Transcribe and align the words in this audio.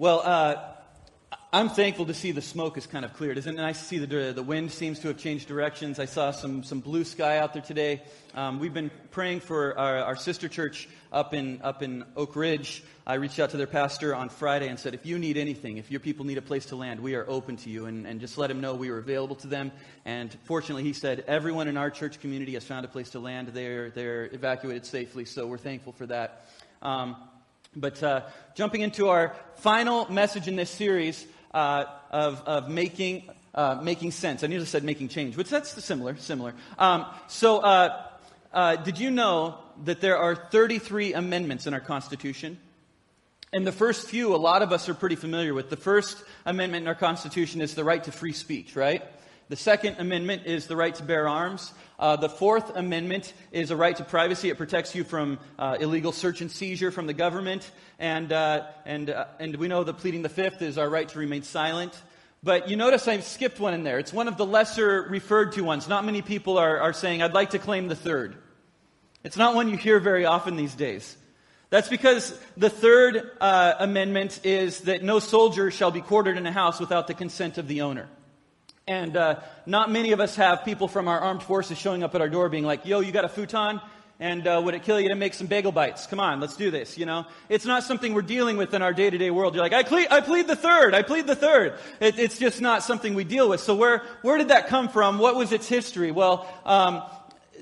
Well, 0.00 0.22
uh, 0.24 0.54
I'm 1.52 1.70
thankful 1.70 2.06
to 2.06 2.14
see 2.14 2.30
the 2.30 2.40
smoke 2.40 2.78
is 2.78 2.86
kind 2.86 3.04
of 3.04 3.14
cleared. 3.14 3.36
Isn't 3.36 3.58
it 3.58 3.60
nice 3.60 3.80
to 3.80 3.84
see 3.84 3.98
the, 3.98 4.32
the 4.32 4.44
wind 4.44 4.70
seems 4.70 5.00
to 5.00 5.08
have 5.08 5.16
changed 5.16 5.48
directions? 5.48 5.98
I 5.98 6.04
saw 6.04 6.30
some, 6.30 6.62
some 6.62 6.78
blue 6.78 7.02
sky 7.02 7.38
out 7.38 7.52
there 7.52 7.62
today. 7.62 8.02
Um, 8.32 8.60
we've 8.60 8.72
been 8.72 8.92
praying 9.10 9.40
for 9.40 9.76
our, 9.76 9.96
our, 10.04 10.14
sister 10.14 10.46
church 10.46 10.88
up 11.12 11.34
in, 11.34 11.60
up 11.62 11.82
in 11.82 12.04
Oak 12.14 12.36
Ridge. 12.36 12.84
I 13.08 13.14
reached 13.14 13.40
out 13.40 13.50
to 13.50 13.56
their 13.56 13.66
pastor 13.66 14.14
on 14.14 14.28
Friday 14.28 14.68
and 14.68 14.78
said, 14.78 14.94
if 14.94 15.04
you 15.04 15.18
need 15.18 15.36
anything, 15.36 15.78
if 15.78 15.90
your 15.90 15.98
people 15.98 16.24
need 16.24 16.38
a 16.38 16.42
place 16.42 16.66
to 16.66 16.76
land, 16.76 17.00
we 17.00 17.16
are 17.16 17.28
open 17.28 17.56
to 17.56 17.68
you. 17.68 17.86
And, 17.86 18.06
and 18.06 18.20
just 18.20 18.38
let 18.38 18.52
him 18.52 18.60
know 18.60 18.76
we 18.76 18.92
were 18.92 18.98
available 18.98 19.34
to 19.34 19.48
them. 19.48 19.72
And 20.04 20.32
fortunately, 20.44 20.84
he 20.84 20.92
said, 20.92 21.24
everyone 21.26 21.66
in 21.66 21.76
our 21.76 21.90
church 21.90 22.20
community 22.20 22.54
has 22.54 22.62
found 22.62 22.84
a 22.84 22.88
place 22.88 23.10
to 23.10 23.18
land. 23.18 23.48
They're, 23.48 23.90
they're 23.90 24.26
evacuated 24.26 24.86
safely, 24.86 25.24
so 25.24 25.48
we're 25.48 25.58
thankful 25.58 25.92
for 25.92 26.06
that. 26.06 26.46
Um, 26.82 27.16
but 27.80 28.02
uh, 28.02 28.22
jumping 28.54 28.82
into 28.82 29.08
our 29.08 29.34
final 29.56 30.10
message 30.10 30.48
in 30.48 30.56
this 30.56 30.70
series 30.70 31.26
uh, 31.54 31.84
of, 32.10 32.42
of 32.46 32.68
making, 32.68 33.30
uh, 33.54 33.80
making 33.82 34.10
sense. 34.10 34.44
I 34.44 34.46
nearly 34.48 34.66
said 34.66 34.84
making 34.84 35.08
change, 35.08 35.36
which 35.36 35.48
that's 35.48 35.82
similar, 35.84 36.16
similar. 36.16 36.54
Um, 36.78 37.06
so, 37.28 37.58
uh, 37.58 38.04
uh, 38.52 38.76
did 38.76 38.98
you 38.98 39.10
know 39.10 39.58
that 39.84 40.00
there 40.00 40.18
are 40.18 40.34
33 40.34 41.14
amendments 41.14 41.66
in 41.66 41.74
our 41.74 41.80
Constitution? 41.80 42.58
And 43.52 43.66
the 43.66 43.72
first 43.72 44.08
few, 44.08 44.34
a 44.34 44.36
lot 44.36 44.62
of 44.62 44.72
us 44.72 44.88
are 44.88 44.94
pretty 44.94 45.16
familiar 45.16 45.54
with. 45.54 45.70
The 45.70 45.76
first 45.76 46.22
amendment 46.44 46.82
in 46.82 46.88
our 46.88 46.94
Constitution 46.94 47.60
is 47.62 47.74
the 47.74 47.84
right 47.84 48.02
to 48.04 48.12
free 48.12 48.32
speech, 48.32 48.76
right? 48.76 49.02
The 49.48 49.56
Second 49.56 49.96
Amendment 49.98 50.42
is 50.44 50.66
the 50.66 50.76
right 50.76 50.94
to 50.94 51.02
bear 51.02 51.26
arms. 51.26 51.72
Uh, 51.98 52.16
the 52.16 52.28
Fourth 52.28 52.76
Amendment 52.76 53.32
is 53.50 53.70
a 53.70 53.76
right 53.76 53.96
to 53.96 54.04
privacy. 54.04 54.50
It 54.50 54.58
protects 54.58 54.94
you 54.94 55.04
from 55.04 55.38
uh, 55.58 55.78
illegal 55.80 56.12
search 56.12 56.42
and 56.42 56.50
seizure 56.50 56.90
from 56.90 57.06
the 57.06 57.14
government. 57.14 57.70
And, 57.98 58.30
uh, 58.30 58.66
and, 58.84 59.08
uh, 59.08 59.24
and 59.40 59.56
we 59.56 59.66
know 59.66 59.84
that 59.84 59.94
pleading 59.94 60.20
the 60.20 60.28
Fifth 60.28 60.60
is 60.60 60.76
our 60.76 60.90
right 60.90 61.08
to 61.08 61.18
remain 61.18 61.44
silent. 61.44 61.98
But 62.42 62.68
you 62.68 62.76
notice 62.76 63.08
I've 63.08 63.24
skipped 63.24 63.58
one 63.58 63.72
in 63.72 63.84
there. 63.84 63.98
It's 63.98 64.12
one 64.12 64.28
of 64.28 64.36
the 64.36 64.44
lesser 64.44 65.06
referred 65.08 65.52
to 65.52 65.62
ones. 65.62 65.88
Not 65.88 66.04
many 66.04 66.20
people 66.20 66.58
are, 66.58 66.78
are 66.80 66.92
saying, 66.92 67.22
I'd 67.22 67.32
like 67.32 67.50
to 67.50 67.58
claim 67.58 67.88
the 67.88 67.96
third. 67.96 68.36
It's 69.24 69.38
not 69.38 69.54
one 69.54 69.70
you 69.70 69.78
hear 69.78 69.98
very 69.98 70.26
often 70.26 70.56
these 70.56 70.74
days. 70.74 71.16
That's 71.70 71.88
because 71.88 72.38
the 72.58 72.68
third 72.68 73.30
uh, 73.40 73.74
amendment 73.78 74.40
is 74.44 74.82
that 74.82 75.02
no 75.02 75.20
soldier 75.20 75.70
shall 75.70 75.90
be 75.90 76.02
quartered 76.02 76.36
in 76.36 76.44
a 76.44 76.52
house 76.52 76.78
without 76.78 77.06
the 77.06 77.14
consent 77.14 77.56
of 77.56 77.66
the 77.66 77.80
owner. 77.80 78.10
And 78.88 79.18
uh, 79.18 79.40
not 79.66 79.90
many 79.90 80.12
of 80.12 80.20
us 80.20 80.34
have 80.36 80.64
people 80.64 80.88
from 80.88 81.08
our 81.08 81.20
armed 81.20 81.42
forces 81.42 81.76
showing 81.76 82.02
up 82.02 82.14
at 82.14 82.22
our 82.22 82.28
door 82.30 82.48
being 82.48 82.64
like, 82.64 82.86
yo, 82.86 83.00
you 83.00 83.12
got 83.12 83.26
a 83.26 83.28
futon? 83.28 83.82
And 84.18 84.46
uh, 84.46 84.62
would 84.64 84.72
it 84.72 84.82
kill 84.82 84.98
you 84.98 85.10
to 85.10 85.14
make 85.14 85.34
some 85.34 85.46
bagel 85.46 85.72
bites? 85.72 86.06
Come 86.06 86.18
on, 86.18 86.40
let's 86.40 86.56
do 86.56 86.70
this, 86.70 86.96
you 86.96 87.04
know? 87.04 87.26
It's 87.50 87.66
not 87.66 87.84
something 87.84 88.14
we're 88.14 88.22
dealing 88.22 88.56
with 88.56 88.72
in 88.72 88.80
our 88.80 88.94
day 88.94 89.10
to 89.10 89.18
day 89.18 89.30
world. 89.30 89.54
You're 89.54 89.62
like, 89.62 89.74
I 89.74 89.82
plead, 89.82 90.08
I 90.10 90.22
plead 90.22 90.48
the 90.48 90.56
third, 90.56 90.94
I 90.94 91.02
plead 91.02 91.26
the 91.26 91.36
third. 91.36 91.74
It, 92.00 92.18
it's 92.18 92.38
just 92.38 92.62
not 92.62 92.82
something 92.82 93.12
we 93.12 93.24
deal 93.24 93.50
with. 93.50 93.60
So 93.60 93.76
where, 93.76 94.04
where 94.22 94.38
did 94.38 94.48
that 94.48 94.68
come 94.68 94.88
from? 94.88 95.18
What 95.18 95.36
was 95.36 95.52
its 95.52 95.68
history? 95.68 96.10
Well, 96.10 96.48
um, 96.64 97.02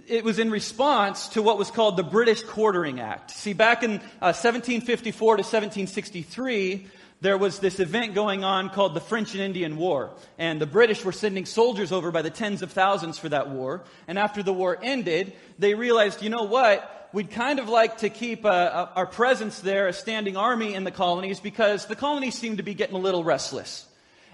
it 0.07 0.23
was 0.23 0.39
in 0.39 0.53
response 0.53 1.29
to 1.31 1.43
what 1.43 1.59
was 1.59 1.73
called 1.73 1.97
the 1.97 2.05
British 2.05 2.43
Quartering 2.45 3.01
Act. 3.01 3.33
See, 3.33 3.53
back 3.53 3.83
in 3.83 3.97
uh, 4.23 4.31
1754 4.31 5.39
to 5.39 5.43
1763, 5.43 6.87
there 7.21 7.39
was 7.39 7.59
this 7.59 7.81
event 7.81 8.15
going 8.15 8.45
on 8.45 8.69
called 8.69 8.95
the 8.95 9.01
French 9.01 9.33
and 9.35 9.43
Indian 9.43 9.77
War. 9.77 10.11
And 10.39 10.61
the 10.61 10.67
British 10.67 11.05
were 11.05 11.13
sending 11.13 11.47
soldiers 11.47 11.91
over 11.91 12.11
by 12.11 12.23
the 12.23 12.31
tens 12.31 12.63
of 12.63 12.73
thousands 12.73 13.19
for 13.19 13.29
that 13.31 13.49
war. 13.49 13.85
And 14.07 14.19
after 14.19 14.43
the 14.43 14.53
war 14.53 14.79
ended, 14.83 15.33
they 15.59 15.75
realized, 15.75 16.23
you 16.23 16.29
know 16.29 16.45
what? 16.45 17.11
We'd 17.13 17.31
kind 17.31 17.59
of 17.59 17.69
like 17.69 17.99
to 17.99 18.11
keep 18.11 18.45
uh, 18.45 18.49
uh, 18.49 18.89
our 18.95 19.07
presence 19.07 19.61
there, 19.61 19.89
a 19.89 19.93
standing 19.93 20.37
army 20.37 20.75
in 20.75 20.85
the 20.85 20.91
colonies, 20.91 21.41
because 21.41 21.87
the 21.87 21.97
colonies 21.97 22.35
seemed 22.35 22.59
to 22.59 22.63
be 22.63 22.75
getting 22.75 22.97
a 22.97 23.01
little 23.01 23.25
restless. 23.25 23.87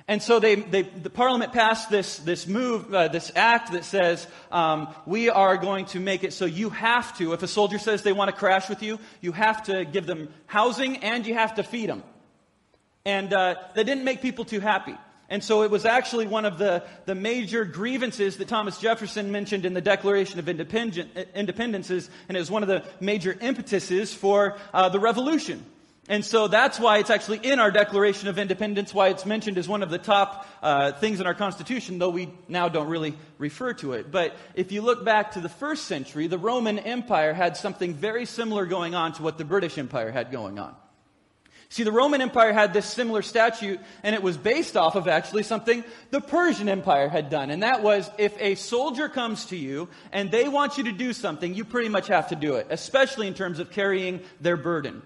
And 0.09 0.21
so 0.21 0.41
they, 0.41 0.57
they, 0.57 0.83
the 0.83 1.11
Parliament 1.11 1.53
passed 1.53 1.89
this, 1.89 2.17
this 2.19 2.49
move, 2.49 2.93
uh, 2.93 3.07
this 3.07 3.31
act 3.37 3.73
that 3.73 3.85
says 3.85 4.27
um, 4.51 4.93
we 5.07 5.31
are 5.31 5.57
going 5.57 5.85
to 5.87 6.01
make 6.01 6.25
it 6.25 6.33
so 6.33 6.45
you 6.45 6.71
have 6.71 7.17
to, 7.19 7.35
if 7.35 7.45
a 7.45 7.49
soldier 7.49 7.79
says 7.79 8.03
they 8.03 8.13
want 8.13 8.29
to 8.29 8.37
crash 8.37 8.69
with 8.69 8.83
you, 8.83 8.99
you 9.21 9.31
have 9.31 9.63
to 9.65 9.85
give 9.85 10.07
them 10.07 10.29
housing 10.47 10.97
and 10.99 11.25
you 11.25 11.35
have 11.35 11.55
to 11.55 11.63
feed 11.63 11.89
them. 11.89 12.03
And 13.05 13.33
uh, 13.33 13.57
that 13.75 13.85
didn't 13.85 14.05
make 14.05 14.23
people 14.23 14.45
too 14.45 14.61
happy. 14.61 14.97
And 15.29 15.43
so 15.43 15.63
it 15.63 15.71
was 15.71 15.87
actually 15.87 16.27
one 16.27 16.45
of 16.45 16.59
the, 16.59 16.85
the 17.07 17.15
major 17.15 17.65
grievances 17.65 18.37
that 18.37 18.49
Thomas 18.49 18.79
Jefferson 18.79 19.33
mentioned 19.33 19.65
in 19.65 19.73
the 19.73 19.81
Declaration 19.81 20.39
of 20.39 20.47
Independence, 20.47 21.91
and 21.91 22.37
it 22.37 22.39
was 22.39 22.51
one 22.51 22.63
of 22.63 22.69
the 22.69 22.85
major 23.01 23.35
impetuses 23.41 24.13
for 24.13 24.59
uh, 24.75 24.91
the 24.91 25.01
revolution. 25.01 25.65
And 26.09 26.23
so 26.23 26.49
that's 26.49 26.79
why 26.79 26.99
it's 26.99 27.09
actually 27.11 27.39
in 27.39 27.61
our 27.61 27.71
Declaration 27.71 28.29
of 28.29 28.37
Independence, 28.37 28.93
why 28.93 29.09
it's 29.09 29.25
mentioned 29.25 29.57
as 29.57 29.69
one 29.69 29.83
of 29.83 29.89
the 29.89 29.99
top 29.99 30.47
uh, 30.61 30.93
things 30.93 31.19
in 31.21 31.27
our 31.27 31.35
Constitution, 31.35 31.99
though 31.99 32.11
we 32.11 32.29
now 32.47 32.69
don't 32.69 32.89
really 32.89 33.15
refer 33.39 33.73
to 33.75 33.95
it. 33.95 34.11
But 34.11 34.37
if 34.55 34.71
you 34.71 34.83
look 34.83 35.05
back 35.05 35.33
to 35.33 35.41
the 35.41 35.49
first 35.49 35.87
century, 35.87 36.27
the 36.27 36.39
Roman 36.39 36.79
Empire 36.79 37.33
had 37.33 37.57
something 37.57 37.95
very 37.95 38.27
similar 38.27 38.67
going 38.67 38.95
on 38.95 39.13
to 39.15 39.23
what 39.23 39.39
the 39.39 39.45
British 39.47 39.79
Empire 39.79 40.11
had 40.11 40.31
going 40.31 40.59
on. 40.59 40.75
See, 41.73 41.85
the 41.85 41.91
Roman 41.91 42.21
Empire 42.21 42.53
had 42.53 42.75
this 42.75 42.85
similar 42.85 43.23
statute, 43.23 43.81
and 44.03 44.15
it 44.15 44.23
was 44.23 44.37
based 44.37 44.77
off 44.77 44.95
of 44.95 45.09
actually 45.09 45.43
something 45.43 45.83
the 46.11 46.21
Persian 46.21 46.69
Empire 46.69 47.09
had 47.09 47.31
done. 47.31 47.49
And 47.49 47.63
that 47.63 47.83
was 47.83 48.11
if 48.19 48.39
a 48.39 48.57
soldier 48.57 49.09
comes 49.09 49.47
to 49.47 49.57
you 49.57 49.89
and 50.13 50.31
they 50.31 50.49
want 50.49 50.77
you 50.77 50.85
to 50.85 50.93
do 50.93 51.15
something, 51.15 51.55
you 51.55 51.65
pretty 51.65 51.89
much 51.89 52.09
have 52.09 52.29
to 52.29 52.37
do 52.37 52.57
it, 52.57 52.67
especially 52.69 53.27
in 53.27 53.33
terms 53.33 53.59
of 53.59 53.71
carrying 53.71 54.21
their 54.39 54.59
burden. 54.59 55.01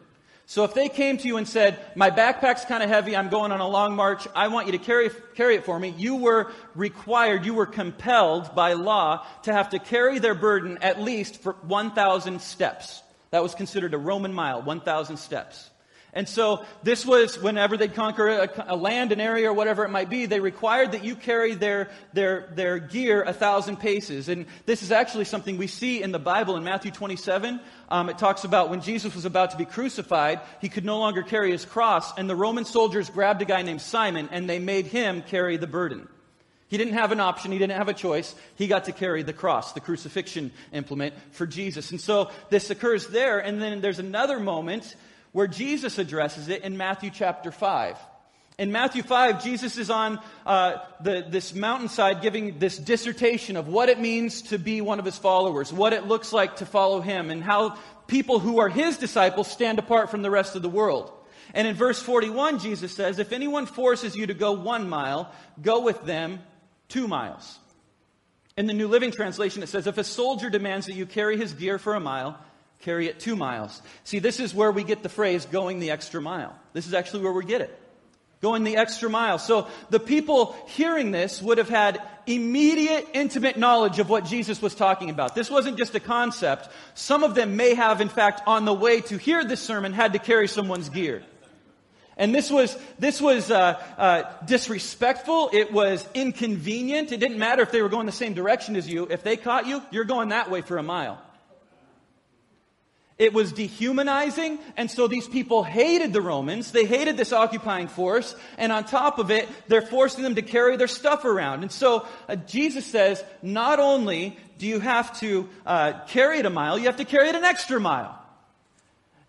So 0.46 0.64
if 0.64 0.74
they 0.74 0.88
came 0.88 1.18
to 1.18 1.28
you 1.28 1.36
and 1.36 1.46
said, 1.46 1.78
my 1.94 2.10
backpack's 2.10 2.64
kind 2.64 2.82
of 2.82 2.88
heavy, 2.88 3.16
I'm 3.16 3.28
going 3.28 3.52
on 3.52 3.60
a 3.60 3.68
long 3.68 3.94
march, 3.94 4.26
I 4.34 4.48
want 4.48 4.66
you 4.66 4.72
to 4.72 4.78
carry, 4.78 5.10
carry 5.36 5.54
it 5.54 5.64
for 5.64 5.78
me, 5.78 5.94
you 5.96 6.16
were 6.16 6.50
required, 6.74 7.46
you 7.46 7.54
were 7.54 7.66
compelled 7.66 8.56
by 8.56 8.72
law 8.72 9.24
to 9.44 9.52
have 9.52 9.70
to 9.70 9.78
carry 9.78 10.18
their 10.18 10.34
burden 10.34 10.78
at 10.82 11.00
least 11.00 11.42
for 11.42 11.52
1,000 11.62 12.40
steps. 12.42 13.04
That 13.30 13.44
was 13.44 13.54
considered 13.54 13.94
a 13.94 13.98
Roman 13.98 14.34
mile, 14.34 14.62
1,000 14.62 15.16
steps. 15.16 15.70
And 16.16 16.26
so 16.26 16.64
this 16.82 17.04
was 17.04 17.38
whenever 17.38 17.76
they'd 17.76 17.94
conquer 17.94 18.28
a, 18.28 18.64
a, 18.68 18.74
land, 18.74 19.12
an 19.12 19.20
area, 19.20 19.50
or 19.50 19.52
whatever 19.52 19.84
it 19.84 19.90
might 19.90 20.08
be, 20.08 20.24
they 20.24 20.40
required 20.40 20.92
that 20.92 21.04
you 21.04 21.14
carry 21.14 21.54
their, 21.54 21.90
their, 22.14 22.48
their 22.54 22.78
gear 22.78 23.22
a 23.22 23.34
thousand 23.34 23.76
paces. 23.76 24.30
And 24.30 24.46
this 24.64 24.82
is 24.82 24.90
actually 24.90 25.26
something 25.26 25.58
we 25.58 25.66
see 25.66 26.02
in 26.02 26.12
the 26.12 26.18
Bible 26.18 26.56
in 26.56 26.64
Matthew 26.64 26.90
27. 26.90 27.60
Um, 27.90 28.08
it 28.08 28.16
talks 28.16 28.44
about 28.44 28.70
when 28.70 28.80
Jesus 28.80 29.14
was 29.14 29.26
about 29.26 29.50
to 29.50 29.58
be 29.58 29.66
crucified, 29.66 30.40
he 30.62 30.70
could 30.70 30.86
no 30.86 30.98
longer 30.98 31.22
carry 31.22 31.50
his 31.50 31.66
cross, 31.66 32.16
and 32.16 32.30
the 32.30 32.34
Roman 32.34 32.64
soldiers 32.64 33.10
grabbed 33.10 33.42
a 33.42 33.44
guy 33.44 33.60
named 33.60 33.82
Simon 33.82 34.30
and 34.32 34.48
they 34.48 34.58
made 34.58 34.86
him 34.86 35.20
carry 35.20 35.58
the 35.58 35.66
burden. 35.66 36.08
He 36.68 36.78
didn't 36.78 36.94
have 36.94 37.12
an 37.12 37.20
option. 37.20 37.52
He 37.52 37.58
didn't 37.58 37.76
have 37.76 37.88
a 37.88 37.94
choice. 37.94 38.34
He 38.54 38.68
got 38.68 38.86
to 38.86 38.92
carry 38.92 39.22
the 39.22 39.34
cross, 39.34 39.72
the 39.72 39.80
crucifixion 39.80 40.50
implement 40.72 41.14
for 41.32 41.46
Jesus. 41.46 41.90
And 41.90 42.00
so 42.00 42.30
this 42.48 42.70
occurs 42.70 43.06
there. 43.08 43.38
And 43.38 43.60
then 43.60 43.82
there's 43.82 43.98
another 43.98 44.40
moment 44.40 44.96
where 45.36 45.46
Jesus 45.46 45.98
addresses 45.98 46.48
it 46.48 46.62
in 46.62 46.78
Matthew 46.78 47.10
chapter 47.10 47.52
5. 47.52 47.98
In 48.56 48.72
Matthew 48.72 49.02
5, 49.02 49.44
Jesus 49.44 49.76
is 49.76 49.90
on 49.90 50.18
uh, 50.46 50.78
the, 51.02 51.26
this 51.28 51.54
mountainside 51.54 52.22
giving 52.22 52.58
this 52.58 52.78
dissertation 52.78 53.58
of 53.58 53.68
what 53.68 53.90
it 53.90 54.00
means 54.00 54.40
to 54.44 54.58
be 54.58 54.80
one 54.80 54.98
of 54.98 55.04
his 55.04 55.18
followers, 55.18 55.70
what 55.70 55.92
it 55.92 56.06
looks 56.06 56.32
like 56.32 56.56
to 56.56 56.64
follow 56.64 57.02
him, 57.02 57.28
and 57.28 57.44
how 57.44 57.76
people 58.06 58.38
who 58.38 58.60
are 58.60 58.70
his 58.70 58.96
disciples 58.96 59.46
stand 59.46 59.78
apart 59.78 60.10
from 60.10 60.22
the 60.22 60.30
rest 60.30 60.56
of 60.56 60.62
the 60.62 60.70
world. 60.70 61.12
And 61.52 61.68
in 61.68 61.74
verse 61.74 62.00
41, 62.00 62.60
Jesus 62.60 62.94
says, 62.94 63.18
If 63.18 63.32
anyone 63.32 63.66
forces 63.66 64.16
you 64.16 64.28
to 64.28 64.34
go 64.34 64.52
one 64.52 64.88
mile, 64.88 65.30
go 65.60 65.80
with 65.80 66.02
them 66.06 66.40
two 66.88 67.06
miles. 67.06 67.58
In 68.56 68.66
the 68.66 68.72
New 68.72 68.88
Living 68.88 69.10
Translation, 69.10 69.62
it 69.62 69.68
says, 69.68 69.86
If 69.86 69.98
a 69.98 70.04
soldier 70.04 70.48
demands 70.48 70.86
that 70.86 70.94
you 70.94 71.04
carry 71.04 71.36
his 71.36 71.52
gear 71.52 71.78
for 71.78 71.94
a 71.94 72.00
mile, 72.00 72.40
carry 72.80 73.08
it 73.08 73.20
two 73.20 73.36
miles. 73.36 73.82
See, 74.04 74.18
this 74.18 74.40
is 74.40 74.54
where 74.54 74.70
we 74.70 74.84
get 74.84 75.02
the 75.02 75.08
phrase 75.08 75.46
going 75.46 75.78
the 75.78 75.90
extra 75.90 76.20
mile. 76.20 76.54
This 76.72 76.86
is 76.86 76.94
actually 76.94 77.24
where 77.24 77.32
we 77.32 77.44
get 77.44 77.60
it. 77.60 77.82
Going 78.42 78.64
the 78.64 78.76
extra 78.76 79.08
mile. 79.08 79.38
So 79.38 79.66
the 79.90 79.98
people 79.98 80.54
hearing 80.68 81.10
this 81.10 81.40
would 81.40 81.58
have 81.58 81.70
had 81.70 82.02
immediate, 82.26 83.08
intimate 83.14 83.56
knowledge 83.56 83.98
of 83.98 84.10
what 84.10 84.26
Jesus 84.26 84.60
was 84.60 84.74
talking 84.74 85.10
about. 85.10 85.34
This 85.34 85.50
wasn't 85.50 85.78
just 85.78 85.94
a 85.94 86.00
concept. 86.00 86.68
Some 86.94 87.24
of 87.24 87.34
them 87.34 87.56
may 87.56 87.74
have, 87.74 88.00
in 88.00 88.10
fact, 88.10 88.42
on 88.46 88.64
the 88.64 88.74
way 88.74 89.00
to 89.02 89.16
hear 89.16 89.42
this 89.42 89.60
sermon, 89.60 89.92
had 89.92 90.12
to 90.12 90.18
carry 90.18 90.48
someone's 90.48 90.90
gear. 90.90 91.22
And 92.18 92.34
this 92.34 92.50
was, 92.50 92.76
this 92.98 93.20
was 93.20 93.50
uh, 93.50 93.82
uh, 93.98 94.22
disrespectful. 94.44 95.50
It 95.52 95.72
was 95.72 96.06
inconvenient. 96.14 97.12
It 97.12 97.20
didn't 97.20 97.38
matter 97.38 97.62
if 97.62 97.70
they 97.72 97.82
were 97.82 97.90
going 97.90 98.06
the 98.06 98.12
same 98.12 98.34
direction 98.34 98.76
as 98.76 98.88
you. 98.88 99.06
If 99.10 99.22
they 99.22 99.36
caught 99.36 99.66
you, 99.66 99.82
you're 99.90 100.04
going 100.04 100.30
that 100.30 100.50
way 100.50 100.62
for 100.62 100.78
a 100.78 100.82
mile. 100.82 101.22
It 103.18 103.32
was 103.32 103.52
dehumanizing, 103.52 104.58
and 104.76 104.90
so 104.90 105.08
these 105.08 105.26
people 105.26 105.64
hated 105.64 106.12
the 106.12 106.20
Romans. 106.20 106.70
They 106.70 106.84
hated 106.84 107.16
this 107.16 107.32
occupying 107.32 107.88
force, 107.88 108.34
and 108.58 108.70
on 108.70 108.84
top 108.84 109.18
of 109.18 109.30
it, 109.30 109.48
they're 109.68 109.80
forcing 109.80 110.22
them 110.22 110.34
to 110.34 110.42
carry 110.42 110.76
their 110.76 110.86
stuff 110.86 111.24
around. 111.24 111.62
And 111.62 111.72
so 111.72 112.06
uh, 112.28 112.36
Jesus 112.36 112.84
says, 112.84 113.24
not 113.40 113.80
only 113.80 114.36
do 114.58 114.66
you 114.66 114.80
have 114.80 115.18
to 115.20 115.48
uh, 115.64 116.04
carry 116.08 116.40
it 116.40 116.46
a 116.46 116.50
mile, 116.50 116.78
you 116.78 116.86
have 116.86 116.98
to 116.98 117.06
carry 117.06 117.28
it 117.30 117.34
an 117.34 117.44
extra 117.44 117.80
mile. 117.80 118.22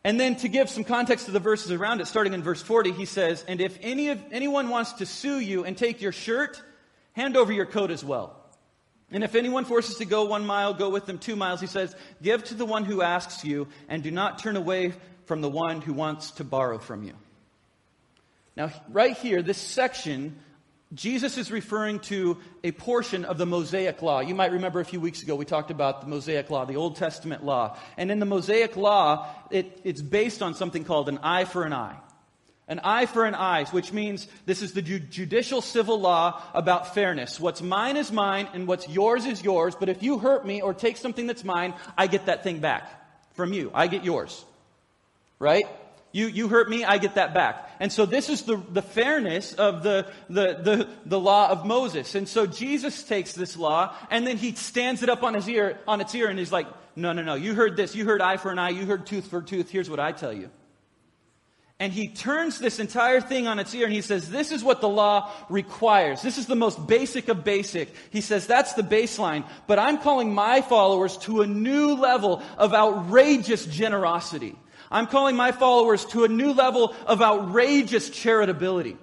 And 0.03 0.19
then 0.19 0.35
to 0.37 0.49
give 0.49 0.69
some 0.69 0.83
context 0.83 1.25
to 1.25 1.31
the 1.31 1.39
verses 1.39 1.71
around 1.71 2.01
it, 2.01 2.07
starting 2.07 2.33
in 2.33 2.43
verse 2.43 2.61
40, 2.61 2.91
he 2.91 3.05
says, 3.05 3.43
And 3.47 3.61
if 3.61 3.77
any 3.81 4.09
of, 4.09 4.21
anyone 4.31 4.67
wants 4.67 4.93
to 4.93 5.05
sue 5.05 5.39
you 5.39 5.63
and 5.65 5.77
take 5.77 6.01
your 6.01 6.11
shirt, 6.11 6.61
hand 7.13 7.35
over 7.35 7.51
your 7.51 7.65
coat 7.65 7.91
as 7.91 8.03
well. 8.03 8.36
And 9.11 9.23
if 9.23 9.35
anyone 9.35 9.63
forces 9.63 9.97
to 9.97 10.05
go 10.05 10.25
one 10.25 10.45
mile, 10.45 10.73
go 10.73 10.89
with 10.89 11.05
them 11.05 11.17
two 11.17 11.35
miles. 11.35 11.61
He 11.61 11.67
says, 11.67 11.95
Give 12.21 12.43
to 12.45 12.53
the 12.53 12.65
one 12.65 12.83
who 12.83 13.01
asks 13.01 13.45
you, 13.45 13.67
and 13.87 14.03
do 14.03 14.11
not 14.11 14.39
turn 14.39 14.57
away 14.57 14.93
from 15.25 15.41
the 15.41 15.49
one 15.49 15.81
who 15.81 15.93
wants 15.93 16.31
to 16.31 16.43
borrow 16.43 16.77
from 16.77 17.03
you. 17.03 17.13
Now, 18.57 18.71
right 18.89 19.15
here, 19.15 19.41
this 19.41 19.57
section, 19.57 20.35
Jesus 20.93 21.37
is 21.37 21.51
referring 21.51 21.99
to 22.01 22.37
a 22.63 22.71
portion 22.71 23.23
of 23.23 23.37
the 23.37 23.45
Mosaic 23.45 24.01
Law. 24.01 24.19
You 24.19 24.35
might 24.35 24.51
remember 24.51 24.79
a 24.79 24.85
few 24.85 24.99
weeks 24.99 25.21
ago 25.21 25.35
we 25.35 25.45
talked 25.45 25.71
about 25.71 26.01
the 26.01 26.07
Mosaic 26.07 26.49
Law, 26.49 26.65
the 26.65 26.75
Old 26.75 26.95
Testament 26.95 27.45
Law. 27.45 27.77
And 27.97 28.11
in 28.11 28.19
the 28.19 28.25
Mosaic 28.25 28.75
Law, 28.75 29.27
it, 29.51 29.79
it's 29.83 30.01
based 30.01 30.41
on 30.41 30.53
something 30.53 30.83
called 30.83 31.07
an 31.07 31.19
eye 31.19 31.45
for 31.45 31.63
an 31.63 31.73
eye. 31.73 31.97
An 32.69 32.81
eye 32.83 33.05
for 33.05 33.25
an 33.25 33.33
eye, 33.33 33.63
which 33.71 33.93
means 33.93 34.27
this 34.45 34.61
is 34.61 34.73
the 34.73 34.81
ju- 34.81 34.99
judicial 34.99 35.61
civil 35.61 35.99
law 35.99 36.41
about 36.53 36.93
fairness. 36.93 37.39
What's 37.39 37.61
mine 37.61 37.95
is 37.95 38.11
mine 38.11 38.49
and 38.53 38.67
what's 38.67 38.89
yours 38.89 39.25
is 39.25 39.41
yours, 39.41 39.73
but 39.79 39.87
if 39.87 40.03
you 40.03 40.17
hurt 40.17 40.45
me 40.45 40.61
or 40.61 40.73
take 40.73 40.97
something 40.97 41.27
that's 41.27 41.45
mine, 41.45 41.73
I 41.97 42.07
get 42.07 42.25
that 42.25 42.43
thing 42.43 42.59
back 42.59 42.89
from 43.35 43.53
you. 43.53 43.71
I 43.73 43.87
get 43.87 44.03
yours. 44.03 44.43
Right? 45.39 45.65
You, 46.11 46.27
you 46.27 46.49
hurt 46.49 46.69
me, 46.69 46.83
I 46.83 46.97
get 46.97 47.15
that 47.15 47.33
back. 47.33 47.69
And 47.79 47.91
so 47.91 48.05
this 48.05 48.27
is 48.27 48.41
the, 48.41 48.57
the 48.57 48.81
fairness 48.81 49.53
of 49.53 49.83
the, 49.83 50.11
the, 50.29 50.59
the, 50.61 50.89
the 51.05 51.19
law 51.19 51.49
of 51.49 51.65
Moses. 51.65 52.15
And 52.15 52.27
so 52.27 52.45
Jesus 52.45 53.03
takes 53.03 53.33
this 53.33 53.55
law 53.55 53.95
and 54.09 54.27
then 54.27 54.35
he 54.35 54.53
stands 54.53 55.03
it 55.03 55.09
up 55.09 55.23
on 55.23 55.35
his 55.35 55.47
ear, 55.47 55.79
on 55.87 56.01
its 56.01 56.13
ear 56.15 56.27
and 56.27 56.37
he's 56.37 56.51
like, 56.51 56.67
no, 56.97 57.13
no, 57.13 57.21
no, 57.21 57.35
you 57.35 57.53
heard 57.53 57.77
this. 57.77 57.95
You 57.95 58.05
heard 58.05 58.21
eye 58.21 58.37
for 58.37 58.51
an 58.51 58.59
eye. 58.59 58.69
You 58.69 58.85
heard 58.85 59.05
tooth 59.05 59.27
for 59.27 59.41
tooth. 59.41 59.69
Here's 59.69 59.89
what 59.89 59.99
I 59.99 60.11
tell 60.11 60.33
you. 60.33 60.49
And 61.79 61.93
he 61.93 62.07
turns 62.07 62.57
this 62.57 62.79
entire 62.79 63.21
thing 63.21 63.47
on 63.47 63.59
its 63.59 63.73
ear 63.75 63.85
and 63.85 63.93
he 63.93 64.01
says, 64.01 64.29
This 64.29 64.51
is 64.51 64.63
what 64.63 64.81
the 64.81 64.89
law 64.89 65.31
requires. 65.47 66.23
This 66.23 66.39
is 66.39 66.47
the 66.47 66.55
most 66.55 66.87
basic 66.87 67.27
of 67.27 67.43
basic. 67.43 67.93
He 68.09 68.21
says, 68.21 68.47
That's 68.47 68.73
the 68.73 68.81
baseline. 68.81 69.45
But 69.67 69.77
I'm 69.77 69.99
calling 69.99 70.33
my 70.33 70.61
followers 70.61 71.17
to 71.19 71.41
a 71.41 71.47
new 71.47 71.93
level 71.93 72.41
of 72.57 72.73
outrageous 72.73 73.65
generosity. 73.65 74.55
I'm 74.89 75.05
calling 75.05 75.35
my 75.35 75.51
followers 75.51 76.05
to 76.05 76.23
a 76.23 76.27
new 76.27 76.53
level 76.53 76.95
of 77.05 77.21
outrageous 77.21 78.09
charitability. 78.09 78.97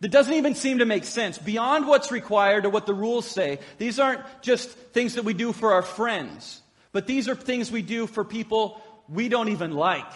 That 0.00 0.12
doesn't 0.12 0.34
even 0.34 0.54
seem 0.54 0.78
to 0.78 0.86
make 0.86 1.04
sense. 1.04 1.38
Beyond 1.38 1.86
what's 1.88 2.12
required 2.12 2.66
or 2.66 2.70
what 2.70 2.86
the 2.86 2.94
rules 2.94 3.26
say, 3.26 3.58
these 3.78 3.98
aren't 3.98 4.22
just 4.42 4.70
things 4.70 5.14
that 5.14 5.24
we 5.24 5.34
do 5.34 5.52
for 5.52 5.72
our 5.72 5.82
friends, 5.82 6.62
but 6.92 7.06
these 7.06 7.28
are 7.28 7.34
things 7.34 7.70
we 7.70 7.82
do 7.82 8.06
for 8.06 8.24
people 8.24 8.80
we 9.08 9.28
don't 9.28 9.48
even 9.48 9.72
like. 9.72 10.10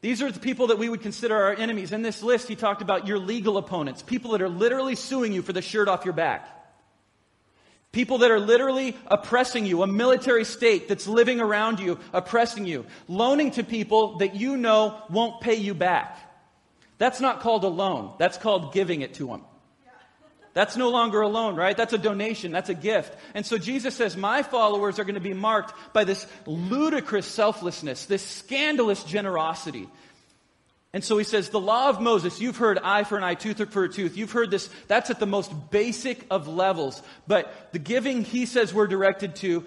These 0.00 0.22
are 0.22 0.30
the 0.30 0.38
people 0.38 0.68
that 0.68 0.78
we 0.78 0.88
would 0.88 1.02
consider 1.02 1.36
our 1.36 1.54
enemies. 1.54 1.92
In 1.92 2.02
this 2.02 2.22
list, 2.22 2.46
he 2.46 2.54
talked 2.54 2.82
about 2.82 3.06
your 3.06 3.18
legal 3.18 3.58
opponents, 3.58 4.02
people 4.02 4.32
that 4.32 4.42
are 4.42 4.48
literally 4.48 4.94
suing 4.94 5.32
you 5.32 5.42
for 5.42 5.52
the 5.52 5.62
shirt 5.62 5.88
off 5.88 6.04
your 6.04 6.14
back. 6.14 6.48
People 7.90 8.18
that 8.18 8.30
are 8.30 8.38
literally 8.38 8.96
oppressing 9.06 9.66
you, 9.66 9.82
a 9.82 9.86
military 9.86 10.44
state 10.44 10.88
that's 10.88 11.08
living 11.08 11.40
around 11.40 11.80
you, 11.80 11.98
oppressing 12.12 12.66
you, 12.66 12.84
loaning 13.08 13.50
to 13.52 13.64
people 13.64 14.18
that 14.18 14.36
you 14.36 14.56
know 14.56 15.02
won't 15.08 15.40
pay 15.40 15.54
you 15.54 15.74
back. 15.74 16.18
That's 16.98 17.20
not 17.20 17.40
called 17.40 17.64
a 17.64 17.68
loan. 17.68 18.12
That's 18.18 18.36
called 18.36 18.72
giving 18.74 19.00
it 19.00 19.14
to 19.14 19.26
them. 19.26 19.42
That's 20.54 20.76
no 20.76 20.90
longer 20.90 21.20
a 21.20 21.28
loan, 21.28 21.54
right? 21.56 21.76
That's 21.76 21.92
a 21.92 21.98
donation. 21.98 22.52
That's 22.52 22.70
a 22.70 22.74
gift. 22.74 23.16
And 23.34 23.44
so 23.46 23.58
Jesus 23.58 23.94
says, 23.94 24.16
My 24.16 24.42
followers 24.42 24.98
are 24.98 25.04
going 25.04 25.14
to 25.14 25.20
be 25.20 25.34
marked 25.34 25.74
by 25.92 26.04
this 26.04 26.26
ludicrous 26.46 27.26
selflessness, 27.26 28.06
this 28.06 28.22
scandalous 28.22 29.04
generosity. 29.04 29.88
And 30.92 31.04
so 31.04 31.18
he 31.18 31.24
says, 31.24 31.50
The 31.50 31.60
law 31.60 31.90
of 31.90 32.00
Moses, 32.00 32.40
you've 32.40 32.56
heard 32.56 32.78
eye 32.78 33.04
for 33.04 33.18
an 33.18 33.24
eye, 33.24 33.34
tooth 33.34 33.72
for 33.72 33.84
a 33.84 33.88
tooth. 33.88 34.16
You've 34.16 34.32
heard 34.32 34.50
this. 34.50 34.68
That's 34.88 35.10
at 35.10 35.20
the 35.20 35.26
most 35.26 35.52
basic 35.70 36.26
of 36.30 36.48
levels. 36.48 37.02
But 37.26 37.52
the 37.72 37.78
giving 37.78 38.24
he 38.24 38.46
says 38.46 38.72
we're 38.72 38.86
directed 38.86 39.36
to 39.36 39.64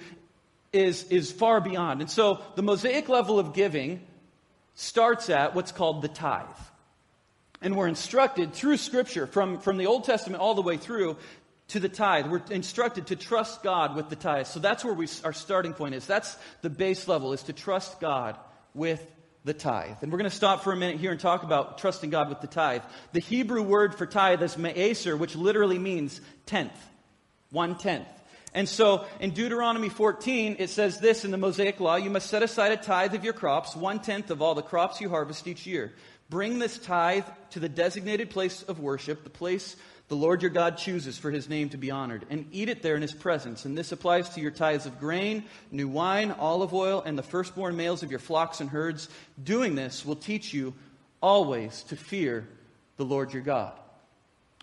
is, 0.74 1.04
is 1.06 1.31
far 1.31 1.62
beyond. 1.62 2.01
And 2.01 2.10
so 2.10 2.42
the 2.56 2.63
Mosaic 2.63 3.07
level 3.07 3.39
of 3.39 3.54
giving 3.54 4.01
starts 4.75 5.30
at 5.30 5.54
what's 5.54 5.72
called 5.72 6.01
the 6.01 6.07
tithe. 6.07 6.45
And 7.62 7.75
we're 7.75 7.88
instructed 7.88 8.54
through 8.54 8.78
Scripture, 8.78 9.28
from, 9.28 9.60
from 9.60 9.78
the 9.78 9.86
Old 9.86 10.04
Testament 10.04 10.42
all 10.42 10.56
the 10.56 10.62
way 10.62 10.78
through, 10.78 11.18
to 11.69 11.80
the 11.80 11.90
tithe. 11.90 12.28
We're 12.28 12.42
instructed 12.50 13.08
to 13.08 13.16
trust 13.16 13.63
God 13.63 13.96
with 13.96 14.10
the 14.10 14.16
tithe. 14.16 14.48
So 14.48 14.60
that's 14.60 14.84
where 14.84 14.94
we, 14.94 15.08
our 15.24 15.31
starting 15.31 15.74
point 15.74 15.96
is. 15.96 16.06
That's 16.06 16.38
the 16.62 16.69
base 16.69 17.08
level, 17.08 17.34
is 17.34 17.44
to 17.44 17.54
trust 17.54 18.00
God 18.02 18.38
with 18.74 19.06
the 19.46 19.54
tithe. 19.54 19.98
And 20.02 20.12
we're 20.12 20.18
going 20.18 20.30
to 20.30 20.36
stop 20.36 20.63
for 20.63 20.74
a 20.74 20.75
minute 20.75 20.98
here 20.98 21.12
and 21.12 21.19
talk 21.19 21.44
about 21.44 21.78
trusting 21.78 22.10
God 22.10 22.30
with 22.30 22.42
the 22.42 22.48
tithe. 22.48 22.81
The 23.13 23.19
Hebrew 23.19 23.62
word 23.62 23.96
for 23.96 24.06
tithe 24.06 24.44
is 24.44 24.56
ma'aser, 24.56 25.18
which 25.18 25.36
literally 25.36 25.80
means 25.80 26.19
tenth, 26.46 26.78
one 27.52 27.78
tenth. 27.78 28.08
And 28.54 28.68
so 28.68 29.06
in 29.22 29.31
Deuteronomy 29.31 29.88
14, 29.88 30.58
it 30.60 30.69
says 30.69 31.00
this 31.00 31.24
in 31.24 31.31
the 31.31 31.38
Mosaic 31.38 31.80
Law 31.80 31.96
You 31.96 32.10
must 32.10 32.30
set 32.30 32.44
aside 32.44 32.74
a 32.74 32.78
tithe 32.78 33.16
of 33.16 33.24
your 33.24 33.34
crops, 33.34 33.75
one 33.75 34.00
tenth 34.00 34.30
of 34.30 34.42
all 34.42 34.56
the 34.56 34.62
crops 34.62 35.00
you 35.00 35.10
harvest 35.10 35.48
each 35.48 35.66
year. 35.66 35.94
Bring 36.31 36.60
this 36.60 36.78
tithe 36.78 37.25
to 37.50 37.60
the 37.60 37.68
designated 37.68 38.30
place 38.30 38.63
of 38.63 38.80
worship, 38.80 39.25
the 39.25 39.30
place 39.30 39.75
the 40.07 40.16
Lord 40.16 40.42
your 40.42 40.51
God 40.51 40.78
chooses 40.78 41.18
for 41.18 41.30
his 41.30 41.50
name 41.50 41.68
to 41.69 41.78
be 41.78 41.92
honored, 41.92 42.25
and 42.30 42.45
eat 42.54 42.69
it 42.69 42.81
there 42.81 42.95
in 42.95 43.01
his 43.01 43.12
presence. 43.13 43.66
And 43.66 43.78
this 43.78 43.92
applies 43.92 44.30
to 44.30 44.42
your 44.42 44.51
tithes 44.51 44.86
of 44.86 44.98
grain, 44.98 45.44
new 45.72 45.89
wine, 45.89 46.31
olive 46.31 46.74
oil, 46.74 47.04
and 47.06 47.18
the 47.18 47.24
firstborn 47.24 47.75
males 47.75 48.01
of 48.01 48.12
your 48.12 48.19
flocks 48.22 48.62
and 48.62 48.69
herds. 48.69 49.10
Doing 49.44 49.75
this 49.75 50.06
will 50.06 50.16
teach 50.16 50.54
you 50.54 50.74
always 51.22 51.83
to 51.83 51.98
fear 51.98 52.48
the 52.95 53.04
Lord 53.04 53.34
your 53.34 53.44
God. 53.44 53.74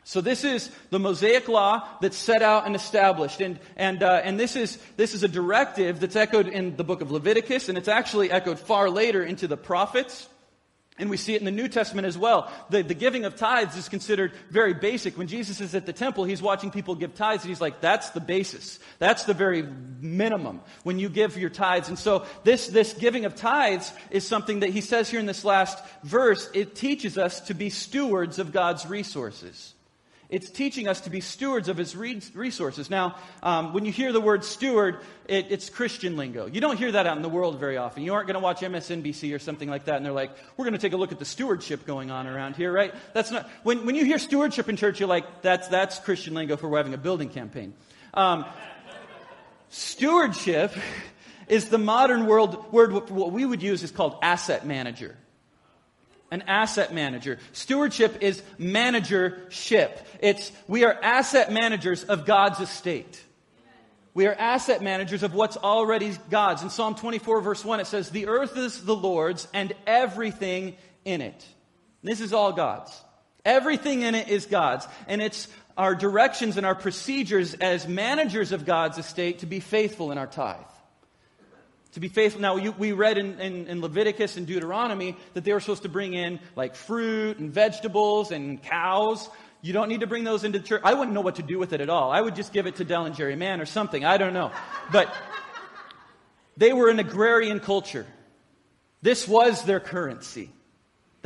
So 0.05 0.23
this 0.23 0.45
is 0.45 0.71
the 0.89 0.99
Mosaic 0.99 1.49
law 1.49 1.87
that's 2.01 2.17
set 2.17 2.41
out 2.41 2.65
and 2.65 2.75
established, 2.75 3.43
and 3.43 3.59
and 3.77 4.03
uh, 4.03 4.23
and 4.25 4.41
this 4.41 4.57
is 4.57 4.79
this 4.97 5.13
is 5.15 5.23
a 5.23 5.29
directive 5.29 6.01
that's 6.01 6.17
echoed 6.17 6.49
in 6.49 6.77
the 6.77 6.85
book 6.85 7.03
of 7.03 7.11
Leviticus, 7.11 7.69
and 7.69 7.77
it's 7.77 7.89
actually 7.89 8.31
echoed 8.31 8.59
far 8.59 8.89
later 8.89 9.23
into 9.23 9.47
the 9.47 9.59
prophets. 9.59 10.27
And 10.99 11.09
we 11.09 11.17
see 11.17 11.35
it 11.35 11.41
in 11.41 11.45
the 11.45 11.53
New 11.53 11.69
Testament 11.69 12.07
as 12.07 12.19
well. 12.19 12.51
The, 12.71 12.83
the 12.83 12.95
giving 12.95 13.25
of 13.25 13.37
tithes 13.37 13.77
is 13.77 13.89
considered 13.89 14.33
very 14.51 14.75
basic. 14.75 15.17
When 15.17 15.29
Jesus 15.29 15.61
is 15.61 15.75
at 15.75 15.87
the 15.87 15.93
temple, 15.93 16.25
he's 16.25 16.43
watching 16.43 16.71
people 16.71 16.97
give 16.97 17.15
tithes, 17.15 17.45
and 17.45 17.51
he's 17.51 17.61
like, 17.61 17.81
that's 17.81 18.11
the 18.11 18.21
basis. 18.21 18.81
That's 18.99 19.25
the 19.25 19.35
very 19.35 19.63
minimum 20.01 20.61
when 20.83 20.99
you 20.99 21.09
give 21.09 21.37
your 21.37 21.51
tithes. 21.51 21.89
And 21.89 21.99
so 21.99 22.27
this, 22.43 22.67
this 22.67 22.95
giving 22.95 23.25
of 23.27 23.37
tithes 23.37 23.93
is 24.11 24.27
something 24.27 24.61
that 24.61 24.71
he 24.71 24.81
says 24.81 25.09
here 25.09 25.21
in 25.21 25.27
this 25.27 25.45
last 25.45 25.79
verse. 26.03 26.51
It 26.53 26.75
teaches 26.75 27.17
us 27.17 27.43
to 27.43 27.55
be 27.55 27.71
stewards 27.71 28.39
of 28.39 28.53
God's 28.53 28.85
resources. 28.87 29.75
It's 30.29 30.51
teaching 30.51 30.89
us 30.89 31.01
to 31.03 31.11
be 31.11 31.23
stewards 31.23 31.71
of 31.71 31.79
his 31.79 31.97
resources. 31.97 32.91
Now, 32.91 33.17
um, 33.43 33.73
when 33.73 33.87
you 33.87 33.93
hear 33.93 34.13
the 34.13 34.21
word 34.21 34.45
steward, 34.45 34.99
it, 35.27 35.47
it's 35.49 35.71
Christian 35.71 36.19
lingo. 36.19 36.45
You 36.45 36.61
don't 36.61 36.77
hear 36.77 36.93
that 36.93 37.07
out 37.07 37.17
in 37.17 37.23
the 37.23 37.31
world 37.31 37.59
very 37.59 37.79
often. 37.79 38.03
You 38.03 38.13
aren't 38.13 38.27
going 38.27 38.35
to 38.35 38.41
watch 38.41 38.61
MSNBC 38.61 39.35
or 39.35 39.39
something 39.39 39.71
like 39.71 39.87
that, 39.87 39.97
and 39.97 40.05
they're 40.05 40.13
like, 40.13 40.31
we're 40.57 40.67
going 40.67 40.75
to 40.75 40.81
take 40.81 40.93
a 40.93 40.99
look 40.99 41.13
at 41.13 41.19
the 41.19 41.25
stewardship 41.25 41.87
going 41.87 42.11
on 42.11 42.27
around 42.27 42.57
here, 42.57 42.71
right? 42.71 42.95
That's 43.15 43.31
not, 43.31 43.49
when, 43.63 43.87
when 43.87 43.95
you 43.95 44.05
hear 44.05 44.19
stewardship 44.19 44.69
in 44.69 44.77
church, 44.77 45.01
you're 45.01 45.09
like, 45.09 45.41
that's, 45.41 45.69
that's 45.69 45.99
Christian 45.99 46.35
lingo 46.35 46.59
for 46.59 46.77
having 46.77 46.93
a 46.93 46.99
building 46.99 47.31
campaign. 47.31 47.73
Um, 48.13 48.45
stewardship 49.71 50.75
is 51.49 51.71
the 51.71 51.79
modern 51.79 52.27
world 52.27 52.71
word, 52.71 52.93
what 52.93 53.33
we 53.33 53.47
would 53.47 53.63
use 53.63 53.83
is 53.83 53.91
called 53.91 54.19
asset 54.21 54.67
manager 54.67 55.17
an 56.31 56.43
asset 56.43 56.93
manager. 56.93 57.39
Stewardship 57.53 58.19
is 58.21 58.43
managership. 58.59 60.07
It's, 60.21 60.53
we 60.67 60.85
are 60.85 60.97
asset 61.03 61.53
managers 61.53 62.05
of 62.05 62.27
God's 62.27 62.61
estate. 62.61 63.23
We 64.15 64.27
are 64.27 64.35
asset 64.35 64.83
managers 64.83 65.23
of 65.23 65.35
what's 65.35 65.57
already 65.57 66.17
God's. 66.31 66.63
In 66.63 66.71
Psalm 66.71 66.97
24, 66.97 67.41
verse 67.41 67.65
1, 67.65 67.81
it 67.81 67.87
says, 67.87 68.11
The 68.11 68.27
earth 68.27 68.57
is 68.57 68.85
the 68.85 68.97
Lord's 68.97 69.47
and 69.55 69.73
everything 69.87 70.77
in 71.05 71.21
it. 71.21 71.47
This 72.03 72.21
is 72.21 72.33
all 72.33 72.53
God's. 72.53 72.93
Everything 73.45 74.03
in 74.03 74.15
it 74.15 74.29
is 74.29 74.47
God's. 74.47 74.87
And 75.07 75.23
it's 75.23 75.49
our 75.77 75.95
directions 75.95 76.57
and 76.57 76.67
our 76.67 76.75
procedures 76.75 77.55
as 77.55 77.87
managers 77.87 78.51
of 78.53 78.67
God's 78.67 78.99
estate 78.99 79.41
to 79.41 79.47
be 79.47 79.61
faithful 79.61 80.11
in 80.11 80.19
our 80.19 80.27
tithe 80.27 80.57
to 81.93 82.01
be 82.01 82.09
faithful. 82.09 82.41
Now, 82.41 82.57
you, 82.57 82.73
we 82.73 82.93
read 82.93 83.19
in, 83.19 83.41
in, 83.41 83.67
in, 83.67 83.81
Leviticus 83.81 84.37
and 84.37 84.47
Deuteronomy 84.47 85.17
that 85.35 85.45
they 85.45 85.53
were 85.53 85.61
supposed 85.61 85.83
to 85.83 85.89
bring 85.89 86.15
in 86.15 86.39
like 86.55 86.75
fruit 86.75 87.39
and 87.39 87.51
vegetables 87.51 88.31
and 88.31 88.63
cows. 88.63 89.29
You 89.63 89.73
don't 89.73 89.89
need 89.89 90.01
to 90.01 90.07
bring 90.07 90.25
those 90.25 90.45
into 90.45 90.61
church. 90.61 90.83
I 90.85 90.95
wouldn't 90.95 91.15
know 91.15 91.21
what 91.21 91.37
to 91.37 91.43
do 91.43 91.59
with 91.59 91.73
it 91.73 91.81
at 91.81 91.89
all. 91.89 92.11
I 92.11 92.21
would 92.21 92.37
just 92.37 92.53
give 92.53 92.67
it 92.67 92.77
to 92.77 92.85
Del 92.85 93.07
and 93.07 93.15
Jerry 93.15 93.37
Mann 93.37 93.61
or 93.61 93.67
something. 93.67 94.05
I 94.05 94.19
don't 94.19 94.35
know. 94.35 94.53
But 94.93 95.13
they 96.57 96.73
were 96.73 96.91
an 96.91 96.99
agrarian 96.99 97.61
culture. 97.61 98.07
This 99.01 99.27
was 99.27 99.63
their 99.65 99.81
currency. 99.81 100.51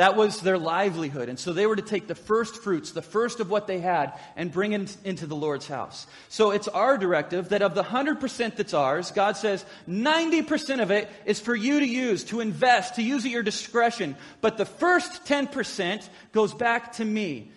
That 0.03 0.17
was 0.17 0.41
their 0.41 0.59
livelihood. 0.59 1.29
And 1.29 1.39
so 1.39 1.53
they 1.53 1.65
were 1.65 1.77
to 1.77 1.81
take 1.81 2.09
the 2.09 2.17
first 2.17 2.57
fruits, 2.57 2.91
the 2.91 3.03
first 3.03 3.39
of 3.39 3.51
what 3.51 3.69
they 3.69 3.79
had, 3.79 4.19
and 4.35 4.51
bring 4.51 4.73
it 4.73 4.97
into 5.05 5.29
the 5.29 5.37
Lord's 5.37 5.69
house. 5.69 6.09
So 6.29 6.51
it's 6.51 6.67
our 6.67 6.99
directive 6.99 7.51
that 7.51 7.63
of 7.63 7.77
the 7.77 7.85
100% 7.85 8.57
that's 8.57 8.75
ours, 8.75 9.13
God 9.13 9.37
says 9.37 9.65
90% 9.89 10.83
of 10.83 10.91
it 10.91 11.09
is 11.25 11.39
for 11.39 11.55
you 11.55 11.79
to 11.79 11.87
use, 11.87 12.25
to 12.25 12.41
invest, 12.41 12.97
to 12.97 13.03
use 13.03 13.25
at 13.25 13.31
your 13.31 13.45
discretion. 13.45 14.17
But 14.41 14.59
the 14.59 14.65
first 14.65 15.25
10% 15.25 16.09
goes 16.33 16.53
back 16.53 16.95
to 16.95 17.05
me. 17.05 17.53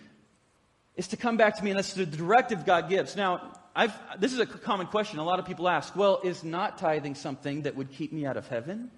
Is 0.94 1.08
to 1.08 1.16
come 1.16 1.36
back 1.36 1.56
to 1.56 1.64
me, 1.64 1.70
and 1.70 1.78
that's 1.78 1.94
the 1.94 2.06
directive 2.06 2.64
God 2.64 2.88
gives. 2.88 3.16
Now, 3.16 3.54
I've, 3.74 3.92
this 4.20 4.32
is 4.32 4.38
a 4.38 4.46
common 4.46 4.86
question. 4.86 5.18
A 5.18 5.24
lot 5.24 5.40
of 5.40 5.46
people 5.46 5.68
ask, 5.68 5.96
well, 5.96 6.20
is 6.22 6.44
not 6.44 6.78
tithing 6.78 7.16
something 7.16 7.62
that 7.62 7.74
would 7.74 7.90
keep 7.90 8.12
me 8.12 8.24
out 8.24 8.36
of 8.36 8.46
heaven? 8.46 8.92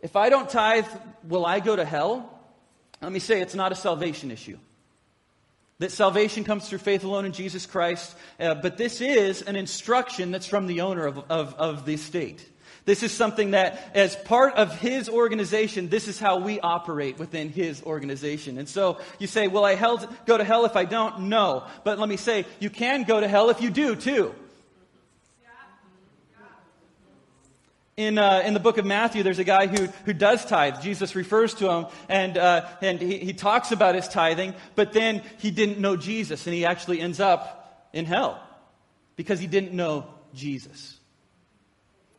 If 0.00 0.16
I 0.16 0.28
don't 0.28 0.48
tithe, 0.48 0.86
will 1.24 1.44
I 1.44 1.60
go 1.60 1.74
to 1.74 1.84
hell? 1.84 2.38
Let 3.00 3.12
me 3.12 3.18
say 3.18 3.40
it's 3.40 3.54
not 3.54 3.72
a 3.72 3.76
salvation 3.76 4.30
issue. 4.30 4.58
That 5.80 5.92
salvation 5.92 6.42
comes 6.42 6.68
through 6.68 6.78
faith 6.78 7.04
alone 7.04 7.24
in 7.24 7.32
Jesus 7.32 7.64
Christ, 7.64 8.14
uh, 8.40 8.54
but 8.54 8.76
this 8.76 9.00
is 9.00 9.42
an 9.42 9.54
instruction 9.54 10.32
that's 10.32 10.46
from 10.46 10.66
the 10.66 10.80
owner 10.80 11.06
of, 11.06 11.18
of, 11.30 11.54
of 11.54 11.84
the 11.84 11.94
estate. 11.94 12.44
This 12.84 13.02
is 13.02 13.12
something 13.12 13.50
that, 13.50 13.90
as 13.94 14.16
part 14.16 14.54
of 14.54 14.76
his 14.80 15.08
organization, 15.08 15.88
this 15.88 16.08
is 16.08 16.18
how 16.18 16.38
we 16.38 16.58
operate 16.58 17.18
within 17.18 17.50
his 17.50 17.82
organization. 17.82 18.56
And 18.58 18.68
so 18.68 18.98
you 19.18 19.26
say, 19.26 19.46
Will 19.46 19.64
I 19.64 19.74
hell, 19.74 20.04
go 20.26 20.38
to 20.38 20.42
hell 20.42 20.64
if 20.64 20.74
I 20.74 20.84
don't? 20.84 21.28
No. 21.28 21.64
But 21.84 21.98
let 21.98 22.08
me 22.08 22.16
say, 22.16 22.46
you 22.60 22.70
can 22.70 23.02
go 23.04 23.20
to 23.20 23.28
hell 23.28 23.50
if 23.50 23.60
you 23.60 23.70
do, 23.70 23.94
too. 23.94 24.34
In, 27.98 28.16
uh, 28.16 28.42
in 28.46 28.54
the 28.54 28.60
book 28.60 28.78
of 28.78 28.86
Matthew, 28.86 29.24
there's 29.24 29.40
a 29.40 29.44
guy 29.44 29.66
who, 29.66 29.86
who 30.04 30.12
does 30.12 30.44
tithe. 30.44 30.80
Jesus 30.80 31.16
refers 31.16 31.52
to 31.54 31.68
him, 31.68 31.86
and, 32.08 32.38
uh, 32.38 32.64
and 32.80 33.00
he, 33.00 33.18
he 33.18 33.32
talks 33.32 33.72
about 33.72 33.96
his 33.96 34.06
tithing, 34.06 34.54
but 34.76 34.92
then 34.92 35.20
he 35.38 35.50
didn't 35.50 35.80
know 35.80 35.96
Jesus, 35.96 36.46
and 36.46 36.54
he 36.54 36.64
actually 36.64 37.00
ends 37.00 37.18
up 37.18 37.88
in 37.92 38.04
hell 38.04 38.40
because 39.16 39.40
he 39.40 39.48
didn't 39.48 39.72
know 39.72 40.06
Jesus. 40.32 40.96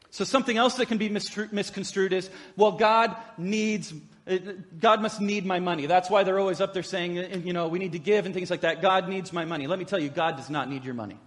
So 0.10 0.26
something 0.26 0.58
else 0.58 0.76
that 0.76 0.88
can 0.88 0.98
be 0.98 1.08
misconstrued 1.08 2.12
is, 2.12 2.30
well, 2.58 2.74
God 2.74 3.16
needs, 3.38 3.94
uh, 4.28 4.38
God 4.82 5.02
must 5.02 5.22
need 5.22 5.46
my 5.46 5.62
money. 5.62 5.86
That's 5.86 6.10
why 6.10 6.24
they're 6.24 6.40
always 6.40 6.60
up 6.60 6.74
there 6.74 6.84
saying, 6.84 7.46
you 7.48 7.54
know, 7.54 7.70
we 7.70 7.80
need 7.80 7.94
to 7.94 8.00
give 8.00 8.26
and 8.26 8.36
things 8.36 8.52
like 8.52 8.62
that. 8.62 8.82
God 8.82 9.08
needs 9.08 9.32
my 9.32 9.46
money. 9.46 9.66
Let 9.66 9.80
me 9.80 9.86
tell 9.86 10.00
you, 10.00 10.10
God 10.10 10.36
does 10.36 10.50
not 10.50 10.70
need 10.70 10.84
your 10.84 10.94
money. 10.94 11.18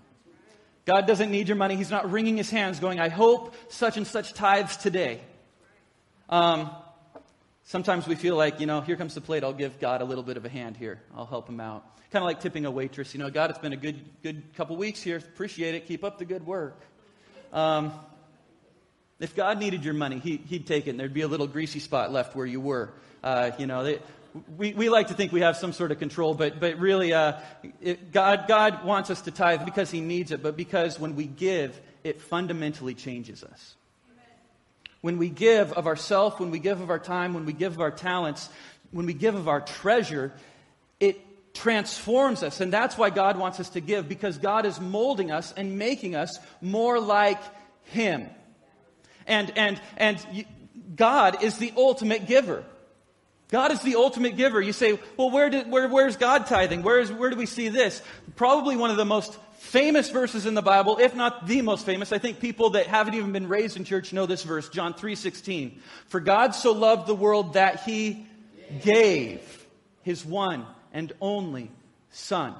God 0.85 1.07
doesn't 1.07 1.31
need 1.31 1.49
your 1.49 1.57
money. 1.57 1.77
He's 1.77 1.91
not 1.91 2.11
wringing 2.11 2.37
his 2.37 2.51
hands 2.51 2.81
going, 2.81 2.99
I 2.99 3.09
hope 3.09 3.55
such 3.69 3.97
and 3.97 4.07
such 4.07 4.35
tithes 4.35 4.77
today. 4.77 5.21
Um, 6.29 6.71
sometimes 7.65 8.09
we 8.09 8.17
feel 8.17 8.37
like, 8.37 8.59
you 8.59 8.67
know, 8.67 8.81
here 8.81 8.97
comes 8.97 9.15
the 9.15 9.21
plate. 9.21 9.45
I'll 9.45 9.53
give 9.53 9.79
God 9.79 10.01
a 10.03 10.05
little 10.05 10.25
bit 10.25 10.37
of 10.37 10.45
a 10.45 10.49
hand 10.49 10.77
here. 10.77 11.01
I'll 11.17 11.27
help 11.27 11.49
him 11.49 11.61
out. 11.61 11.85
Kind 12.11 12.23
of 12.23 12.27
like 12.27 12.41
tipping 12.41 12.67
a 12.67 12.71
waitress. 12.71 13.15
You 13.15 13.21
know, 13.21 13.31
God, 13.31 13.51
it's 13.51 13.59
been 13.59 13.73
a 13.73 13.77
good, 13.77 14.01
good 14.23 14.55
couple 14.57 14.77
weeks 14.77 15.03
here. 15.03 15.17
Appreciate 15.19 15.75
it. 15.75 15.87
Keep 15.87 16.05
up 16.05 16.19
the 16.19 16.25
good 16.25 16.45
work. 16.45 16.81
Um, 17.53 17.93
if 19.21 19.37
God 19.37 19.59
needed 19.59 19.85
your 19.85 19.95
money, 19.95 20.19
he, 20.19 20.43
would 20.51 20.67
take 20.67 20.89
it 20.89 20.91
and 20.91 21.01
there'd 21.01 21.15
be 21.15 21.23
a 21.23 21.29
little 21.29 21.47
greasy 21.47 21.79
spot 21.79 22.13
left 22.13 22.35
where 22.35 22.45
you 22.45 22.61
were. 22.61 22.93
Uh, 23.23 23.53
you 23.57 23.67
know, 23.67 23.85
they, 23.85 24.01
we, 24.57 24.73
we 24.73 24.89
like 24.89 25.09
to 25.09 25.15
think 25.15 25.33
we 25.33 25.41
have 25.41 25.57
some 25.57 25.73
sort 25.73 25.93
of 25.93 25.99
control, 25.99 26.35
but, 26.35 26.59
but 26.59 26.79
really, 26.79 27.13
uh, 27.13 27.35
it, 27.81 28.13
God, 28.13 28.47
God 28.49 28.85
wants 28.85 29.11
us 29.11 29.21
to 29.23 29.31
tithe 29.31 29.65
because 29.65 29.91
He 29.91 30.01
needs 30.01 30.31
it, 30.31 30.43
but 30.43 30.57
because 30.57 30.99
when 30.99 31.17
we 31.17 31.27
give, 31.27 31.79
it 32.03 32.21
fundamentally 32.21 32.95
changes 32.95 33.45
us. 33.45 33.75
When 35.03 35.19
we 35.19 35.29
give 35.29 35.73
of 35.73 35.87
ourself, 35.87 36.41
when 36.41 36.51
we 36.51 36.61
give 36.61 36.81
of 36.81 36.89
our 36.89 36.99
time, 36.99 37.35
when 37.35 37.45
we 37.45 37.53
give 37.53 37.73
of 37.75 37.81
our 37.81 37.91
talents, 37.91 38.49
when 38.91 39.05
we 39.05 39.15
give 39.15 39.35
of 39.35 39.49
our 39.49 39.61
treasure, 39.61 40.33
it 41.01 41.21
transforms 41.55 42.43
us. 42.43 42.61
And 42.61 42.73
that's 42.73 42.97
why 42.97 43.11
God 43.11 43.37
wants 43.37 43.61
us 43.61 43.71
to 43.71 43.81
give, 43.81 44.09
because 44.09 44.39
God 44.39 44.65
is 44.65 44.81
molding 44.81 45.31
us 45.31 45.53
and 45.57 45.79
making 45.79 46.15
us 46.15 46.39
more 46.61 47.01
like 47.01 47.41
Him. 47.87 48.31
And, 49.27 49.53
and, 49.57 49.81
and 49.97 50.47
God 50.97 51.43
is 51.43 51.59
the 51.59 51.73
ultimate 51.77 52.27
giver. 52.27 52.65
God 53.53 53.71
is 53.71 53.83
the 53.83 53.97
ultimate 53.97 54.39
giver. 54.39 54.63
You 54.63 54.73
say, 54.73 54.99
well, 55.19 55.31
where 55.31 55.51
did, 55.51 55.71
where, 55.71 55.87
where's 55.87 56.17
God 56.17 56.47
tithing? 56.47 56.83
Where, 56.83 56.99
is, 56.99 57.13
where 57.13 57.29
do 57.29 57.37
we 57.37 57.45
see 57.45 57.69
this? 57.69 58.01
Probably 58.35 58.77
one 58.77 58.91
of 58.91 58.97
the 58.97 59.05
most 59.05 59.39
famous 59.59 60.09
verses 60.09 60.47
in 60.47 60.55
the 60.55 60.63
Bible, 60.63 60.97
if 60.97 61.15
not 61.15 61.47
the 61.47 61.61
most 61.61 61.85
famous. 61.85 62.13
I 62.13 62.19
think 62.19 62.41
people 62.41 62.71
that 62.71 62.87
haven't 62.87 63.13
even 63.13 63.31
been 63.31 63.47
raised 63.47 63.77
in 63.77 63.85
church 63.85 64.15
know 64.15 64.25
this 64.25 64.43
verse, 64.43 64.71
John 64.71 64.95
3:16. 64.95 65.79
For 66.07 66.19
God 66.19 66.55
so 66.55 66.73
loved 66.73 67.07
the 67.07 67.15
world 67.15 67.53
that 67.53 67.83
he 67.83 68.27
gave 68.83 69.67
his 70.03 70.25
one 70.25 70.65
and 70.95 71.13
only 71.21 71.71
son. 72.11 72.55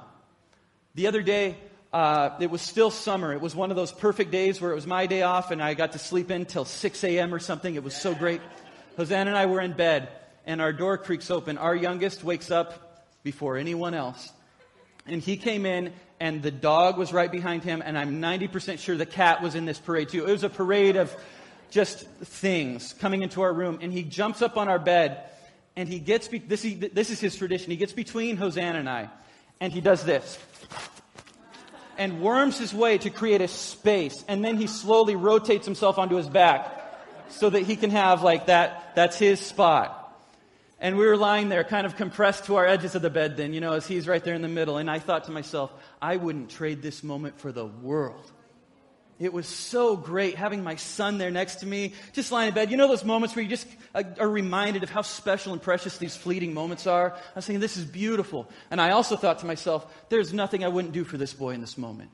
The 0.93 1.07
other 1.07 1.23
day, 1.23 1.57
uh, 1.91 2.37
it 2.39 2.51
was 2.51 2.61
still 2.61 2.91
summer. 2.91 3.33
It 3.33 3.41
was 3.41 3.55
one 3.55 3.71
of 3.71 3.77
those 3.77 3.91
perfect 3.91 4.29
days 4.29 4.61
where 4.61 4.71
it 4.71 4.75
was 4.75 4.85
my 4.85 5.07
day 5.07 5.23
off 5.23 5.49
and 5.49 5.59
I 5.59 5.73
got 5.73 5.93
to 5.93 5.99
sleep 5.99 6.29
in 6.29 6.45
till 6.45 6.65
6 6.65 7.03
a.m. 7.03 7.33
or 7.33 7.39
something. 7.39 7.73
It 7.73 7.83
was 7.83 7.95
so 7.95 8.13
great. 8.13 8.41
Hosanna 8.95 9.31
and 9.31 9.37
I 9.37 9.47
were 9.47 9.59
in 9.59 9.73
bed 9.73 10.07
and 10.45 10.61
our 10.61 10.73
door 10.73 10.97
creaks 10.97 11.31
open. 11.31 11.57
Our 11.57 11.75
youngest 11.75 12.23
wakes 12.23 12.51
up 12.51 13.05
before 13.23 13.57
anyone 13.57 13.93
else. 13.93 14.31
And 15.05 15.21
he 15.21 15.37
came 15.37 15.65
in, 15.65 15.93
and 16.19 16.41
the 16.41 16.51
dog 16.51 16.97
was 16.97 17.11
right 17.11 17.31
behind 17.31 17.63
him, 17.63 17.81
and 17.83 17.97
I'm 17.97 18.21
90% 18.21 18.79
sure 18.79 18.95
the 18.95 19.05
cat 19.05 19.41
was 19.41 19.55
in 19.55 19.65
this 19.65 19.79
parade 19.79 20.09
too. 20.09 20.25
It 20.25 20.31
was 20.31 20.43
a 20.43 20.49
parade 20.49 20.95
of 20.95 21.13
just 21.69 22.07
things 22.07 22.93
coming 22.99 23.23
into 23.23 23.41
our 23.41 23.51
room, 23.51 23.79
and 23.81 23.91
he 23.91 24.03
jumps 24.03 24.41
up 24.41 24.57
on 24.57 24.69
our 24.69 24.79
bed, 24.79 25.29
and 25.75 25.89
he 25.89 25.99
gets, 25.99 26.27
be- 26.27 26.39
this, 26.39 26.61
he, 26.61 26.75
this 26.75 27.09
is 27.09 27.19
his 27.19 27.35
tradition, 27.35 27.71
he 27.71 27.77
gets 27.77 27.93
between 27.93 28.37
Hosanna 28.37 28.79
and 28.79 28.89
I, 28.89 29.09
and 29.59 29.73
he 29.73 29.81
does 29.81 30.03
this. 30.03 30.37
And 31.97 32.21
worms 32.21 32.57
his 32.57 32.73
way 32.73 32.97
to 32.99 33.09
create 33.09 33.41
a 33.41 33.47
space, 33.47 34.23
and 34.27 34.43
then 34.43 34.57
he 34.57 34.67
slowly 34.67 35.15
rotates 35.15 35.65
himself 35.65 35.97
onto 35.97 36.15
his 36.15 36.29
back 36.29 36.79
so 37.29 37.49
that 37.49 37.63
he 37.63 37.75
can 37.75 37.89
have 37.89 38.23
like 38.23 38.45
that, 38.45 38.93
that's 38.95 39.17
his 39.17 39.39
spot. 39.39 40.02
And 40.83 40.97
we 40.97 41.05
were 41.05 41.15
lying 41.15 41.47
there, 41.47 41.63
kind 41.63 41.87
of 41.87 41.95
compressed 41.95 42.43
to 42.45 42.57
our 42.57 42.67
edges 42.67 42.93
of 42.93 43.01
the 43.01 43.09
bed, 43.09 43.37
then, 43.37 43.53
you 43.53 43.61
know, 43.61 43.71
as 43.71 43.87
he's 43.87 44.05
right 44.05 44.21
there 44.21 44.35
in 44.35 44.41
the 44.41 44.49
middle. 44.49 44.75
And 44.75 44.91
I 44.91 44.99
thought 44.99 45.23
to 45.23 45.31
myself, 45.31 45.73
I 46.01 46.17
wouldn't 46.17 46.49
trade 46.49 46.81
this 46.81 47.03
moment 47.03 47.39
for 47.39 47.53
the 47.53 47.65
world. 47.65 48.29
It 49.17 49.31
was 49.31 49.47
so 49.47 49.95
great 49.95 50.35
having 50.35 50.61
my 50.61 50.75
son 50.75 51.19
there 51.19 51.31
next 51.31 51.61
to 51.61 51.65
me, 51.65 51.93
just 52.11 52.33
lying 52.33 52.49
in 52.49 52.53
bed. 52.53 52.69
You 52.69 52.75
know 52.75 52.89
those 52.89 53.05
moments 53.05 53.33
where 53.33 53.43
you 53.43 53.49
just 53.49 53.65
uh, 53.95 54.03
are 54.19 54.27
reminded 54.27 54.83
of 54.83 54.89
how 54.89 55.03
special 55.03 55.53
and 55.53 55.61
precious 55.61 55.97
these 55.99 56.17
fleeting 56.17 56.53
moments 56.53 56.85
are? 56.85 57.13
I 57.13 57.35
was 57.35 57.45
thinking, 57.45 57.61
this 57.61 57.77
is 57.77 57.85
beautiful. 57.85 58.49
And 58.69 58.81
I 58.81 58.89
also 58.89 59.15
thought 59.15 59.39
to 59.39 59.45
myself, 59.45 59.85
there's 60.09 60.33
nothing 60.33 60.65
I 60.65 60.67
wouldn't 60.67 60.93
do 60.93 61.05
for 61.05 61.17
this 61.17 61.33
boy 61.33 61.51
in 61.51 61.61
this 61.61 61.77
moment. 61.77 62.09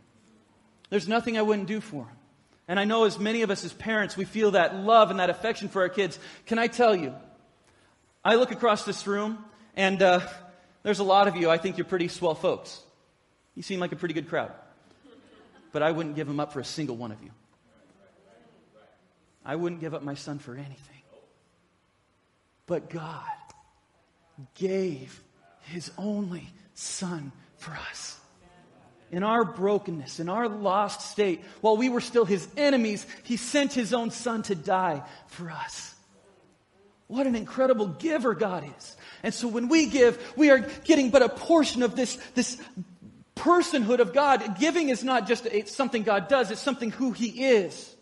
There's 0.91 1.07
nothing 1.07 1.39
I 1.39 1.41
wouldn't 1.41 1.67
do 1.67 1.81
for 1.81 2.03
him. 2.03 2.17
And 2.67 2.79
I 2.79 2.83
know 2.83 3.05
as 3.05 3.17
many 3.17 3.41
of 3.41 3.49
us 3.49 3.65
as 3.65 3.73
parents, 3.73 4.15
we 4.15 4.25
feel 4.25 4.51
that 4.51 4.75
love 4.75 5.09
and 5.09 5.19
that 5.19 5.31
affection 5.31 5.69
for 5.69 5.81
our 5.81 5.89
kids. 5.89 6.19
Can 6.45 6.59
I 6.59 6.67
tell 6.67 6.95
you, 6.95 7.15
I 8.23 8.35
look 8.35 8.51
across 8.51 8.83
this 8.83 9.07
room, 9.07 9.43
and 9.75 10.01
uh, 10.01 10.19
there's 10.83 10.99
a 10.99 11.03
lot 11.03 11.27
of 11.27 11.37
you. 11.37 11.49
I 11.49 11.57
think 11.57 11.77
you're 11.77 11.85
pretty 11.85 12.09
swell 12.09 12.35
folks. 12.35 12.81
You 13.55 13.63
seem 13.63 13.79
like 13.79 13.91
a 13.91 13.95
pretty 13.95 14.13
good 14.13 14.27
crowd. 14.27 14.51
But 15.71 15.83
I 15.83 15.91
wouldn't 15.91 16.15
give 16.15 16.27
them 16.27 16.39
up 16.39 16.51
for 16.51 16.59
a 16.59 16.65
single 16.65 16.95
one 16.95 17.11
of 17.11 17.21
you. 17.23 17.31
I 19.45 19.55
wouldn't 19.55 19.81
give 19.81 19.93
up 19.93 20.03
my 20.03 20.15
son 20.15 20.39
for 20.39 20.53
anything. 20.53 20.75
But 22.65 22.89
God 22.89 23.23
gave 24.55 25.23
his 25.61 25.91
only 25.97 26.47
son 26.73 27.31
for 27.57 27.71
us. 27.71 28.19
In 29.11 29.23
our 29.23 29.43
brokenness, 29.43 30.19
in 30.19 30.29
our 30.29 30.47
lost 30.47 31.01
state, 31.01 31.41
while 31.61 31.77
we 31.77 31.89
were 31.89 32.01
still 32.01 32.25
his 32.25 32.47
enemies, 32.57 33.07
he 33.23 33.37
sent 33.37 33.73
his 33.73 33.93
own 33.93 34.11
son 34.11 34.43
to 34.43 34.55
die 34.55 35.01
for 35.27 35.49
us. 35.49 35.95
What 37.09 37.25
an 37.25 37.33
incredible 37.33 37.87
giver 37.87 38.35
God 38.35 38.63
is. 38.77 38.95
And 39.23 39.33
so 39.33 39.47
when 39.47 39.67
we 39.67 39.87
give, 39.87 40.33
we 40.37 40.51
are 40.51 40.59
getting 40.59 41.09
but 41.09 41.23
a 41.23 41.27
portion 41.27 41.81
of 41.81 41.95
this, 41.95 42.17
this 42.35 42.61
personhood 43.35 43.97
of 43.97 44.13
God. 44.13 44.59
Giving 44.59 44.89
is 44.89 45.03
not 45.03 45.27
just 45.27 45.47
something 45.69 46.03
God 46.03 46.27
does, 46.27 46.51
it's 46.51 46.61
something 46.61 46.91
who 46.91 47.11
He 47.11 47.45
is. 47.45 47.95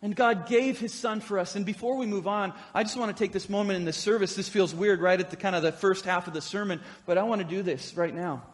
And 0.00 0.16
God 0.16 0.48
gave 0.48 0.78
His 0.78 0.94
Son 0.94 1.20
for 1.20 1.38
us. 1.38 1.56
And 1.56 1.66
before 1.66 1.98
we 1.98 2.06
move 2.06 2.26
on, 2.26 2.54
I 2.72 2.84
just 2.84 2.96
want 2.96 3.14
to 3.14 3.22
take 3.22 3.32
this 3.32 3.50
moment 3.50 3.76
in 3.76 3.84
this 3.84 3.98
service. 3.98 4.34
This 4.34 4.48
feels 4.48 4.74
weird 4.74 5.02
right 5.02 5.20
at 5.20 5.28
the 5.28 5.36
kind 5.36 5.54
of 5.54 5.62
the 5.62 5.72
first 5.72 6.06
half 6.06 6.26
of 6.26 6.32
the 6.32 6.40
sermon, 6.40 6.80
but 7.04 7.18
I 7.18 7.24
want 7.24 7.42
to 7.42 7.46
do 7.46 7.62
this 7.62 7.98
right 7.98 8.14
now. 8.14 8.44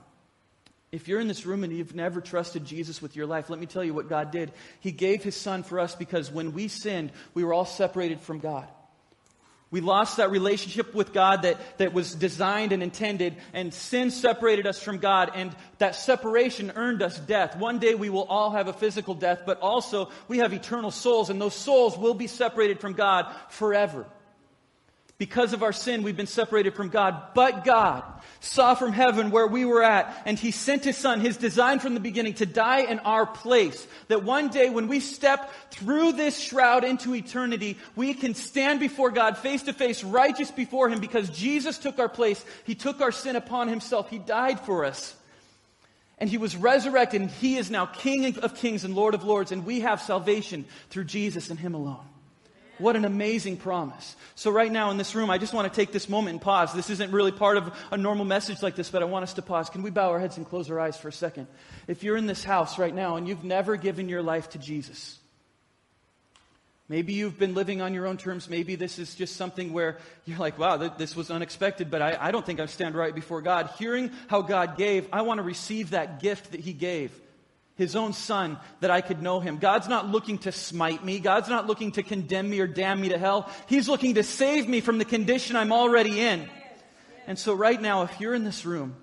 If 0.91 1.07
you're 1.07 1.21
in 1.21 1.29
this 1.29 1.47
room 1.47 1.63
and 1.63 1.73
you've 1.73 1.95
never 1.95 2.21
trusted 2.21 2.65
Jesus 2.65 3.01
with 3.01 3.15
your 3.15 3.27
life, 3.27 3.49
let 3.49 3.61
me 3.61 3.67
tell 3.67 3.85
you 3.85 3.95
what 3.95 4.09
God 4.09 4.33
did. 4.33 4.51
He 4.81 4.91
gave 4.91 5.23
His 5.23 5.37
Son 5.37 5.63
for 5.63 5.79
us 5.79 5.95
because 5.95 6.33
when 6.33 6.53
we 6.53 6.67
sinned, 6.67 7.13
we 7.33 7.45
were 7.45 7.55
all 7.55 7.65
separated 7.65 8.21
from 8.21 8.41
God. 8.41 8.67
We 9.73 9.81
lost 9.81 10.19
that 10.19 10.31
relationship 10.31 10.95
with 10.95 11.15
God 11.15 11.43
that, 11.43 11.79
that 11.79 11.95
was 11.95 12.15
designed 12.15 12.73
and 12.73 12.83
intended, 12.83 13.37
and 13.55 13.73
sin 13.73 14.11
separated 14.11 14.67
us 14.67 14.81
from 14.81 14.99
God, 14.99 15.33
and 15.35 15.57
that 15.79 15.97
separation 15.97 16.73
earned 16.77 17.03
us 17.03 17.19
death. 17.19 17.57
One 17.57 17.79
day 17.79 17.95
we 17.95 18.11
will 18.11 18.25
all 18.25 18.51
have 18.51 18.69
a 18.69 18.75
physical 18.75 19.15
death, 19.15 19.45
but 19.47 19.61
also 19.61 20.11
we 20.29 20.39
have 20.39 20.53
eternal 20.53 20.91
souls, 20.91 21.31
and 21.31 21.41
those 21.41 21.55
souls 21.55 21.97
will 21.97 22.13
be 22.13 22.27
separated 22.27 22.81
from 22.81 22.93
God 22.93 23.35
forever. 23.49 24.07
Because 25.23 25.53
of 25.53 25.63
our 25.63 25.73
sin, 25.73 26.03
we've 26.03 26.17
been 26.17 26.27
separated 26.27 26.75
from 26.75 26.89
God. 26.89 27.15
But 27.33 27.65
God 27.65 28.03
saw 28.41 28.75
from 28.75 28.91
heaven 28.91 29.31
where 29.31 29.47
we 29.47 29.65
were 29.65 29.85
at, 29.85 30.21
and 30.27 30.37
He 30.37 30.51
sent 30.51 30.83
His 30.83 30.97
Son, 30.97 31.21
His 31.21 31.37
design 31.37 31.79
from 31.79 31.95
the 31.95 32.01
beginning, 32.01 32.35
to 32.35 32.45
die 32.45 32.81
in 32.81 32.99
our 32.99 33.25
place. 33.25 33.87
That 34.09 34.25
one 34.25 34.49
day 34.49 34.69
when 34.69 34.89
we 34.89 34.99
step 34.99 35.49
through 35.71 36.15
this 36.15 36.41
shroud 36.41 36.83
into 36.83 37.15
eternity, 37.15 37.79
we 37.95 38.15
can 38.15 38.35
stand 38.35 38.81
before 38.81 39.13
God 39.13 39.39
face 39.39 39.63
to 39.63 39.73
face, 39.73 40.03
righteous 40.03 40.51
before 40.51 40.89
Him, 40.89 40.99
because 40.99 41.31
Jesus 41.31 41.79
took 41.79 42.01
our 42.01 42.09
place. 42.09 42.45
He 42.65 42.75
took 42.75 43.01
our 43.01 43.13
sin 43.13 43.37
upon 43.37 43.69
Himself. 43.69 44.11
He 44.11 44.19
died 44.19 44.59
for 44.59 44.85
us. 44.85 45.15
And 46.19 46.29
He 46.29 46.37
was 46.37 46.57
resurrected, 46.57 47.21
and 47.21 47.31
He 47.31 47.59
is 47.59 47.71
now 47.71 47.87
King 47.87 48.41
of 48.41 48.57
kings 48.57 48.83
and 48.83 48.97
Lord 48.97 49.15
of 49.15 49.23
lords, 49.23 49.53
and 49.53 49.65
we 49.65 49.83
have 49.83 50.03
salvation 50.03 50.65
through 50.91 51.05
Jesus 51.05 51.49
and 51.49 51.61
Him 51.61 51.75
alone. 51.75 52.09
What 52.79 52.97
an 52.97 53.05
amazing 53.05 53.59
promise. 53.59 54.17
So, 54.35 54.51
right 54.51 54.73
now 54.73 54.91
in 54.91 54.97
this 54.97 55.15
room, 55.15 55.31
I 55.31 55.39
just 55.39 55.53
want 55.53 55.73
to 55.73 55.77
take 55.77 55.93
this 55.93 56.09
moment 56.09 56.35
and 56.35 56.41
pause. 56.41 56.73
This 56.73 56.91
isn't 56.91 57.13
really 57.13 57.31
part 57.31 57.57
of 57.57 57.73
a 57.91 57.97
normal 57.97 58.25
message 58.25 58.63
like 58.63 58.77
this, 58.77 58.91
but 58.91 59.03
I 59.03 59.05
want 59.05 59.25
us 59.25 59.35
to 59.35 59.43
pause. 59.43 59.71
Can 59.71 59.83
we 59.83 59.91
bow 59.91 60.11
our 60.11 60.19
heads 60.19 60.37
and 60.37 60.49
close 60.49 60.71
our 60.71 60.81
eyes 60.81 60.97
for 60.97 61.09
a 61.09 61.13
second? 61.13 61.47
If 61.87 62.03
you're 62.03 62.17
in 62.17 62.27
this 62.27 62.43
house 62.43 62.79
right 62.79 62.95
now 62.95 63.17
and 63.17 63.29
you've 63.29 63.45
never 63.45 63.77
given 63.77 64.09
your 64.09 64.23
life 64.23 64.51
to 64.51 64.59
Jesus, 64.59 65.19
Maybe 66.93 67.15
you've 67.15 67.39
been 67.39 67.55
living 67.55 67.81
on 67.81 67.95
your 67.95 68.07
own 68.07 68.19
terms. 68.19 68.51
Maybe 68.51 68.75
this 68.75 68.99
is 68.99 69.15
just 69.15 69.37
something 69.37 69.73
where 69.73 69.97
you're 70.27 70.37
like, 70.37 70.59
wow, 70.59 70.77
th- 70.77 70.93
this 70.99 71.17
was 71.17 71.31
unexpected, 71.31 71.91
but 71.91 72.03
I, 72.03 72.19
I 72.21 72.31
don't 72.33 72.45
think 72.45 72.61
I 72.61 72.67
stand 72.67 72.95
right 72.95 73.15
before 73.15 73.41
God. 73.41 73.71
Hearing 73.79 74.11
how 74.27 74.43
God 74.43 74.77
gave, 74.77 75.09
I 75.11 75.23
want 75.23 75.39
to 75.39 75.43
receive 75.43 75.91
that 75.91 76.21
gift 76.21 76.53
that 76.53 76.61
He 76.61 76.75
gave 76.75 77.19
his 77.77 77.97
own 77.97 78.13
son 78.13 78.59
that 78.81 78.91
I 78.91 79.01
could 79.01 79.23
know 79.23 79.41
him. 79.41 79.59
God's 79.59 79.89
not 79.89 80.09
looking 80.09 80.39
to 80.39 80.53
smite 80.53 81.05
me. 81.05 81.19
God's 81.19 81.49
not 81.49 81.67
looking 81.67 81.93
to 81.93 82.03
condemn 82.03 82.49
me 82.49 82.61
or 82.61 82.67
damn 82.67 83.01
me 83.01 83.09
to 83.11 83.19
hell. 83.19 83.51
He's 83.67 83.89
looking 83.89 84.15
to 84.15 84.23
save 84.23 84.69
me 84.69 84.81
from 84.81 84.99
the 84.99 85.05
condition 85.05 85.57
I'm 85.57 85.73
already 85.73 86.21
in. 86.21 86.49
And 87.27 87.39
so 87.39 87.55
right 87.55 87.81
now, 87.81 88.03
if 88.03 88.21
you're 88.21 88.35
in 88.35 88.45
this 88.45 88.67
room 88.67 88.97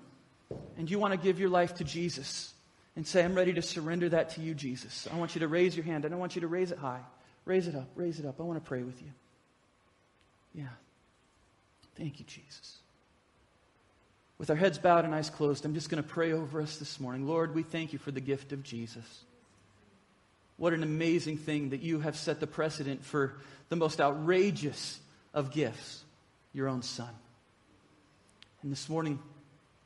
and 0.76 0.90
you 0.90 0.98
want 0.98 1.12
to 1.12 1.18
give 1.18 1.40
your 1.40 1.50
life 1.50 1.74
to 1.76 1.84
Jesus 1.84 2.52
and 2.96 3.06
say, 3.06 3.24
I'm 3.24 3.34
ready 3.34 3.52
to 3.54 3.62
surrender 3.62 4.08
that 4.10 4.30
to 4.30 4.40
you, 4.40 4.54
Jesus, 4.54 5.08
I 5.12 5.16
want 5.16 5.34
you 5.34 5.40
to 5.40 5.48
raise 5.48 5.76
your 5.76 5.84
hand. 5.84 6.04
I 6.04 6.08
don't 6.08 6.18
want 6.18 6.34
you 6.34 6.42
to 6.42 6.48
raise 6.48 6.70
it 6.70 6.78
high. 6.78 7.00
Raise 7.44 7.66
it 7.66 7.74
up. 7.74 7.88
Raise 7.96 8.20
it 8.20 8.26
up. 8.26 8.38
I 8.38 8.42
want 8.42 8.62
to 8.62 8.68
pray 8.68 8.82
with 8.82 9.00
you. 9.02 9.08
Yeah. 10.54 10.68
Thank 11.96 12.18
you, 12.18 12.24
Jesus. 12.26 12.78
With 14.40 14.48
our 14.48 14.56
heads 14.56 14.78
bowed 14.78 15.04
and 15.04 15.14
eyes 15.14 15.28
closed, 15.28 15.66
I'm 15.66 15.74
just 15.74 15.90
going 15.90 16.02
to 16.02 16.08
pray 16.08 16.32
over 16.32 16.62
us 16.62 16.78
this 16.78 16.98
morning. 16.98 17.26
Lord, 17.26 17.54
we 17.54 17.62
thank 17.62 17.92
you 17.92 17.98
for 17.98 18.10
the 18.10 18.22
gift 18.22 18.52
of 18.52 18.62
Jesus. 18.62 19.04
What 20.56 20.72
an 20.72 20.82
amazing 20.82 21.36
thing 21.36 21.70
that 21.70 21.82
you 21.82 22.00
have 22.00 22.16
set 22.16 22.40
the 22.40 22.46
precedent 22.46 23.04
for 23.04 23.34
the 23.68 23.76
most 23.76 24.00
outrageous 24.00 24.98
of 25.34 25.52
gifts, 25.52 26.02
your 26.54 26.68
own 26.68 26.80
Son. 26.80 27.10
And 28.62 28.72
this 28.72 28.88
morning, 28.88 29.18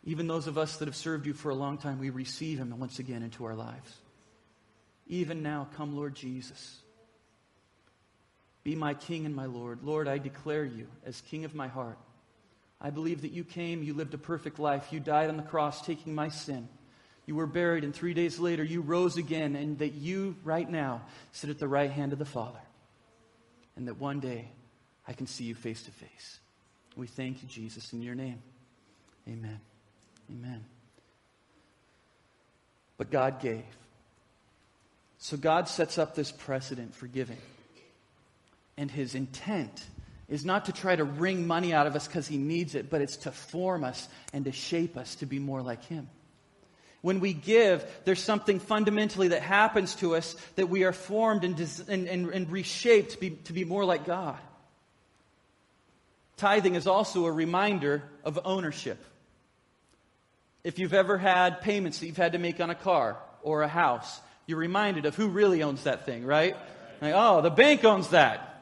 even 0.04 0.28
those 0.28 0.46
of 0.46 0.56
us 0.56 0.76
that 0.76 0.86
have 0.86 0.94
served 0.94 1.26
you 1.26 1.32
for 1.32 1.50
a 1.50 1.56
long 1.56 1.76
time, 1.76 1.98
we 1.98 2.10
receive 2.10 2.58
him 2.58 2.78
once 2.78 3.00
again 3.00 3.24
into 3.24 3.46
our 3.46 3.56
lives. 3.56 3.92
Even 5.08 5.42
now, 5.42 5.66
come, 5.74 5.96
Lord 5.96 6.14
Jesus. 6.14 6.78
Be 8.62 8.76
my 8.76 8.94
King 8.94 9.26
and 9.26 9.34
my 9.34 9.46
Lord. 9.46 9.80
Lord, 9.82 10.06
I 10.06 10.18
declare 10.18 10.64
you 10.64 10.86
as 11.04 11.20
King 11.22 11.44
of 11.44 11.56
my 11.56 11.66
heart. 11.66 11.98
I 12.84 12.90
believe 12.90 13.22
that 13.22 13.32
you 13.32 13.44
came, 13.44 13.82
you 13.82 13.94
lived 13.94 14.12
a 14.12 14.18
perfect 14.18 14.58
life, 14.58 14.88
you 14.92 15.00
died 15.00 15.30
on 15.30 15.38
the 15.38 15.42
cross 15.42 15.80
taking 15.80 16.14
my 16.14 16.28
sin. 16.28 16.68
You 17.24 17.34
were 17.34 17.46
buried, 17.46 17.82
and 17.82 17.94
three 17.94 18.12
days 18.12 18.38
later 18.38 18.62
you 18.62 18.82
rose 18.82 19.16
again, 19.16 19.56
and 19.56 19.78
that 19.78 19.94
you, 19.94 20.36
right 20.44 20.68
now, 20.68 21.00
sit 21.32 21.48
at 21.48 21.58
the 21.58 21.66
right 21.66 21.90
hand 21.90 22.12
of 22.12 22.18
the 22.18 22.26
Father. 22.26 22.60
And 23.74 23.88
that 23.88 23.98
one 23.98 24.20
day 24.20 24.48
I 25.08 25.14
can 25.14 25.26
see 25.26 25.44
you 25.44 25.54
face 25.54 25.82
to 25.84 25.90
face. 25.92 26.40
We 26.94 27.06
thank 27.06 27.42
you, 27.42 27.48
Jesus, 27.48 27.94
in 27.94 28.02
your 28.02 28.14
name. 28.14 28.42
Amen. 29.26 29.60
Amen. 30.30 30.62
But 32.98 33.10
God 33.10 33.40
gave. 33.40 33.64
So 35.16 35.38
God 35.38 35.68
sets 35.68 35.96
up 35.96 36.14
this 36.14 36.30
precedent 36.30 36.94
for 36.94 37.06
giving. 37.06 37.38
And 38.76 38.90
his 38.90 39.14
intent 39.14 39.86
is 40.28 40.44
not 40.44 40.66
to 40.66 40.72
try 40.72 40.96
to 40.96 41.04
wring 41.04 41.46
money 41.46 41.72
out 41.72 41.86
of 41.86 41.96
us 41.96 42.06
because 42.06 42.26
he 42.26 42.38
needs 42.38 42.74
it, 42.74 42.88
but 42.88 43.00
it's 43.02 43.18
to 43.18 43.30
form 43.30 43.84
us 43.84 44.08
and 44.32 44.46
to 44.46 44.52
shape 44.52 44.96
us 44.96 45.16
to 45.16 45.26
be 45.26 45.38
more 45.38 45.62
like 45.62 45.84
him. 45.84 46.08
When 47.02 47.20
we 47.20 47.34
give, 47.34 47.84
there's 48.04 48.22
something 48.22 48.58
fundamentally 48.58 49.28
that 49.28 49.42
happens 49.42 49.94
to 49.96 50.16
us 50.16 50.34
that 50.56 50.70
we 50.70 50.84
are 50.84 50.92
formed 50.92 51.44
and, 51.44 51.58
and, 51.88 52.08
and, 52.08 52.30
and 52.30 52.50
reshaped 52.50 53.10
to 53.10 53.20
be, 53.20 53.30
to 53.30 53.52
be 53.52 53.64
more 53.64 53.84
like 53.84 54.06
God. 54.06 54.38
Tithing 56.38 56.74
is 56.74 56.86
also 56.86 57.26
a 57.26 57.32
reminder 57.32 58.02
of 58.24 58.40
ownership. 58.46 58.98
If 60.64 60.78
you've 60.78 60.94
ever 60.94 61.18
had 61.18 61.60
payments 61.60 61.98
that 61.98 62.06
you've 62.06 62.16
had 62.16 62.32
to 62.32 62.38
make 62.38 62.58
on 62.58 62.70
a 62.70 62.74
car 62.74 63.18
or 63.42 63.62
a 63.62 63.68
house, 63.68 64.20
you're 64.46 64.58
reminded 64.58 65.04
of 65.04 65.14
who 65.14 65.28
really 65.28 65.62
owns 65.62 65.84
that 65.84 66.06
thing, 66.06 66.24
right? 66.24 66.56
Like, 67.02 67.12
oh, 67.14 67.42
the 67.42 67.50
bank 67.50 67.84
owns 67.84 68.08
that. 68.08 68.53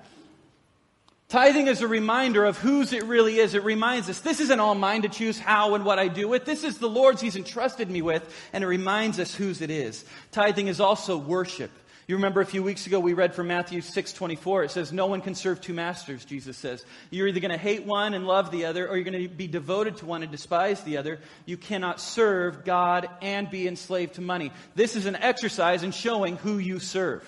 Tithing 1.33 1.69
is 1.69 1.81
a 1.81 1.89
reminder 1.89 2.45
of 2.45 2.59
whose 2.59 2.93
it 2.93 3.05
really 3.05 3.39
is. 3.39 3.55
It 3.55 3.65
reminds 3.65 4.11
us 4.11 4.21
this 4.21 4.39
isn't 4.39 4.61
all 4.61 4.75
mine 4.75 5.01
to 5.01 5.09
choose 5.09 5.39
how 5.39 5.75
and 5.75 5.83
what 5.83 5.99
I 5.99 6.09
do 6.09 6.29
with. 6.29 6.45
This 6.45 6.63
is 6.63 6.77
the 6.77 6.91
Lord's 6.91 7.23
He's 7.23 7.37
entrusted 7.37 7.89
me 7.89 8.03
with, 8.03 8.23
and 8.53 8.63
it 8.63 8.67
reminds 8.67 9.19
us 9.19 9.35
whose 9.35 9.63
it 9.63 9.71
is. 9.71 10.05
Tithing 10.31 10.67
is 10.69 10.79
also 10.79 11.17
worship. 11.17 11.71
You 12.07 12.17
remember 12.17 12.43
a 12.43 12.45
few 12.47 12.63
weeks 12.63 12.87
ago 12.87 13.01
we 13.01 13.15
read 13.15 13.35
from 13.35 13.47
Matthew 13.47 13.81
6:24. 13.81 14.65
It 14.65 14.73
says, 14.73 14.93
"No 14.93 15.07
one 15.07 15.23
can 15.23 15.35
serve 15.35 15.63
two 15.63 15.73
masters," 15.73 16.27
Jesus 16.27 16.59
says. 16.59 16.85
You're 17.09 17.29
either 17.29 17.41
going 17.41 17.51
to 17.51 17.57
hate 17.57 17.87
one 17.87 18.13
and 18.13 18.27
love 18.27 18.51
the 18.51 18.67
other, 18.67 18.87
or 18.87 18.97
you're 18.97 19.11
going 19.11 19.23
to 19.23 19.35
be 19.35 19.47
devoted 19.47 19.97
to 19.97 20.05
one 20.05 20.23
and 20.23 20.31
despise 20.31 20.83
the 20.83 20.99
other. 20.99 21.19
You 21.47 21.57
cannot 21.57 21.99
serve 21.99 22.63
God 22.63 23.09
and 23.23 23.51
be 23.51 23.67
enslaved 23.67 24.17
to 24.17 24.21
money. 24.21 24.53
This 24.75 24.97
is 24.97 25.07
an 25.07 25.17
exercise 25.17 25.83
in 25.83 25.93
showing 25.93 26.37
who 26.37 26.59
you 26.59 26.79
serve. 26.79 27.27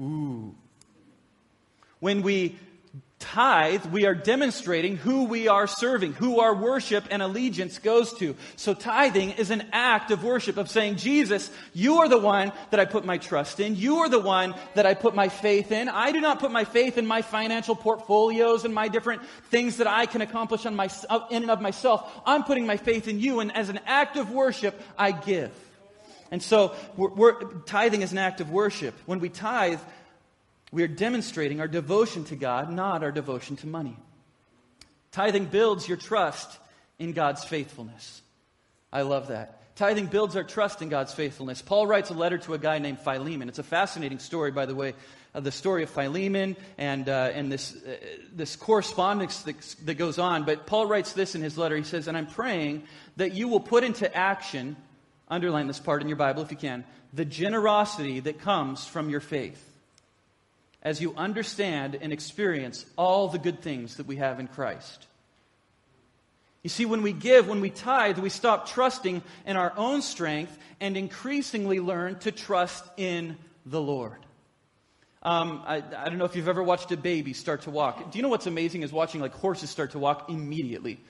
Ooh. 0.00 0.56
When 2.06 2.22
we 2.22 2.54
tithe, 3.18 3.86
we 3.86 4.06
are 4.06 4.14
demonstrating 4.14 4.96
who 4.96 5.24
we 5.24 5.48
are 5.48 5.66
serving, 5.66 6.12
who 6.12 6.38
our 6.38 6.54
worship 6.54 7.02
and 7.10 7.20
allegiance 7.20 7.80
goes 7.80 8.12
to. 8.18 8.36
So 8.54 8.74
tithing 8.74 9.32
is 9.32 9.50
an 9.50 9.64
act 9.72 10.12
of 10.12 10.22
worship, 10.22 10.56
of 10.56 10.70
saying, 10.70 10.98
Jesus, 10.98 11.50
you 11.72 11.96
are 11.96 12.08
the 12.08 12.16
one 12.16 12.52
that 12.70 12.78
I 12.78 12.84
put 12.84 13.04
my 13.04 13.18
trust 13.18 13.58
in. 13.58 13.74
You 13.74 13.96
are 13.96 14.08
the 14.08 14.20
one 14.20 14.54
that 14.76 14.86
I 14.86 14.94
put 14.94 15.16
my 15.16 15.28
faith 15.28 15.72
in. 15.72 15.88
I 15.88 16.12
do 16.12 16.20
not 16.20 16.38
put 16.38 16.52
my 16.52 16.62
faith 16.62 16.96
in 16.96 17.08
my 17.08 17.22
financial 17.22 17.74
portfolios 17.74 18.64
and 18.64 18.72
my 18.72 18.86
different 18.86 19.24
things 19.50 19.78
that 19.78 19.88
I 19.88 20.06
can 20.06 20.20
accomplish 20.20 20.64
on 20.64 20.76
my, 20.76 20.88
in 21.32 21.42
and 21.42 21.50
of 21.50 21.60
myself. 21.60 22.08
I'm 22.24 22.44
putting 22.44 22.66
my 22.66 22.76
faith 22.76 23.08
in 23.08 23.18
you, 23.18 23.40
and 23.40 23.50
as 23.50 23.68
an 23.68 23.80
act 23.84 24.16
of 24.16 24.30
worship, 24.30 24.80
I 24.96 25.10
give. 25.10 25.50
And 26.30 26.40
so, 26.40 26.76
we're, 26.96 27.10
we're, 27.10 27.44
tithing 27.62 28.02
is 28.02 28.12
an 28.12 28.18
act 28.18 28.40
of 28.40 28.52
worship. 28.52 28.94
When 29.06 29.18
we 29.18 29.28
tithe, 29.28 29.80
we 30.76 30.82
are 30.82 30.88
demonstrating 30.88 31.58
our 31.62 31.68
devotion 31.68 32.24
to 32.24 32.36
God, 32.36 32.70
not 32.70 33.02
our 33.02 33.10
devotion 33.10 33.56
to 33.56 33.66
money. 33.66 33.96
Tithing 35.10 35.46
builds 35.46 35.88
your 35.88 35.96
trust 35.96 36.58
in 36.98 37.14
God's 37.14 37.42
faithfulness. 37.42 38.20
I 38.92 39.00
love 39.00 39.28
that. 39.28 39.74
Tithing 39.76 40.08
builds 40.08 40.36
our 40.36 40.44
trust 40.44 40.82
in 40.82 40.90
God's 40.90 41.14
faithfulness. 41.14 41.62
Paul 41.62 41.86
writes 41.86 42.10
a 42.10 42.12
letter 42.12 42.36
to 42.36 42.52
a 42.52 42.58
guy 42.58 42.78
named 42.78 42.98
Philemon. 42.98 43.48
It's 43.48 43.58
a 43.58 43.62
fascinating 43.62 44.18
story, 44.18 44.50
by 44.50 44.66
the 44.66 44.74
way, 44.74 44.92
of 45.32 45.44
the 45.44 45.50
story 45.50 45.82
of 45.82 45.88
Philemon 45.88 46.56
and, 46.76 47.08
uh, 47.08 47.30
and 47.32 47.50
this, 47.50 47.74
uh, 47.82 47.96
this 48.34 48.54
correspondence 48.54 49.44
that, 49.44 49.56
that 49.86 49.94
goes 49.94 50.18
on. 50.18 50.44
But 50.44 50.66
Paul 50.66 50.88
writes 50.88 51.14
this 51.14 51.34
in 51.34 51.40
his 51.40 51.56
letter. 51.56 51.74
He 51.78 51.84
says, 51.84 52.06
And 52.06 52.18
I'm 52.18 52.26
praying 52.26 52.82
that 53.16 53.32
you 53.32 53.48
will 53.48 53.60
put 53.60 53.82
into 53.82 54.14
action, 54.14 54.76
underline 55.26 55.68
this 55.68 55.80
part 55.80 56.02
in 56.02 56.08
your 56.08 56.18
Bible 56.18 56.42
if 56.42 56.50
you 56.50 56.58
can, 56.58 56.84
the 57.14 57.24
generosity 57.24 58.20
that 58.20 58.40
comes 58.40 58.86
from 58.86 59.08
your 59.08 59.20
faith 59.20 59.65
as 60.86 61.00
you 61.00 61.12
understand 61.16 61.98
and 62.00 62.12
experience 62.12 62.86
all 62.96 63.26
the 63.26 63.40
good 63.40 63.60
things 63.60 63.96
that 63.96 64.06
we 64.06 64.16
have 64.16 64.38
in 64.38 64.46
Christ. 64.46 65.08
You 66.62 66.70
see, 66.70 66.84
when 66.84 67.02
we 67.02 67.12
give, 67.12 67.48
when 67.48 67.60
we 67.60 67.70
tithe, 67.70 68.18
we 68.18 68.28
stop 68.28 68.68
trusting 68.68 69.20
in 69.46 69.56
our 69.56 69.72
own 69.76 70.00
strength 70.00 70.56
and 70.78 70.96
increasingly 70.96 71.80
learn 71.80 72.20
to 72.20 72.30
trust 72.30 72.84
in 72.96 73.36
the 73.66 73.80
Lord. 73.80 74.24
Um, 75.24 75.60
I, 75.66 75.78
I, 75.78 76.04
don't 76.04 76.18
know 76.18 76.24
if 76.24 76.36
you've 76.36 76.46
ever 76.46 76.62
watched 76.62 76.92
a 76.92 76.96
baby 76.96 77.32
start 77.32 77.62
to 77.62 77.70
walk. 77.70 78.12
Do 78.12 78.16
you 78.16 78.22
know 78.22 78.28
what's 78.28 78.46
amazing 78.46 78.82
is 78.82 78.92
watching 78.92 79.20
like 79.20 79.34
horses 79.34 79.70
start 79.70 79.90
to 79.90 79.98
walk 79.98 80.30
immediately. 80.30 81.00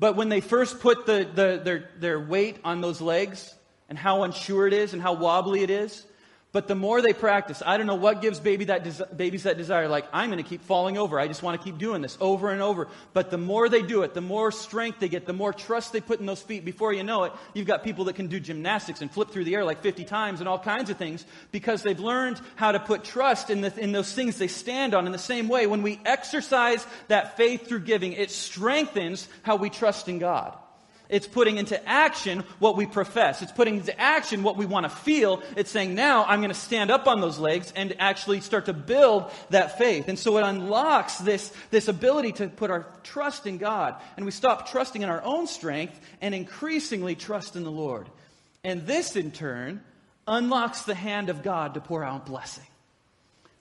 But 0.00 0.16
when 0.16 0.30
they 0.30 0.40
first 0.40 0.80
put 0.80 1.06
the, 1.06 1.30
the, 1.32 1.60
their, 1.62 1.90
their 2.00 2.18
weight 2.18 2.56
on 2.64 2.80
those 2.80 3.00
legs 3.00 3.54
and 3.88 3.96
how 3.96 4.24
unsure 4.24 4.66
it 4.66 4.72
is 4.72 4.94
and 4.94 5.00
how 5.00 5.12
wobbly 5.12 5.62
it 5.62 5.70
is, 5.70 6.04
But 6.56 6.68
the 6.68 6.74
more 6.74 7.02
they 7.02 7.12
practice, 7.12 7.62
I 7.66 7.76
don't 7.76 7.86
know 7.86 7.96
what 7.96 8.22
gives 8.22 8.40
baby 8.40 8.64
that 8.64 8.82
des- 8.82 9.14
babies 9.14 9.42
that 9.42 9.58
desire. 9.58 9.88
Like, 9.88 10.06
I'm 10.10 10.30
going 10.30 10.42
to 10.42 10.48
keep 10.48 10.62
falling 10.62 10.96
over. 10.96 11.20
I 11.20 11.28
just 11.28 11.42
want 11.42 11.60
to 11.60 11.62
keep 11.62 11.76
doing 11.76 12.00
this 12.00 12.16
over 12.18 12.50
and 12.50 12.62
over. 12.62 12.88
But 13.12 13.30
the 13.30 13.36
more 13.36 13.68
they 13.68 13.82
do 13.82 14.04
it, 14.04 14.14
the 14.14 14.22
more 14.22 14.50
strength 14.50 14.98
they 14.98 15.10
get, 15.10 15.26
the 15.26 15.34
more 15.34 15.52
trust 15.52 15.92
they 15.92 16.00
put 16.00 16.18
in 16.18 16.24
those 16.24 16.40
feet. 16.40 16.64
Before 16.64 16.94
you 16.94 17.04
know 17.04 17.24
it, 17.24 17.34
you've 17.52 17.66
got 17.66 17.84
people 17.84 18.06
that 18.06 18.16
can 18.16 18.28
do 18.28 18.40
gymnastics 18.40 19.02
and 19.02 19.10
flip 19.10 19.32
through 19.32 19.44
the 19.44 19.54
air 19.54 19.66
like 19.66 19.82
50 19.82 20.06
times 20.06 20.40
and 20.40 20.48
all 20.48 20.58
kinds 20.58 20.88
of 20.88 20.96
things 20.96 21.26
because 21.52 21.82
they've 21.82 22.00
learned 22.00 22.40
how 22.54 22.72
to 22.72 22.80
put 22.80 23.04
trust 23.04 23.50
in, 23.50 23.60
the, 23.60 23.78
in 23.78 23.92
those 23.92 24.14
things 24.14 24.38
they 24.38 24.48
stand 24.48 24.94
on 24.94 25.04
in 25.04 25.12
the 25.12 25.18
same 25.18 25.48
way. 25.48 25.66
When 25.66 25.82
we 25.82 26.00
exercise 26.06 26.86
that 27.08 27.36
faith 27.36 27.68
through 27.68 27.80
giving, 27.80 28.14
it 28.14 28.30
strengthens 28.30 29.28
how 29.42 29.56
we 29.56 29.68
trust 29.68 30.08
in 30.08 30.20
God. 30.20 30.56
It's 31.08 31.26
putting 31.26 31.56
into 31.56 31.82
action 31.88 32.40
what 32.58 32.76
we 32.76 32.86
profess. 32.86 33.42
It's 33.42 33.52
putting 33.52 33.76
into 33.76 33.98
action 33.98 34.42
what 34.42 34.56
we 34.56 34.66
want 34.66 34.84
to 34.84 34.90
feel. 34.90 35.42
It's 35.56 35.70
saying, 35.70 35.94
now 35.94 36.24
I'm 36.24 36.40
going 36.40 36.50
to 36.50 36.54
stand 36.54 36.90
up 36.90 37.06
on 37.06 37.20
those 37.20 37.38
legs 37.38 37.72
and 37.76 37.94
actually 37.98 38.40
start 38.40 38.66
to 38.66 38.72
build 38.72 39.30
that 39.50 39.78
faith. 39.78 40.08
And 40.08 40.18
so 40.18 40.36
it 40.38 40.42
unlocks 40.42 41.18
this, 41.18 41.52
this 41.70 41.88
ability 41.88 42.32
to 42.32 42.48
put 42.48 42.70
our 42.70 42.86
trust 43.02 43.46
in 43.46 43.58
God. 43.58 43.94
And 44.16 44.24
we 44.24 44.32
stop 44.32 44.70
trusting 44.70 45.02
in 45.02 45.08
our 45.08 45.22
own 45.22 45.46
strength 45.46 45.98
and 46.20 46.34
increasingly 46.34 47.14
trust 47.14 47.56
in 47.56 47.64
the 47.64 47.70
Lord. 47.70 48.08
And 48.64 48.86
this, 48.86 49.14
in 49.14 49.30
turn, 49.30 49.82
unlocks 50.26 50.82
the 50.82 50.94
hand 50.94 51.28
of 51.28 51.42
God 51.42 51.74
to 51.74 51.80
pour 51.80 52.02
out 52.02 52.26
blessing. 52.26 52.66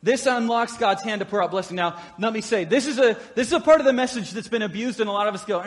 This 0.05 0.27
unlocks 0.27 0.77
God's 0.77 1.01
hand 1.01 1.21
to 1.21 1.25
pour 1.25 1.41
out 1.41 1.49
blessing. 1.49 1.77
Now, 1.77 1.99
let 2.19 2.31
me 2.31 2.41
say, 2.41 2.63
this 2.63 2.85
is 2.85 2.99
a, 2.99 3.17
this 3.33 3.47
is 3.47 3.53
a 3.53 3.59
part 3.59 3.79
of 3.79 3.87
the 3.87 3.91
message 3.91 4.29
that's 4.29 4.47
been 4.47 4.61
abused 4.61 4.99
and 4.99 5.09
a 5.09 5.11
lot 5.11 5.27
of 5.27 5.33
us 5.33 5.43
go, 5.45 5.61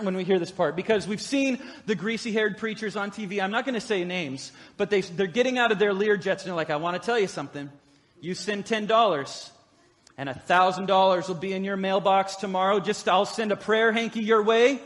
when 0.00 0.16
we 0.16 0.24
hear 0.24 0.38
this 0.38 0.50
part 0.50 0.74
because 0.74 1.06
we've 1.06 1.20
seen 1.20 1.58
the 1.84 1.94
greasy 1.94 2.32
haired 2.32 2.56
preachers 2.56 2.96
on 2.96 3.10
TV. 3.10 3.42
I'm 3.42 3.50
not 3.50 3.66
going 3.66 3.74
to 3.74 3.80
say 3.82 4.04
names, 4.04 4.52
but 4.78 4.88
they, 4.88 5.02
they're 5.02 5.26
getting 5.26 5.58
out 5.58 5.70
of 5.70 5.78
their 5.78 5.92
Lear 5.92 6.16
jets 6.16 6.44
and 6.44 6.48
they're 6.48 6.56
like, 6.56 6.70
I 6.70 6.76
want 6.76 6.98
to 7.00 7.04
tell 7.04 7.18
you 7.18 7.26
something. 7.26 7.68
You 8.22 8.32
send 8.34 8.64
$10 8.64 9.50
and 10.16 10.30
$1,000 10.30 11.28
will 11.28 11.34
be 11.34 11.52
in 11.52 11.62
your 11.62 11.76
mailbox 11.76 12.36
tomorrow. 12.36 12.80
Just, 12.80 13.06
I'll 13.06 13.26
send 13.26 13.52
a 13.52 13.56
prayer 13.56 13.92
hanky 13.92 14.22
your 14.22 14.42
way 14.42 14.80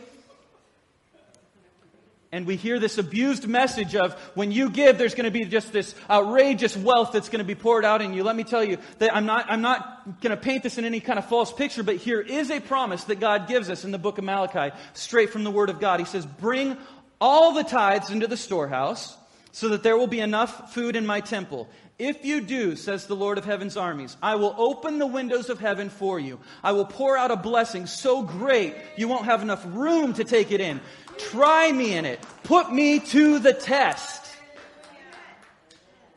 and 2.33 2.47
we 2.47 2.57
hear 2.57 2.79
this 2.79 2.97
abused 2.97 3.47
message 3.47 3.95
of 3.95 4.15
when 4.35 4.51
you 4.51 4.71
give, 4.71 4.97
there's 4.97 5.15
going 5.15 5.27
to 5.27 5.31
be 5.31 5.45
just 5.45 5.71
this 5.71 5.95
outrageous 6.09 6.75
wealth 6.75 7.13
that's 7.13 7.29
going 7.29 7.41
to 7.41 7.45
be 7.45 7.55
poured 7.55 7.85
out 7.85 8.01
in 8.01 8.15
you. 8.15 8.25
Let 8.25 8.35
me 8.35 8.43
tell 8.43 8.65
you 8.65 8.79
that 8.99 9.15
I'm 9.15 9.27
not, 9.27 9.47
I'm 9.51 9.61
not 9.61 10.21
going 10.23 10.35
to 10.35 10.43
paint 10.43 10.63
this 10.63 10.79
in 10.79 10.87
any 10.87 11.01
kind 11.01 11.19
of 11.19 11.27
false 11.27 11.53
picture, 11.53 11.83
but 11.83 11.97
here 11.97 12.23
is 12.23 12.51
a 12.51 12.59
promise 12.59 13.05
that 13.05 13.21
God 13.21 13.49
gives 13.49 13.69
us 13.69 13.85
in 13.85 13.91
the 13.91 13.99
book 13.99 14.17
of 14.17 14.25
Malachi, 14.25 14.75
straight 14.95 15.29
from 15.29 15.45
the 15.45 15.51
Word 15.51 15.69
of 15.69 15.79
God. 15.79 16.01
He 16.01 16.07
says, 16.07 16.25
Bring 16.25 16.79
all 17.21 17.53
the 17.53 17.65
tithes 17.65 18.09
into 18.09 18.27
the 18.27 18.39
storehouse 18.39 19.15
so 19.53 19.69
that 19.69 19.83
there 19.83 19.99
will 19.99 20.07
be 20.07 20.21
enough 20.21 20.73
food 20.73 20.97
in 20.97 21.05
my 21.05 21.21
temple. 21.21 21.69
If 21.99 22.25
you 22.25 22.41
do, 22.41 22.75
says 22.75 23.07
the 23.07 23.15
Lord 23.15 23.39
of 23.39 23.45
heaven's 23.45 23.77
armies, 23.77 24.17
I 24.23 24.35
will 24.35 24.55
open 24.59 24.99
the 24.99 25.07
windows 25.07 25.51
of 25.51 25.61
heaven 25.61 25.91
for 25.91 26.19
you. 26.19 26.41
I 26.65 26.73
will 26.73 26.87
pour 26.87 27.17
out 27.17 27.31
a 27.31 27.37
blessing 27.37 27.87
so 27.87 28.23
great 28.23 28.75
you 28.97 29.07
won't 29.07 29.27
have 29.27 29.43
enough 29.43 29.65
room 29.69 30.15
to 30.15 30.25
take 30.25 30.51
it 30.51 30.61
in. 30.61 30.81
Try 31.19 31.71
me 31.73 31.95
in 31.95 32.05
it. 32.05 32.21
Put 32.45 32.73
me 32.73 33.01
to 33.01 33.39
the 33.39 33.53
test. 33.53 34.23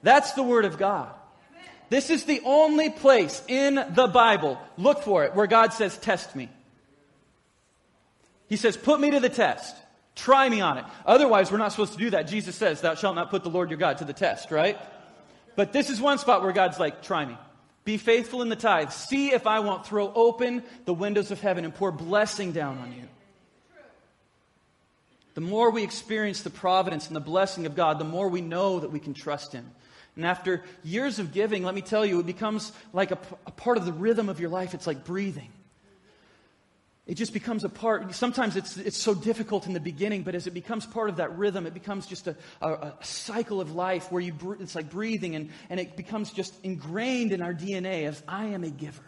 That's 0.03 0.33
the 0.33 0.43
Word 0.43 0.65
of 0.65 0.77
God. 0.77 1.09
This 1.89 2.09
is 2.09 2.25
the 2.25 2.41
only 2.45 2.89
place 2.89 3.41
in 3.47 3.75
the 3.75 4.07
Bible, 4.07 4.59
look 4.77 5.03
for 5.03 5.23
it, 5.23 5.35
where 5.35 5.47
God 5.47 5.73
says, 5.73 5.97
Test 5.97 6.35
me. 6.35 6.49
He 8.47 8.55
says, 8.55 8.77
Put 8.77 8.99
me 8.99 9.11
to 9.11 9.19
the 9.19 9.29
test. 9.29 9.75
Try 10.15 10.47
me 10.47 10.61
on 10.61 10.77
it. 10.77 10.85
Otherwise, 11.05 11.51
we're 11.51 11.57
not 11.57 11.71
supposed 11.71 11.93
to 11.93 11.99
do 11.99 12.11
that. 12.11 12.27
Jesus 12.27 12.55
says, 12.55 12.81
Thou 12.81 12.95
shalt 12.95 13.15
not 13.15 13.29
put 13.29 13.43
the 13.43 13.49
Lord 13.49 13.69
your 13.69 13.77
God 13.77 13.99
to 13.99 14.05
the 14.05 14.13
test, 14.13 14.51
right? 14.51 14.79
But 15.55 15.73
this 15.73 15.89
is 15.89 16.01
one 16.01 16.17
spot 16.17 16.41
where 16.43 16.51
God's 16.53 16.79
like, 16.79 17.01
Try 17.01 17.25
me. 17.25 17.37
Be 17.83 17.97
faithful 17.97 18.41
in 18.41 18.49
the 18.49 18.55
tithe. 18.55 18.91
See 18.91 19.31
if 19.31 19.45
I 19.45 19.59
won't 19.59 19.85
throw 19.85 20.11
open 20.13 20.63
the 20.85 20.93
windows 20.93 21.29
of 21.29 21.39
heaven 21.39 21.65
and 21.65 21.73
pour 21.73 21.91
blessing 21.91 22.51
down 22.51 22.79
on 22.79 22.91
you 22.93 23.07
the 25.35 25.41
more 25.41 25.69
we 25.69 25.83
experience 25.83 26.41
the 26.41 26.49
providence 26.49 27.07
and 27.07 27.15
the 27.15 27.21
blessing 27.21 27.65
of 27.65 27.75
God, 27.75 27.99
the 27.99 28.05
more 28.05 28.29
we 28.29 28.41
know 28.41 28.79
that 28.79 28.91
we 28.91 28.99
can 28.99 29.13
trust 29.13 29.51
Him. 29.51 29.69
And 30.15 30.25
after 30.25 30.63
years 30.83 31.19
of 31.19 31.33
giving, 31.33 31.63
let 31.63 31.75
me 31.75 31.81
tell 31.81 32.05
you, 32.05 32.21
it 32.21 32.25
becomes 32.25 32.71
like 32.93 33.11
a, 33.11 33.17
a, 33.45 33.51
part 33.51 33.77
of 33.77 33.85
the 33.85 33.91
rhythm 33.91 34.29
of 34.29 34.39
your 34.39 34.49
life. 34.49 34.73
It's 34.73 34.87
like 34.87 35.03
breathing. 35.03 35.51
It 37.05 37.15
just 37.15 37.33
becomes 37.33 37.65
a 37.65 37.69
part. 37.69 38.15
Sometimes 38.15 38.55
it's, 38.55 38.77
it's 38.77 38.97
so 38.97 39.13
difficult 39.13 39.67
in 39.67 39.73
the 39.73 39.79
beginning, 39.81 40.23
but 40.23 40.33
as 40.33 40.47
it 40.47 40.53
becomes 40.53 40.85
part 40.85 41.09
of 41.09 41.17
that 41.17 41.37
rhythm, 41.37 41.67
it 41.67 41.73
becomes 41.73 42.07
just 42.07 42.27
a, 42.27 42.35
a, 42.61 42.71
a 42.71 42.93
cycle 43.01 43.59
of 43.59 43.75
life 43.75 44.11
where 44.11 44.21
you, 44.21 44.33
it's 44.61 44.73
like 44.73 44.89
breathing, 44.89 45.35
and, 45.35 45.49
and 45.69 45.81
it 45.81 45.97
becomes 45.97 46.31
just 46.31 46.55
ingrained 46.63 47.33
in 47.33 47.41
our 47.41 47.53
DNA 47.53 48.07
as 48.07 48.23
I 48.25 48.45
am 48.45 48.63
a 48.63 48.69
giver. 48.69 49.03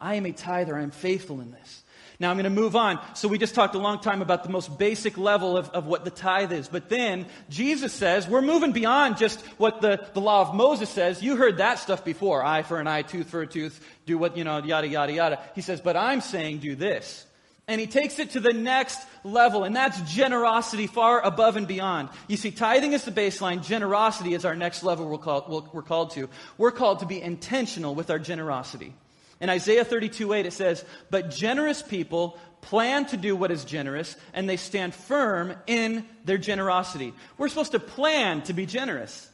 I 0.00 0.14
am 0.14 0.24
a 0.24 0.32
tither. 0.32 0.76
I 0.76 0.82
am 0.82 0.92
faithful 0.92 1.40
in 1.40 1.50
this. 1.50 1.81
Now 2.22 2.30
I'm 2.30 2.36
going 2.36 2.44
to 2.44 2.50
move 2.50 2.76
on. 2.76 3.00
So 3.14 3.26
we 3.26 3.36
just 3.36 3.56
talked 3.56 3.74
a 3.74 3.80
long 3.80 3.98
time 3.98 4.22
about 4.22 4.44
the 4.44 4.48
most 4.48 4.78
basic 4.78 5.18
level 5.18 5.56
of, 5.56 5.68
of 5.70 5.86
what 5.86 6.04
the 6.04 6.10
tithe 6.10 6.52
is. 6.52 6.68
But 6.68 6.88
then 6.88 7.26
Jesus 7.50 7.92
says, 7.92 8.28
we're 8.28 8.42
moving 8.42 8.70
beyond 8.70 9.16
just 9.16 9.40
what 9.58 9.80
the, 9.80 10.06
the 10.14 10.20
law 10.20 10.42
of 10.42 10.54
Moses 10.54 10.88
says. 10.88 11.20
You 11.20 11.34
heard 11.34 11.56
that 11.56 11.80
stuff 11.80 12.04
before. 12.04 12.44
Eye 12.44 12.62
for 12.62 12.78
an 12.78 12.86
eye, 12.86 13.02
tooth 13.02 13.28
for 13.28 13.42
a 13.42 13.46
tooth, 13.48 13.84
do 14.06 14.18
what, 14.18 14.36
you 14.36 14.44
know, 14.44 14.62
yada, 14.62 14.86
yada, 14.86 15.12
yada. 15.12 15.40
He 15.56 15.62
says, 15.62 15.80
but 15.80 15.96
I'm 15.96 16.20
saying 16.20 16.58
do 16.58 16.76
this. 16.76 17.26
And 17.66 17.80
he 17.80 17.88
takes 17.88 18.20
it 18.20 18.30
to 18.30 18.40
the 18.40 18.52
next 18.52 19.00
level, 19.24 19.64
and 19.64 19.74
that's 19.74 20.00
generosity 20.02 20.86
far 20.86 21.20
above 21.20 21.56
and 21.56 21.66
beyond. 21.66 22.08
You 22.28 22.36
see, 22.36 22.52
tithing 22.52 22.92
is 22.92 23.02
the 23.04 23.10
baseline, 23.10 23.64
generosity 23.64 24.34
is 24.34 24.44
our 24.44 24.54
next 24.54 24.84
level 24.84 25.08
we're 25.08 25.18
called, 25.18 25.72
we're 25.72 25.82
called 25.82 26.12
to. 26.12 26.28
We're 26.56 26.70
called 26.70 27.00
to 27.00 27.06
be 27.06 27.20
intentional 27.20 27.96
with 27.96 28.10
our 28.10 28.20
generosity. 28.20 28.94
In 29.42 29.50
Isaiah 29.50 29.84
32 29.84 30.32
8, 30.32 30.46
it 30.46 30.52
says, 30.52 30.84
But 31.10 31.30
generous 31.30 31.82
people 31.82 32.38
plan 32.60 33.06
to 33.06 33.16
do 33.16 33.34
what 33.34 33.50
is 33.50 33.64
generous, 33.64 34.14
and 34.32 34.48
they 34.48 34.56
stand 34.56 34.94
firm 34.94 35.54
in 35.66 36.06
their 36.24 36.38
generosity. 36.38 37.12
We're 37.36 37.48
supposed 37.48 37.72
to 37.72 37.80
plan 37.80 38.42
to 38.42 38.52
be 38.52 38.66
generous. 38.66 39.28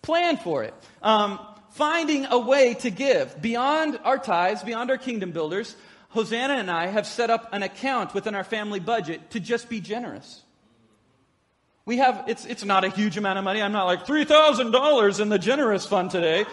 Plan 0.00 0.38
for 0.38 0.64
it. 0.64 0.72
Um, 1.02 1.38
finding 1.72 2.24
a 2.24 2.38
way 2.38 2.74
to 2.74 2.90
give 2.90 3.42
beyond 3.42 4.00
our 4.04 4.16
tithes, 4.16 4.62
beyond 4.62 4.90
our 4.90 4.96
kingdom 4.96 5.32
builders. 5.32 5.76
Hosanna 6.08 6.54
and 6.54 6.70
I 6.70 6.86
have 6.86 7.06
set 7.06 7.28
up 7.28 7.50
an 7.52 7.62
account 7.62 8.14
within 8.14 8.34
our 8.34 8.44
family 8.44 8.80
budget 8.80 9.32
to 9.32 9.40
just 9.40 9.68
be 9.68 9.80
generous. 9.82 10.42
We 11.84 11.98
have, 11.98 12.24
it's, 12.26 12.46
it's 12.46 12.64
not 12.64 12.84
a 12.84 12.88
huge 12.88 13.18
amount 13.18 13.38
of 13.38 13.44
money. 13.44 13.60
I'm 13.60 13.72
not 13.72 13.84
like 13.84 14.06
$3,000 14.06 15.20
in 15.20 15.28
the 15.28 15.38
generous 15.38 15.84
fund 15.84 16.10
today 16.10 16.46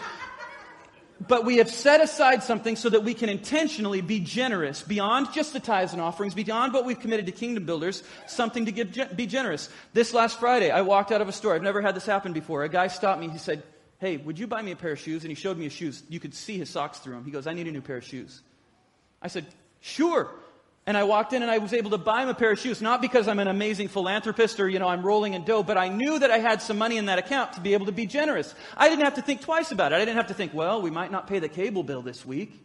but 1.27 1.45
we 1.45 1.57
have 1.57 1.69
set 1.69 2.01
aside 2.01 2.43
something 2.43 2.75
so 2.75 2.89
that 2.89 3.03
we 3.03 3.13
can 3.13 3.29
intentionally 3.29 4.01
be 4.01 4.19
generous 4.19 4.81
beyond 4.81 5.31
just 5.33 5.53
the 5.53 5.59
tithes 5.59 5.93
and 5.93 6.01
offerings, 6.01 6.33
beyond 6.33 6.73
what 6.73 6.85
we've 6.85 6.99
committed 6.99 7.27
to 7.27 7.31
kingdom 7.31 7.65
builders, 7.65 8.03
something 8.27 8.65
to 8.65 8.71
give, 8.71 9.15
be 9.15 9.25
generous. 9.25 9.69
This 9.93 10.13
last 10.13 10.39
Friday, 10.39 10.71
I 10.71 10.81
walked 10.81 11.11
out 11.11 11.21
of 11.21 11.29
a 11.29 11.31
store. 11.31 11.55
I've 11.55 11.61
never 11.61 11.81
had 11.81 11.95
this 11.95 12.05
happen 12.05 12.33
before. 12.33 12.63
A 12.63 12.69
guy 12.69 12.87
stopped 12.87 13.21
me. 13.21 13.29
He 13.29 13.37
said, 13.37 13.63
Hey, 13.99 14.17
would 14.17 14.37
you 14.37 14.47
buy 14.47 14.61
me 14.61 14.71
a 14.71 14.75
pair 14.75 14.91
of 14.91 14.99
shoes? 14.99 15.23
And 15.23 15.31
he 15.31 15.35
showed 15.35 15.57
me 15.57 15.63
his 15.63 15.73
shoes. 15.73 16.03
You 16.09 16.19
could 16.19 16.33
see 16.33 16.57
his 16.57 16.69
socks 16.69 16.99
through 16.99 17.13
them. 17.13 17.23
He 17.23 17.31
goes, 17.31 17.47
I 17.47 17.53
need 17.53 17.67
a 17.67 17.71
new 17.71 17.81
pair 17.81 17.97
of 17.97 18.03
shoes. 18.03 18.41
I 19.21 19.27
said, 19.27 19.45
Sure. 19.79 20.29
And 20.85 20.97
I 20.97 21.03
walked 21.03 21.31
in 21.31 21.41
and 21.41 21.49
I 21.49 21.59
was 21.59 21.71
able 21.71 21.91
to 21.91 21.97
buy 21.97 22.23
him 22.23 22.29
a 22.29 22.33
pair 22.33 22.51
of 22.51 22.59
shoes, 22.59 22.81
not 22.81 23.01
because 23.01 23.29
I'm 23.29 23.39
an 23.39 23.47
amazing 23.47 23.87
philanthropist 23.87 24.59
or, 24.59 24.67
you 24.67 24.79
know, 24.79 24.89
I'm 24.89 25.01
rolling 25.01 25.33
in 25.33 25.45
dough, 25.45 25.63
but 25.63 25.77
I 25.77 25.87
knew 25.87 26.19
that 26.19 26.29
I 26.29 26.39
had 26.39 26.61
some 26.61 26.77
money 26.77 26.97
in 26.97 27.05
that 27.05 27.19
account 27.19 27.53
to 27.53 27.61
be 27.61 27.73
able 27.73 27.85
to 27.85 27.93
be 27.93 28.05
generous. 28.05 28.53
I 28.75 28.89
didn't 28.89 29.05
have 29.05 29.15
to 29.15 29.21
think 29.21 29.41
twice 29.41 29.71
about 29.71 29.93
it. 29.93 29.95
I 29.95 29.99
didn't 29.99 30.17
have 30.17 30.27
to 30.27 30.33
think, 30.33 30.53
well, 30.53 30.81
we 30.81 30.89
might 30.89 31.11
not 31.11 31.27
pay 31.27 31.39
the 31.39 31.47
cable 31.47 31.83
bill 31.83 32.01
this 32.01 32.25
week. 32.25 32.59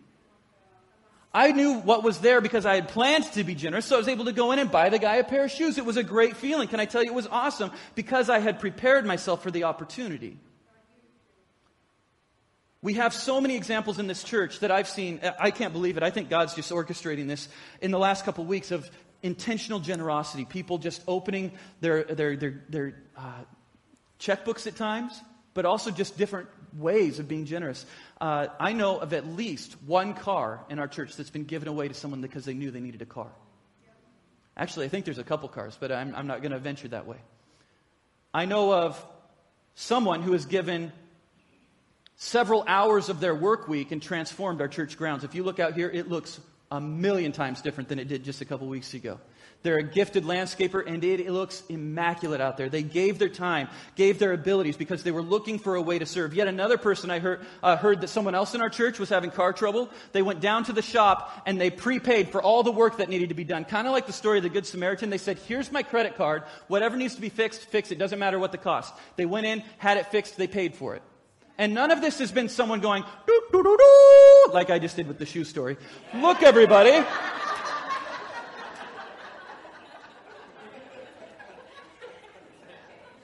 I 1.33 1.53
knew 1.53 1.75
what 1.75 2.03
was 2.03 2.19
there 2.19 2.41
because 2.41 2.67
I 2.67 2.75
had 2.75 2.89
planned 2.89 3.31
to 3.33 3.45
be 3.45 3.55
generous, 3.55 3.87
so 3.87 3.95
I 3.95 3.99
was 3.99 4.09
able 4.09 4.25
to 4.25 4.33
go 4.33 4.51
in 4.51 4.59
and 4.59 4.71
buy 4.71 4.89
the 4.89 4.99
guy 4.99 5.17
a 5.17 5.25
pair 5.25 5.45
of 5.45 5.51
shoes. 5.53 5.79
It 5.79 5.85
was 5.85 5.97
a 5.97 6.03
great 6.03 6.37
feeling. 6.37 6.67
Can 6.67 6.81
I 6.81 6.87
tell 6.87 7.05
you, 7.05 7.11
it 7.11 7.15
was 7.15 7.29
awesome 7.29 7.71
because 7.95 8.29
I 8.31 8.41
had 8.41 8.59
prepared 8.59 9.07
myself 9.07 9.43
for 9.43 9.51
the 9.51 9.65
opportunity. 9.65 10.39
We 12.81 12.95
have 12.95 13.13
so 13.13 13.41
many 13.41 13.57
examples 13.57 13.99
in 13.99 14.07
this 14.07 14.23
church 14.23 14.61
that 14.61 14.71
I've 14.71 14.89
seen. 14.89 15.21
I 15.41 15.51
can't 15.51 15.73
believe 15.73 15.97
it. 15.97 16.03
I 16.05 16.11
think 16.11 16.31
God's 16.31 16.55
just 16.55 16.71
orchestrating 16.71 17.27
this 17.27 17.49
in 17.81 17.91
the 17.91 17.99
last 17.99 18.25
couple 18.25 18.45
of 18.45 18.49
weeks 18.49 18.71
of 18.71 18.89
intentional 19.23 19.81
generosity. 19.81 20.45
People 20.45 20.79
just 20.79 21.03
opening 21.09 21.53
their, 21.81 22.05
their, 22.05 22.37
their, 22.37 22.63
their 22.69 23.03
uh, 23.17 23.43
checkbooks 24.21 24.69
at 24.69 24.77
times, 24.77 25.21
but 25.55 25.65
also 25.65 25.91
just 25.91 26.17
different 26.17 26.49
ways 26.77 27.19
of 27.19 27.27
being 27.27 27.47
generous. 27.47 27.85
Uh, 28.21 28.47
I 28.61 28.75
know 28.75 28.99
of 28.99 29.13
at 29.13 29.27
least 29.27 29.77
one 29.85 30.15
car 30.15 30.65
in 30.69 30.79
our 30.79 30.87
church 30.87 31.17
that's 31.17 31.31
been 31.31 31.45
given 31.45 31.67
away 31.67 31.89
to 31.89 31.95
someone 31.95 32.21
because 32.21 32.45
they 32.45 32.55
knew 32.55 32.71
they 32.71 32.81
needed 32.81 33.03
a 33.03 33.07
car. 33.07 33.31
Actually, 34.57 34.87
I 34.87 34.89
think 34.89 35.05
there's 35.05 35.19
a 35.19 35.25
couple 35.25 35.49
cars, 35.49 35.77
but 35.79 35.91
I'm, 35.91 36.15
I'm 36.15 36.27
not 36.29 36.43
going 36.43 36.53
to 36.53 36.59
venture 36.59 36.89
that 36.89 37.07
way. 37.07 37.19
I 38.33 38.45
know 38.45 38.73
of 38.73 39.05
someone 39.75 40.23
who 40.23 40.33
has 40.33 40.47
given 40.47 40.93
several 42.19 42.65
hours 42.67 43.09
of 43.09 43.21
their 43.21 43.35
work 43.35 43.69
week 43.69 43.93
and 43.93 44.03
transformed 44.03 44.61
our 44.61 44.69
church 44.69 44.99
grounds. 44.99 45.25
If 45.25 45.35
you 45.35 45.45
look 45.45 45.61
out 45.61 45.75
here, 45.75 45.89
it 45.89 46.09
looks 46.09 46.39
a 46.71 46.81
million 46.81 47.33
times 47.33 47.63
different 47.63 47.89
than 47.89 47.99
it 47.99 48.09
did 48.09 48.25
just 48.25 48.43
a 48.43 48.45
couple 48.45 48.67
weeks 48.67 48.93
ago. 48.93 49.19
They're 49.63 49.79
a 49.79 49.83
gifted 49.83 50.25
landscaper, 50.25 50.87
and 50.87 51.03
it 51.03 51.31
looks 51.31 51.65
immaculate 51.69 52.41
out 52.41 52.57
there. 52.57 52.69
They 52.69 52.85
gave 52.85 53.19
their 53.19 53.29
time, 53.29 53.69
gave 53.97 54.21
their 54.21 54.33
abilities 54.33 54.77
because 54.77 55.03
they 55.03 55.11
were 55.11 55.23
looking 55.23 55.59
for 55.59 55.75
a 55.75 55.83
way 55.83 55.99
to 55.99 56.07
serve. 56.07 56.35
Yet 56.35 56.47
another 56.47 56.79
person 56.79 57.11
I 57.11 57.19
heard, 57.19 57.41
uh, 57.63 57.77
heard 57.77 58.01
that 58.03 58.09
someone 58.09 58.37
else 58.37 58.55
in 58.55 58.61
our 58.61 58.69
church 58.69 59.01
was 59.01 59.09
having 59.09 59.33
car 59.33 59.53
trouble. 59.53 59.91
They 60.13 60.23
went 60.23 60.41
down 60.41 60.65
to 60.65 60.73
the 60.73 60.83
shop 60.83 61.43
and 61.45 61.61
they 61.61 61.71
prepaid 61.71 62.31
for 62.31 62.41
all 62.41 62.63
the 62.63 62.71
work 62.71 62.99
that 62.99 63.09
needed 63.09 63.31
to 63.31 63.35
be 63.35 63.43
done. 63.43 63.65
Kind 63.65 63.89
of 63.89 63.93
like 63.93 64.07
the 64.07 64.13
story 64.13 64.39
of 64.39 64.45
the 64.45 64.49
Good 64.49 64.67
Samaritan. 64.67 65.11
They 65.11 65.19
said, 65.19 65.39
Here's 65.39 65.73
my 65.73 65.83
credit 65.83 66.17
card. 66.17 66.45
Whatever 66.69 66.97
needs 66.97 67.17
to 67.17 67.21
be 67.21 67.29
fixed, 67.29 67.63
fix 67.63 67.91
it. 67.91 67.99
Doesn't 67.99 68.19
matter 68.19 68.39
what 68.39 68.53
the 68.53 68.59
cost. 68.59 68.95
They 69.17 69.27
went 69.27 69.47
in, 69.47 69.65
had 69.79 69.97
it 69.97 70.07
fixed, 70.07 70.37
they 70.37 70.47
paid 70.47 70.77
for 70.77 70.95
it. 70.95 71.03
And 71.59 71.75
none 71.75 71.91
of 71.91 72.01
this 72.01 72.21
has 72.21 72.31
been 72.31 72.49
someone 72.49 72.81
going, 72.81 73.03
doo, 73.27 73.43
doo, 73.53 73.63
doo, 73.65 73.77
doo, 73.77 74.53
like 74.53 74.71
I 74.71 74.79
just 74.79 74.95
did 74.95 75.09
with 75.09 75.19
the 75.19 75.27
shoe 75.27 75.43
story. 75.43 75.77
Look, 76.15 76.43
everybody. 76.43 77.05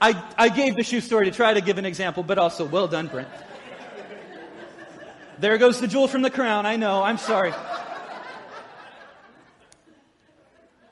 I, 0.01 0.21
I 0.37 0.49
gave 0.49 0.75
the 0.75 0.83
shoe 0.83 0.99
story 0.99 1.25
to 1.25 1.31
try 1.31 1.53
to 1.53 1.61
give 1.61 1.77
an 1.77 1.85
example, 1.85 2.23
but 2.23 2.37
also, 2.37 2.65
well 2.65 2.89
done, 2.89 3.07
Brent. 3.07 3.29
There 5.39 5.57
goes 5.57 5.79
the 5.79 5.87
jewel 5.87 6.09
from 6.09 6.21
the 6.21 6.29
crown. 6.29 6.65
I 6.65 6.75
know. 6.75 7.01
I'm 7.01 7.17
sorry. 7.17 7.53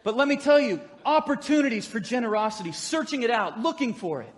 But 0.04 0.18
let 0.18 0.28
me 0.28 0.38
tell 0.38 0.60
you, 0.60 0.82
opportunities 1.06 1.86
for 1.86 2.00
generosity, 2.00 2.72
searching 2.72 3.24
it 3.24 3.30
out, 3.30 3.60
looking 3.60 3.94
for 3.94 4.22
it, 4.22 4.34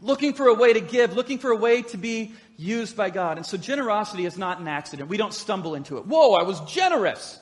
looking 0.00 0.34
for 0.34 0.48
a 0.48 0.54
way 0.54 0.72
to 0.72 0.80
give, 0.80 1.14
looking 1.14 1.38
for 1.38 1.50
a 1.50 1.56
way 1.56 1.82
to 1.82 1.96
be 1.96 2.34
used 2.56 2.96
by 2.96 3.10
God. 3.10 3.36
And 3.36 3.46
so 3.46 3.56
generosity 3.56 4.24
is 4.26 4.38
not 4.38 4.60
an 4.60 4.68
accident. 4.68 5.08
We 5.08 5.16
don't 5.16 5.34
stumble 5.34 5.74
into 5.74 5.98
it. 5.98 6.06
Whoa, 6.06 6.32
I 6.32 6.42
was 6.42 6.60
generous 6.62 7.40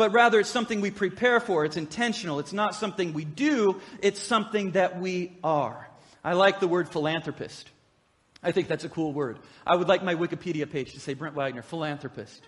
but 0.00 0.12
rather 0.12 0.40
it's 0.40 0.48
something 0.48 0.80
we 0.80 0.90
prepare 0.90 1.40
for. 1.40 1.66
It's 1.66 1.76
intentional. 1.76 2.38
It's 2.38 2.54
not 2.54 2.74
something 2.74 3.12
we 3.12 3.26
do, 3.26 3.82
it's 4.00 4.18
something 4.18 4.70
that 4.70 4.98
we 4.98 5.36
are. 5.44 5.90
I 6.24 6.32
like 6.32 6.58
the 6.58 6.66
word 6.66 6.88
philanthropist. 6.88 7.68
I 8.42 8.50
think 8.52 8.66
that's 8.66 8.84
a 8.84 8.88
cool 8.88 9.12
word. 9.12 9.38
I 9.66 9.76
would 9.76 9.88
like 9.88 10.02
my 10.02 10.14
Wikipedia 10.14 10.70
page 10.70 10.94
to 10.94 11.00
say 11.00 11.12
Brent 11.12 11.34
Wagner, 11.34 11.60
philanthropist. 11.60 12.42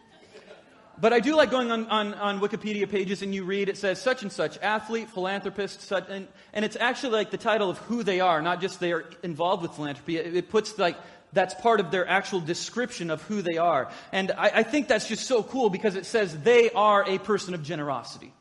But 1.01 1.13
I 1.13 1.21
do 1.21 1.35
like 1.35 1.51
going 1.51 1.71
on, 1.71 1.87
on, 1.87 2.15
on, 2.15 2.41
Wikipedia 2.41 2.89
pages 2.89 3.23
and 3.23 3.35
you 3.35 3.45
read, 3.45 3.69
it 3.69 3.77
says 3.77 4.01
such 4.01 4.23
and 4.23 4.31
such, 4.31 4.59
athlete, 4.59 5.09
philanthropist, 5.11 5.81
such, 5.81 6.05
and, 6.09 6.29
and 6.53 6.65
it's 6.65 6.77
actually 6.77 7.15
like 7.15 7.31
the 7.31 7.39
title 7.39 7.71
of 7.71 7.79
who 7.79 8.03
they 8.03 8.21
are, 8.21 8.43
not 8.43 8.61
just 8.61 8.79
they 8.79 8.93
are 8.93 9.05
involved 9.23 9.63
with 9.63 9.73
philanthropy. 9.73 10.19
It, 10.19 10.37
it 10.37 10.51
puts 10.51 10.79
like 10.79 10.97
that's 11.33 11.55
part 11.55 11.81
of 11.81 11.91
their 11.91 12.07
actual 12.07 12.41
description 12.41 13.11
of 13.11 13.23
who 13.23 13.43
they 13.43 13.57
are. 13.57 13.91
And 14.13 14.33
I, 14.33 14.51
I, 14.57 14.63
think 14.63 14.87
that's 14.87 15.09
just 15.09 15.27
so 15.27 15.43
cool 15.43 15.71
because 15.71 15.97
it 15.97 16.05
says 16.05 16.39
they 16.43 16.71
are 16.71 17.09
a 17.09 17.19
person 17.19 17.55
of 17.55 17.63
generosity. 17.63 18.33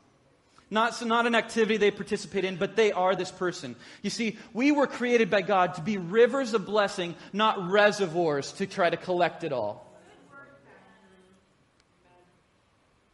Not, 0.70 0.94
so 0.94 1.06
not 1.06 1.26
an 1.26 1.34
activity 1.34 1.76
they 1.76 1.90
participate 1.90 2.44
in, 2.44 2.56
but 2.56 2.76
they 2.76 2.92
are 2.92 3.14
this 3.14 3.30
person. 3.30 3.76
You 4.00 4.10
see, 4.10 4.38
we 4.54 4.72
were 4.72 4.86
created 4.86 5.28
by 5.28 5.42
God 5.42 5.74
to 5.74 5.82
be 5.82 5.98
rivers 5.98 6.54
of 6.54 6.64
blessing, 6.64 7.14
not 7.32 7.70
reservoirs 7.70 8.52
to 8.52 8.66
try 8.66 8.88
to 8.88 8.96
collect 8.96 9.44
it 9.44 9.52
all. 9.52 9.91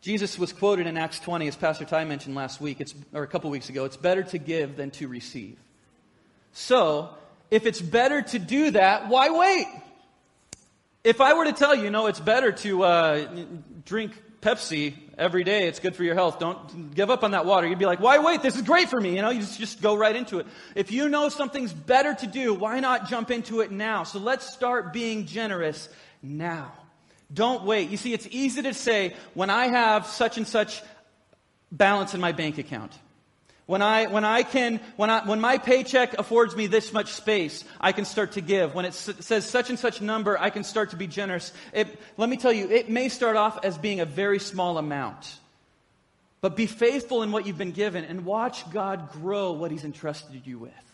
Jesus 0.09 0.39
was 0.39 0.55
quoted 0.55 0.87
in 0.87 0.97
Acts 0.97 1.21
20, 1.21 1.49
as 1.49 1.55
Pastor 1.55 1.85
Ty 1.85 2.07
mentioned 2.07 2.35
last 2.35 2.63
week, 2.63 2.83
or 3.13 3.25
a 3.25 3.27
couple 3.27 3.51
weeks 3.51 3.69
ago. 3.69 3.85
It's 3.85 3.99
better 3.99 4.23
to 4.23 4.39
give 4.39 4.75
than 4.75 4.91
to 4.93 5.07
receive. 5.07 5.59
So, 6.53 7.11
if 7.51 7.67
it's 7.67 7.83
better 7.83 8.23
to 8.23 8.39
do 8.39 8.71
that, 8.71 9.09
why 9.09 9.29
wait? 9.29 9.67
If 11.05 11.21
I 11.21 11.35
were 11.35 11.45
to 11.45 11.53
tell 11.53 11.75
you, 11.75 11.85
you 11.85 11.91
know, 11.91 12.07
it's 12.07 12.21
better 12.21 12.53
to 12.53 12.85
uh, 12.85 13.29
drink 13.85 14.13
Pepsi 14.41 14.95
every 15.19 15.45
day, 15.45 15.69
it's 15.69 15.79
good 15.79 15.95
for 15.95 16.05
your 16.05 16.15
health, 16.15 16.39
don't 16.39 16.95
give 16.95 17.11
up 17.11 17.23
on 17.23 17.33
that 17.33 17.45
water. 17.45 17.67
You'd 17.67 17.79
be 17.79 17.85
like, 17.85 18.01
why 18.01 18.19
wait? 18.19 18.41
This 18.41 18.57
is 18.57 18.63
great 18.63 18.89
for 18.89 18.99
me. 18.99 19.15
You 19.15 19.21
know, 19.21 19.29
you 19.29 19.41
just, 19.41 19.59
just 19.59 19.83
go 19.83 19.95
right 19.95 20.17
into 20.17 20.39
it. 20.39 20.47
If 20.75 20.91
you 20.91 21.11
know 21.11 21.29
something's 21.29 21.75
better 21.75 22.15
to 22.15 22.27
do, 22.27 22.55
why 22.55 22.81
not 22.81 23.11
jump 23.11 23.31
into 23.31 23.61
it 23.61 23.71
now? 23.71 24.05
So 24.05 24.21
let's 24.21 24.51
start 24.51 24.95
being 24.95 25.27
generous 25.27 25.87
now. 26.23 26.73
Don't 27.33 27.65
wait. 27.65 27.91
You 27.91 27.97
see, 27.97 28.13
it's 28.13 28.27
easy 28.31 28.63
to 28.63 28.73
say, 28.75 29.15
when 29.35 29.51
I 29.51 29.67
have 29.67 30.07
such 30.07 30.39
and 30.39 30.47
such 30.47 30.83
balance 31.71 32.15
in 32.15 32.21
my 32.21 32.33
bank 32.33 32.59
account, 32.59 32.93
when 33.67 33.83
I, 33.83 34.07
when 34.07 34.25
I 34.25 34.45
can, 34.45 34.81
when 34.97 35.11
I, 35.11 35.27
when 35.27 35.43
my 35.43 35.59
paycheck 35.59 36.19
affords 36.19 36.57
me 36.57 36.69
this 36.69 36.91
much 36.91 37.13
space, 37.13 37.65
I 37.79 37.93
can 37.93 38.07
start 38.07 38.33
to 38.33 38.41
give. 38.41 38.75
When 38.75 38.87
it 38.87 38.89
s- 38.89 39.11
says 39.21 39.45
such 39.45 39.69
and 39.69 39.79
such 39.79 40.01
number, 40.01 40.41
I 40.41 40.49
can 40.49 40.65
start 40.65 40.91
to 40.91 40.97
be 40.97 41.07
generous. 41.07 41.53
It, 41.75 42.01
let 42.17 42.31
me 42.31 42.39
tell 42.39 42.53
you, 42.53 42.71
it 42.71 42.89
may 42.89 43.11
start 43.11 43.37
off 43.37 43.63
as 43.63 43.77
being 43.77 44.01
a 44.01 44.07
very 44.07 44.39
small 44.39 44.79
amount. 44.79 45.37
But 46.41 46.57
be 46.57 46.65
faithful 46.65 47.23
in 47.23 47.31
what 47.31 47.47
you've 47.47 47.59
been 47.59 47.73
given 47.73 48.05
and 48.05 48.25
watch 48.25 48.71
God 48.71 49.13
grow 49.13 49.53
what 49.53 49.71
He's 49.71 49.85
entrusted 49.85 50.47
you 50.47 50.59
with. 50.59 50.88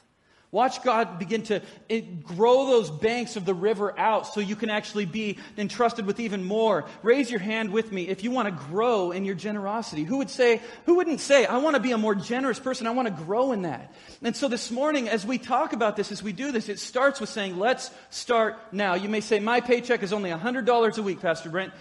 Watch 0.55 0.85
God 0.85 1.19
begin 1.19 1.43
to 1.43 1.61
eh, 1.91 2.03
grow 2.23 2.67
those 2.67 2.89
banks 2.89 3.35
of 3.35 3.45
the 3.45 3.53
river 3.53 3.93
out 3.99 4.29
so 4.29 4.39
you 4.39 4.55
can 4.55 4.71
actually 4.71 5.05
be 5.05 5.39
entrusted 5.59 6.07
with 6.07 6.21
even 6.21 6.45
more. 6.45 6.85
Raise 7.03 7.29
your 7.29 7.41
hand 7.41 7.73
with 7.73 7.91
me 7.91 8.07
if 8.07 8.23
you 8.23 8.31
want 8.31 8.47
to 8.47 8.65
grow 8.67 9.11
in 9.11 9.25
your 9.25 9.35
generosity. 9.35 10.05
Who 10.05 10.19
would 10.19 10.31
say, 10.31 10.63
who 10.87 10.95
wouldn't 10.95 11.19
say, 11.19 11.45
I 11.45 11.57
want 11.57 11.75
to 11.75 11.83
be 11.83 11.91
a 11.91 11.99
more 11.99 12.15
generous 12.15 12.61
person. 12.61 12.87
I 12.87 12.93
want 12.93 13.09
to 13.09 13.25
grow 13.25 13.51
in 13.51 13.63
that. 13.63 13.93
And 14.23 14.37
so 14.37 14.47
this 14.47 14.71
morning, 14.71 15.09
as 15.09 15.27
we 15.27 15.39
talk 15.39 15.73
about 15.73 15.97
this, 15.97 16.13
as 16.13 16.23
we 16.23 16.33
do 16.33 16.53
this, 16.53 16.69
it 16.69 16.79
starts 16.79 17.21
with 17.21 17.31
saying, 17.31 17.59
let's 17.59 17.91
start 18.11 18.57
now. 18.71 18.95
You 18.95 19.09
may 19.09 19.23
say, 19.23 19.41
my 19.41 19.61
paycheck 19.61 20.05
is 20.05 20.13
only 20.13 20.31
$100 20.31 20.99
a 20.99 21.03
week, 21.03 21.21
Pastor 21.21 21.51
Brent. 21.51 21.73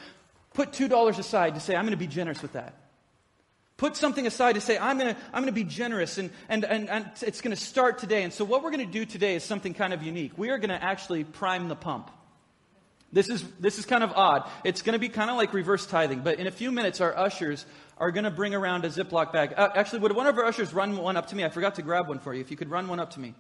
Put 0.56 0.72
$2 0.72 1.20
aside 1.20 1.54
to 1.54 1.62
say, 1.62 1.76
I'm 1.76 1.86
going 1.86 1.92
to 1.92 1.98
be 1.98 2.08
generous 2.08 2.42
with 2.42 2.54
that. 2.54 2.74
Put 3.78 3.96
something 3.96 4.28
aside 4.28 4.54
to 4.54 4.62
say, 4.62 4.78
I'm 4.78 5.00
going 5.00 5.16
to 5.16 5.22
I'm 5.34 5.46
to 5.48 5.52
be 5.52 5.64
generous, 5.64 6.18
and, 6.18 6.30
and, 6.48 6.64
and, 6.64 6.90
and 6.90 7.10
it's 7.22 7.42
going 7.42 7.56
to 7.56 7.62
start 7.62 7.98
today. 7.98 8.24
And 8.24 8.32
so, 8.32 8.46
what 8.46 8.64
we're 8.64 8.72
going 8.72 8.86
to 8.86 8.92
do 8.92 9.06
today 9.06 9.36
is 9.36 9.44
something 9.44 9.74
kind 9.74 9.94
of 9.94 10.04
unique. 10.04 10.38
We 10.38 10.52
are 10.52 10.60
going 10.60 10.70
to 10.70 10.82
actually 10.82 11.24
prime 11.24 11.70
the 11.70 11.76
pump. 11.76 12.12
This 13.12 13.30
is, 13.30 13.44
this 13.60 13.78
is 13.78 13.86
kind 13.86 14.04
of 14.04 14.12
odd. 14.14 14.50
It's 14.64 14.82
going 14.82 14.94
to 14.94 15.00
be 15.00 15.10
kind 15.10 15.30
of 15.30 15.38
like 15.38 15.54
reverse 15.54 15.86
tithing, 15.86 16.22
but 16.22 16.40
in 16.40 16.48
a 16.48 16.52
few 16.52 16.72
minutes, 16.72 17.00
our 17.00 17.16
ushers 17.16 17.66
are 17.98 18.12
going 18.12 18.24
to 18.24 18.32
bring 18.32 18.56
around 18.56 18.86
a 18.86 18.90
Ziploc 18.90 19.32
bag. 19.32 19.54
Uh, 19.56 19.70
actually, 19.76 20.00
would 20.00 20.16
one 20.16 20.26
of 20.26 20.38
our 20.38 20.46
ushers 20.46 20.74
run 20.74 20.98
one 20.98 21.16
up 21.16 21.28
to 21.28 21.36
me? 21.36 21.44
I 21.44 21.50
forgot 21.50 21.76
to 21.76 21.84
grab 21.84 22.08
one 22.08 22.20
for 22.20 22.34
you. 22.34 22.42
If 22.42 22.50
you 22.50 22.58
could 22.58 22.72
run 22.72 22.88
one 22.88 23.00
up 23.00 23.12
to 23.12 23.20
me. 23.20 23.36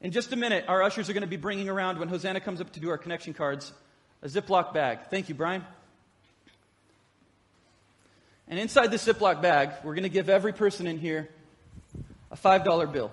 In 0.00 0.10
just 0.10 0.32
a 0.32 0.36
minute, 0.36 0.64
our 0.68 0.82
ushers 0.82 1.10
are 1.10 1.12
going 1.12 1.22
to 1.22 1.28
be 1.28 1.36
bringing 1.36 1.68
around, 1.68 1.98
when 1.98 2.08
Hosanna 2.08 2.40
comes 2.40 2.62
up 2.62 2.72
to 2.72 2.80
do 2.80 2.88
our 2.88 2.96
connection 2.96 3.34
cards, 3.34 3.72
a 4.22 4.28
Ziploc 4.28 4.72
bag. 4.72 5.00
Thank 5.10 5.28
you, 5.28 5.34
Brian. 5.34 5.62
And 8.50 8.58
inside 8.58 8.90
the 8.90 8.96
Ziploc 8.96 9.40
bag, 9.40 9.70
we're 9.84 9.94
going 9.94 10.02
to 10.02 10.08
give 10.08 10.28
every 10.28 10.52
person 10.52 10.88
in 10.88 10.98
here 10.98 11.28
a 12.32 12.36
$5 12.36 12.92
bill. 12.92 13.12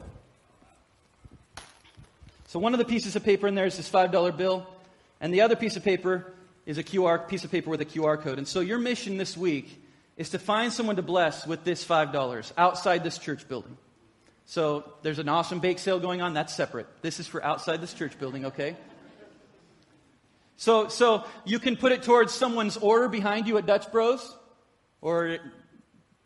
So 2.48 2.58
one 2.58 2.74
of 2.74 2.80
the 2.80 2.86
pieces 2.86 3.16
of 3.16 3.24
paper 3.24 3.48
in 3.48 3.54
there 3.54 3.68
is 3.68 3.78
this 3.78 3.88
$5 3.90 4.36
bill, 4.36 4.66
and 5.22 5.32
the 5.32 5.42
other 5.42 5.56
piece 5.56 5.78
of 5.78 5.84
paper 5.84 6.34
is 6.66 6.80
a 6.80 6.84
QR 6.84 7.28
piece 7.28 7.44
of 7.44 7.52
paper 7.52 7.70
with 7.70 7.82
a 7.82 7.86
QR 7.86 8.20
code. 8.20 8.40
And 8.40 8.48
so 8.48 8.62
your 8.62 8.80
mission 8.80 9.18
this 9.18 9.38
week 9.38 9.80
is 10.18 10.32
to 10.32 10.40
find 10.40 10.74
someone 10.74 10.96
to 10.96 11.04
bless 11.04 11.46
with 11.46 11.64
this 11.64 11.86
$5 11.86 12.52
outside 12.58 13.04
this 13.04 13.20
church 13.20 13.48
building. 13.48 13.78
So 14.48 14.92
there's 15.04 15.20
an 15.20 15.30
awesome 15.30 15.60
bake 15.60 15.78
sale 15.78 16.00
going 16.00 16.20
on. 16.20 16.34
That's 16.34 16.56
separate. 16.56 16.88
This 17.04 17.20
is 17.20 17.28
for 17.28 17.44
outside 17.44 17.80
this 17.80 17.94
church 17.94 18.18
building, 18.18 18.46
okay? 18.46 18.76
So, 20.56 20.88
so 20.88 21.26
you 21.46 21.60
can 21.60 21.76
put 21.76 21.92
it 21.92 22.02
towards 22.02 22.34
someone's 22.34 22.78
order 22.78 23.08
behind 23.08 23.48
you 23.48 23.60
at 23.60 23.68
Dutch 23.68 23.92
Bros 23.92 24.36
or 25.02 25.38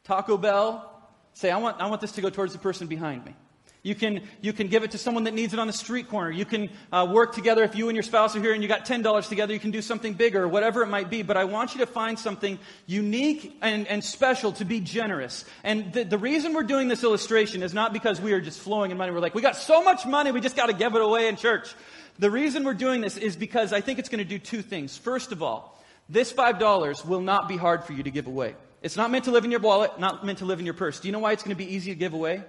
Taco 0.03 0.37
Bell, 0.37 0.87
say, 1.33 1.51
I 1.51 1.57
want, 1.57 1.79
I 1.79 1.87
want 1.87 2.01
this 2.01 2.13
to 2.13 2.21
go 2.21 2.29
towards 2.29 2.53
the 2.53 2.59
person 2.59 2.87
behind 2.87 3.25
me. 3.25 3.35
You 3.83 3.95
can, 3.95 4.21
you 4.41 4.53
can 4.53 4.67
give 4.67 4.83
it 4.83 4.91
to 4.91 4.99
someone 4.99 5.23
that 5.23 5.33
needs 5.33 5.53
it 5.53 5.59
on 5.59 5.65
the 5.65 5.73
street 5.73 6.07
corner. 6.07 6.29
You 6.29 6.45
can 6.45 6.69
uh, 6.91 7.07
work 7.11 7.33
together. 7.33 7.63
If 7.63 7.75
you 7.75 7.89
and 7.89 7.95
your 7.95 8.03
spouse 8.03 8.35
are 8.35 8.39
here 8.39 8.53
and 8.53 8.61
you 8.61 8.69
got 8.69 8.85
$10 8.85 9.27
together, 9.27 9.53
you 9.53 9.59
can 9.59 9.71
do 9.71 9.81
something 9.81 10.13
bigger, 10.13 10.47
whatever 10.47 10.83
it 10.83 10.87
might 10.87 11.09
be. 11.09 11.23
But 11.23 11.35
I 11.35 11.45
want 11.45 11.73
you 11.73 11.79
to 11.79 11.87
find 11.87 12.19
something 12.19 12.59
unique 12.85 13.57
and, 13.59 13.87
and 13.87 14.03
special 14.03 14.51
to 14.53 14.65
be 14.65 14.81
generous. 14.81 15.45
And 15.63 15.91
the, 15.93 16.03
the 16.03 16.19
reason 16.19 16.53
we're 16.53 16.61
doing 16.61 16.89
this 16.89 17.03
illustration 17.03 17.63
is 17.63 17.73
not 17.73 17.91
because 17.91 18.21
we 18.21 18.33
are 18.33 18.41
just 18.41 18.59
flowing 18.59 18.91
in 18.91 18.97
money. 18.97 19.11
We're 19.11 19.19
like, 19.19 19.33
we 19.33 19.41
got 19.41 19.55
so 19.55 19.83
much 19.83 20.05
money, 20.05 20.31
we 20.31 20.41
just 20.41 20.55
got 20.55 20.67
to 20.67 20.73
give 20.73 20.93
it 20.93 21.01
away 21.01 21.27
in 21.27 21.35
church. 21.35 21.73
The 22.19 22.29
reason 22.29 22.63
we're 22.63 22.75
doing 22.75 23.01
this 23.01 23.17
is 23.17 23.35
because 23.35 23.73
I 23.73 23.81
think 23.81 23.97
it's 23.97 24.09
going 24.09 24.19
to 24.19 24.29
do 24.29 24.37
two 24.37 24.61
things. 24.61 24.95
First 24.95 25.31
of 25.31 25.41
all, 25.41 25.70
this 26.11 26.33
$5 26.33 27.05
will 27.05 27.21
not 27.21 27.47
be 27.47 27.55
hard 27.55 27.85
for 27.85 27.93
you 27.93 28.03
to 28.03 28.11
give 28.11 28.27
away. 28.27 28.55
It's 28.81 28.97
not 28.97 29.11
meant 29.11 29.25
to 29.25 29.31
live 29.31 29.45
in 29.45 29.51
your 29.51 29.61
wallet, 29.61 29.97
not 29.97 30.25
meant 30.25 30.39
to 30.39 30.45
live 30.45 30.59
in 30.59 30.65
your 30.65 30.73
purse. 30.73 30.99
Do 30.99 31.07
you 31.07 31.13
know 31.13 31.19
why 31.19 31.31
it's 31.31 31.41
going 31.41 31.55
to 31.55 31.63
be 31.63 31.73
easy 31.73 31.91
to 31.91 31.97
give 31.97 32.13
away? 32.13 32.43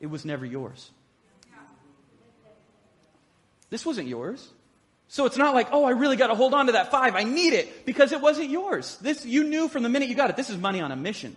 It 0.00 0.06
was 0.06 0.24
never 0.24 0.46
yours. 0.46 0.90
This 3.70 3.84
wasn't 3.84 4.06
yours. 4.06 4.48
So 5.08 5.26
it's 5.26 5.36
not 5.36 5.52
like, 5.54 5.68
oh, 5.72 5.84
I 5.84 5.90
really 5.90 6.16
got 6.16 6.28
to 6.28 6.34
hold 6.34 6.54
on 6.54 6.66
to 6.66 6.72
that 6.72 6.90
five. 6.90 7.16
I 7.16 7.24
need 7.24 7.54
it 7.54 7.84
because 7.84 8.12
it 8.12 8.20
wasn't 8.20 8.50
yours. 8.50 8.96
This, 9.00 9.26
you 9.26 9.44
knew 9.44 9.68
from 9.68 9.82
the 9.82 9.88
minute 9.88 10.08
you 10.08 10.14
got 10.14 10.30
it, 10.30 10.36
this 10.36 10.48
is 10.48 10.58
money 10.58 10.80
on 10.80 10.92
a 10.92 10.96
mission. 10.96 11.36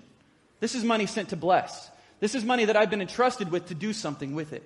This 0.60 0.75
is 0.75 0.84
money 0.84 1.08
sent 1.08 1.30
to 1.30 1.36
bless. 1.36 1.89
This 2.19 2.36
is 2.36 2.43
money 2.43 2.65
that 2.65 2.78
I've 2.78 2.89
been 2.89 3.01
entrusted 3.01 3.51
with 3.51 3.67
to 3.67 3.75
do 3.75 3.91
something 3.91 4.36
with 4.36 4.54
it. 4.54 4.63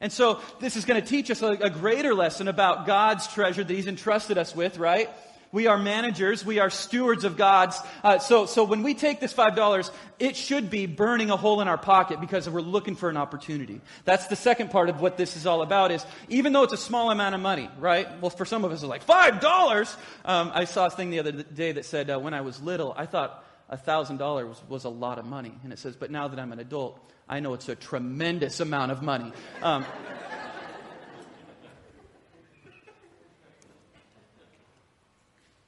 And 0.00 0.12
so 0.12 0.40
this 0.60 0.76
is 0.76 0.84
going 0.84 1.00
to 1.00 1.06
teach 1.06 1.30
us 1.30 1.42
a, 1.42 1.52
a 1.52 1.70
greater 1.70 2.14
lesson 2.14 2.48
about 2.48 2.86
God's 2.86 3.26
treasure 3.28 3.64
that 3.64 3.72
He's 3.72 3.86
entrusted 3.86 4.38
us 4.38 4.54
with, 4.54 4.78
right? 4.78 5.10
We 5.56 5.68
are 5.68 5.78
managers. 5.78 6.44
We 6.44 6.58
are 6.58 6.68
stewards 6.68 7.24
of 7.24 7.38
God's. 7.38 7.80
Uh, 8.04 8.18
so, 8.18 8.44
so 8.44 8.62
when 8.62 8.82
we 8.82 8.92
take 8.92 9.20
this 9.20 9.32
$5, 9.32 9.90
it 10.18 10.36
should 10.36 10.68
be 10.68 10.84
burning 10.84 11.30
a 11.30 11.36
hole 11.38 11.62
in 11.62 11.66
our 11.66 11.78
pocket 11.78 12.20
because 12.20 12.46
we're 12.46 12.60
looking 12.60 12.94
for 12.94 13.08
an 13.08 13.16
opportunity. 13.16 13.80
That's 14.04 14.26
the 14.26 14.36
second 14.36 14.70
part 14.70 14.90
of 14.90 15.00
what 15.00 15.16
this 15.16 15.34
is 15.34 15.46
all 15.46 15.62
about 15.62 15.92
is 15.92 16.04
even 16.28 16.52
though 16.52 16.64
it's 16.64 16.74
a 16.74 16.76
small 16.76 17.10
amount 17.10 17.34
of 17.34 17.40
money, 17.40 17.70
right? 17.78 18.06
Well, 18.20 18.28
for 18.28 18.44
some 18.44 18.66
of 18.66 18.70
us, 18.70 18.82
it's 18.82 18.86
like 18.86 19.06
$5. 19.06 19.96
Um, 20.26 20.52
I 20.52 20.66
saw 20.66 20.88
a 20.88 20.90
thing 20.90 21.08
the 21.08 21.20
other 21.20 21.32
day 21.32 21.72
that 21.72 21.86
said, 21.86 22.10
uh, 22.10 22.18
when 22.18 22.34
I 22.34 22.42
was 22.42 22.60
little, 22.60 22.92
I 22.94 23.06
thought 23.06 23.42
$1,000 23.72 24.20
was, 24.46 24.62
was 24.68 24.84
a 24.84 24.90
lot 24.90 25.18
of 25.18 25.24
money. 25.24 25.54
And 25.64 25.72
it 25.72 25.78
says, 25.78 25.96
but 25.96 26.10
now 26.10 26.28
that 26.28 26.38
I'm 26.38 26.52
an 26.52 26.58
adult, 26.58 27.00
I 27.30 27.40
know 27.40 27.54
it's 27.54 27.70
a 27.70 27.74
tremendous 27.74 28.60
amount 28.60 28.92
of 28.92 29.00
money. 29.00 29.32
Um, 29.62 29.86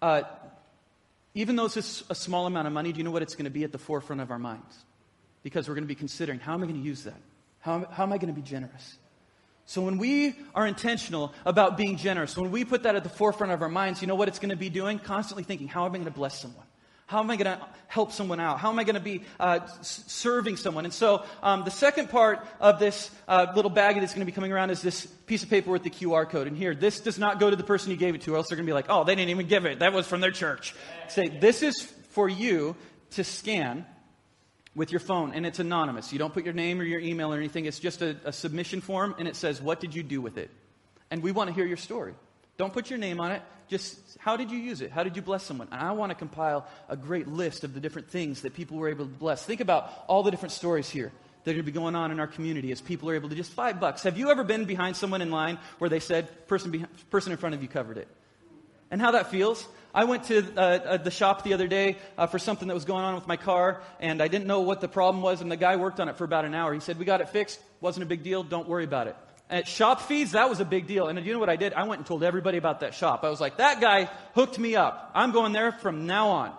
uh, 0.00 0.22
even 1.34 1.56
though 1.56 1.66
it's 1.66 2.04
a 2.08 2.14
small 2.14 2.46
amount 2.46 2.66
of 2.66 2.72
money, 2.72 2.92
do 2.92 2.98
you 2.98 3.04
know 3.04 3.10
what 3.10 3.22
it's 3.22 3.34
going 3.34 3.44
to 3.44 3.50
be 3.50 3.64
at 3.64 3.72
the 3.72 3.78
forefront 3.78 4.20
of 4.20 4.30
our 4.30 4.38
minds? 4.38 4.84
Because 5.42 5.68
we're 5.68 5.74
going 5.74 5.84
to 5.84 5.88
be 5.88 5.94
considering 5.94 6.40
how 6.40 6.54
am 6.54 6.62
I 6.62 6.66
going 6.66 6.80
to 6.80 6.86
use 6.86 7.04
that? 7.04 7.20
How, 7.60 7.86
how 7.90 8.02
am 8.02 8.12
I 8.12 8.18
going 8.18 8.34
to 8.34 8.40
be 8.40 8.46
generous? 8.46 8.98
So 9.66 9.82
when 9.82 9.98
we 9.98 10.34
are 10.54 10.66
intentional 10.66 11.34
about 11.44 11.76
being 11.76 11.98
generous, 11.98 12.36
when 12.36 12.50
we 12.50 12.64
put 12.64 12.84
that 12.84 12.96
at 12.96 13.02
the 13.02 13.10
forefront 13.10 13.52
of 13.52 13.60
our 13.60 13.68
minds, 13.68 14.00
you 14.00 14.08
know 14.08 14.14
what 14.14 14.28
it's 14.28 14.38
going 14.38 14.48
to 14.50 14.56
be 14.56 14.70
doing? 14.70 14.98
Constantly 14.98 15.44
thinking, 15.44 15.68
how 15.68 15.84
am 15.84 15.92
I 15.92 15.98
going 15.98 16.06
to 16.06 16.10
bless 16.10 16.40
someone? 16.40 16.64
How 17.08 17.20
am 17.20 17.30
I 17.30 17.36
going 17.36 17.58
to 17.58 17.66
help 17.86 18.12
someone 18.12 18.38
out? 18.38 18.58
How 18.58 18.68
am 18.68 18.78
I 18.78 18.84
going 18.84 18.94
to 18.94 19.00
be 19.00 19.22
uh, 19.40 19.60
serving 19.80 20.58
someone? 20.58 20.84
And 20.84 20.92
so 20.92 21.24
um, 21.42 21.64
the 21.64 21.70
second 21.70 22.10
part 22.10 22.46
of 22.60 22.78
this 22.78 23.10
uh, 23.26 23.46
little 23.56 23.70
baggie 23.70 24.00
that's 24.00 24.12
going 24.12 24.20
to 24.20 24.30
be 24.30 24.32
coming 24.32 24.52
around 24.52 24.68
is 24.68 24.82
this 24.82 25.06
piece 25.06 25.42
of 25.42 25.48
paper 25.48 25.70
with 25.70 25.84
the 25.84 25.90
QR 25.90 26.28
code. 26.28 26.46
And 26.46 26.54
here, 26.54 26.74
this 26.74 27.00
does 27.00 27.18
not 27.18 27.40
go 27.40 27.48
to 27.48 27.56
the 27.56 27.64
person 27.64 27.90
you 27.90 27.96
gave 27.96 28.14
it 28.14 28.20
to, 28.22 28.34
or 28.34 28.36
else 28.36 28.50
they're 28.50 28.56
going 28.56 28.66
to 28.66 28.70
be 28.70 28.74
like, 28.74 28.90
oh, 28.90 29.04
they 29.04 29.14
didn't 29.14 29.30
even 29.30 29.46
give 29.46 29.64
it. 29.64 29.78
That 29.78 29.94
was 29.94 30.06
from 30.06 30.20
their 30.20 30.30
church. 30.30 30.74
Say, 31.08 31.28
this 31.28 31.62
is 31.62 31.80
for 32.10 32.28
you 32.28 32.76
to 33.12 33.24
scan 33.24 33.86
with 34.74 34.92
your 34.92 35.00
phone, 35.00 35.32
and 35.32 35.46
it's 35.46 35.60
anonymous. 35.60 36.12
You 36.12 36.18
don't 36.18 36.34
put 36.34 36.44
your 36.44 36.52
name 36.52 36.78
or 36.78 36.84
your 36.84 37.00
email 37.00 37.32
or 37.32 37.38
anything. 37.38 37.64
It's 37.64 37.78
just 37.78 38.02
a, 38.02 38.16
a 38.26 38.34
submission 38.34 38.82
form, 38.82 39.14
and 39.18 39.26
it 39.26 39.34
says, 39.34 39.62
what 39.62 39.80
did 39.80 39.94
you 39.94 40.02
do 40.02 40.20
with 40.20 40.36
it? 40.36 40.50
And 41.10 41.22
we 41.22 41.32
want 41.32 41.48
to 41.48 41.54
hear 41.54 41.64
your 41.64 41.78
story. 41.78 42.12
Don't 42.58 42.72
put 42.72 42.90
your 42.90 42.98
name 42.98 43.20
on 43.20 43.30
it. 43.30 43.42
Just 43.68 43.96
how 44.18 44.36
did 44.36 44.50
you 44.50 44.58
use 44.58 44.80
it? 44.80 44.90
How 44.90 45.04
did 45.04 45.14
you 45.14 45.22
bless 45.22 45.44
someone? 45.44 45.68
And 45.70 45.80
I 45.80 45.92
want 45.92 46.10
to 46.10 46.16
compile 46.16 46.66
a 46.88 46.96
great 46.96 47.28
list 47.28 47.62
of 47.62 47.72
the 47.72 47.80
different 47.80 48.10
things 48.10 48.42
that 48.42 48.52
people 48.52 48.76
were 48.78 48.88
able 48.88 49.04
to 49.04 49.10
bless. 49.10 49.44
Think 49.44 49.60
about 49.60 49.92
all 50.08 50.22
the 50.22 50.30
different 50.30 50.52
stories 50.52 50.90
here 50.90 51.12
that 51.44 51.52
are 51.52 51.54
going 51.54 51.64
to 51.64 51.70
be 51.70 51.72
going 51.72 51.94
on 51.94 52.10
in 52.10 52.18
our 52.18 52.26
community 52.26 52.72
as 52.72 52.80
people 52.80 53.08
are 53.10 53.14
able 53.14 53.28
to 53.28 53.36
just 53.36 53.52
five 53.52 53.78
bucks. 53.78 54.02
Have 54.02 54.18
you 54.18 54.30
ever 54.30 54.42
been 54.42 54.64
behind 54.64 54.96
someone 54.96 55.22
in 55.22 55.30
line 55.30 55.58
where 55.78 55.88
they 55.88 56.00
said, 56.00 56.48
person, 56.48 56.88
person 57.10 57.30
in 57.30 57.38
front 57.38 57.54
of 57.54 57.62
you 57.62 57.68
covered 57.68 57.96
it? 57.96 58.08
And 58.90 59.00
how 59.00 59.12
that 59.12 59.30
feels? 59.30 59.66
I 59.94 60.04
went 60.04 60.24
to 60.24 60.38
uh, 60.56 60.60
uh, 60.60 60.96
the 60.96 61.10
shop 61.10 61.44
the 61.44 61.54
other 61.54 61.68
day 61.68 61.98
uh, 62.16 62.26
for 62.26 62.38
something 62.38 62.66
that 62.68 62.74
was 62.74 62.84
going 62.84 63.04
on 63.04 63.14
with 63.14 63.28
my 63.28 63.36
car, 63.36 63.82
and 64.00 64.20
I 64.20 64.28
didn't 64.28 64.46
know 64.46 64.60
what 64.60 64.80
the 64.80 64.88
problem 64.88 65.22
was, 65.22 65.42
and 65.42 65.52
the 65.52 65.56
guy 65.56 65.76
worked 65.76 66.00
on 66.00 66.08
it 66.08 66.16
for 66.16 66.24
about 66.24 66.44
an 66.44 66.54
hour. 66.54 66.74
He 66.74 66.80
said, 66.80 66.98
We 66.98 67.04
got 67.04 67.20
it 67.20 67.28
fixed. 67.28 67.60
Wasn't 67.80 68.02
a 68.02 68.06
big 68.06 68.22
deal. 68.22 68.42
Don't 68.42 68.68
worry 68.68 68.84
about 68.84 69.06
it. 69.06 69.16
At 69.50 69.66
shop 69.66 70.02
fees, 70.02 70.32
that 70.32 70.50
was 70.50 70.60
a 70.60 70.64
big 70.64 70.86
deal. 70.86 71.08
And 71.08 71.24
you 71.24 71.32
know 71.32 71.38
what 71.38 71.48
I 71.48 71.56
did? 71.56 71.72
I 71.72 71.84
went 71.84 72.00
and 72.00 72.06
told 72.06 72.22
everybody 72.22 72.58
about 72.58 72.80
that 72.80 72.94
shop. 72.94 73.24
I 73.24 73.30
was 73.30 73.40
like, 73.40 73.56
that 73.56 73.80
guy 73.80 74.10
hooked 74.34 74.58
me 74.58 74.76
up. 74.76 75.10
I'm 75.14 75.32
going 75.32 75.52
there 75.52 75.72
from 75.72 76.06
now 76.06 76.28
on. 76.28 76.52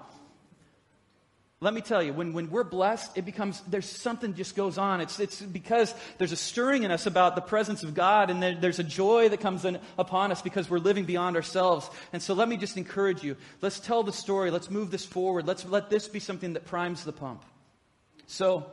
Let 1.62 1.73
me 1.73 1.82
tell 1.82 2.02
you, 2.02 2.13
when, 2.13 2.32
when 2.32 2.49
we're 2.49 2.63
blessed, 2.63 3.17
it 3.17 3.25
becomes, 3.25 3.60
there's 3.67 3.86
something 3.86 4.34
just 4.34 4.56
goes 4.56 4.78
on. 4.78 5.02
It's, 5.02 5.19
it's 5.19 5.41
because 5.41 5.93
there's 6.17 6.32
a 6.32 6.38
stirring 6.38 6.84
in 6.84 6.91
us 6.91 7.06
about 7.06 7.36
the 7.36 7.41
presence 7.41 7.84
of 7.84 7.93
God, 7.93 8.30
and 8.30 8.41
there, 8.41 8.56
there's 8.56 8.80
a 8.80 8.84
joy 8.84 9.28
that 9.28 9.41
comes 9.41 9.65
in, 9.65 9.78
upon 9.97 10.32
us 10.32 10.41
because 10.41 10.69
we're 10.69 10.80
living 10.80 11.04
beyond 11.04 11.36
ourselves. 11.36 11.89
And 12.13 12.21
so 12.21 12.34
let 12.34 12.47
me 12.47 12.56
just 12.56 12.78
encourage 12.78 13.23
you. 13.23 13.36
Let's 13.62 13.82
tell 13.82 14.04
the 14.04 14.13
story. 14.13 14.52
Let's 14.52 14.71
move 14.71 14.89
this 14.89 15.06
forward. 15.06 15.47
Let's 15.47 15.65
let 15.65 15.89
this 15.89 16.08
be 16.08 16.21
something 16.21 16.54
that 16.54 16.65
primes 16.65 17.04
the 17.04 17.12
pump. 17.12 17.43
So, 18.25 18.65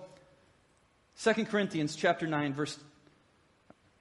2 1.25 1.47
Corinthians 1.47 1.97
chapter 1.97 2.29
9, 2.29 2.55
verse 2.55 2.79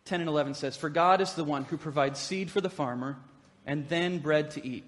10 0.05 0.21
and 0.21 0.29
11 0.29 0.53
says, 0.53 0.77
For 0.77 0.89
God 0.89 1.19
is 1.19 1.33
the 1.33 1.43
one 1.43 1.63
who 1.63 1.77
provides 1.77 2.19
seed 2.19 2.51
for 2.51 2.61
the 2.61 2.69
farmer 2.69 3.17
and 3.65 3.89
then 3.89 4.19
bread 4.19 4.51
to 4.51 4.65
eat. 4.65 4.87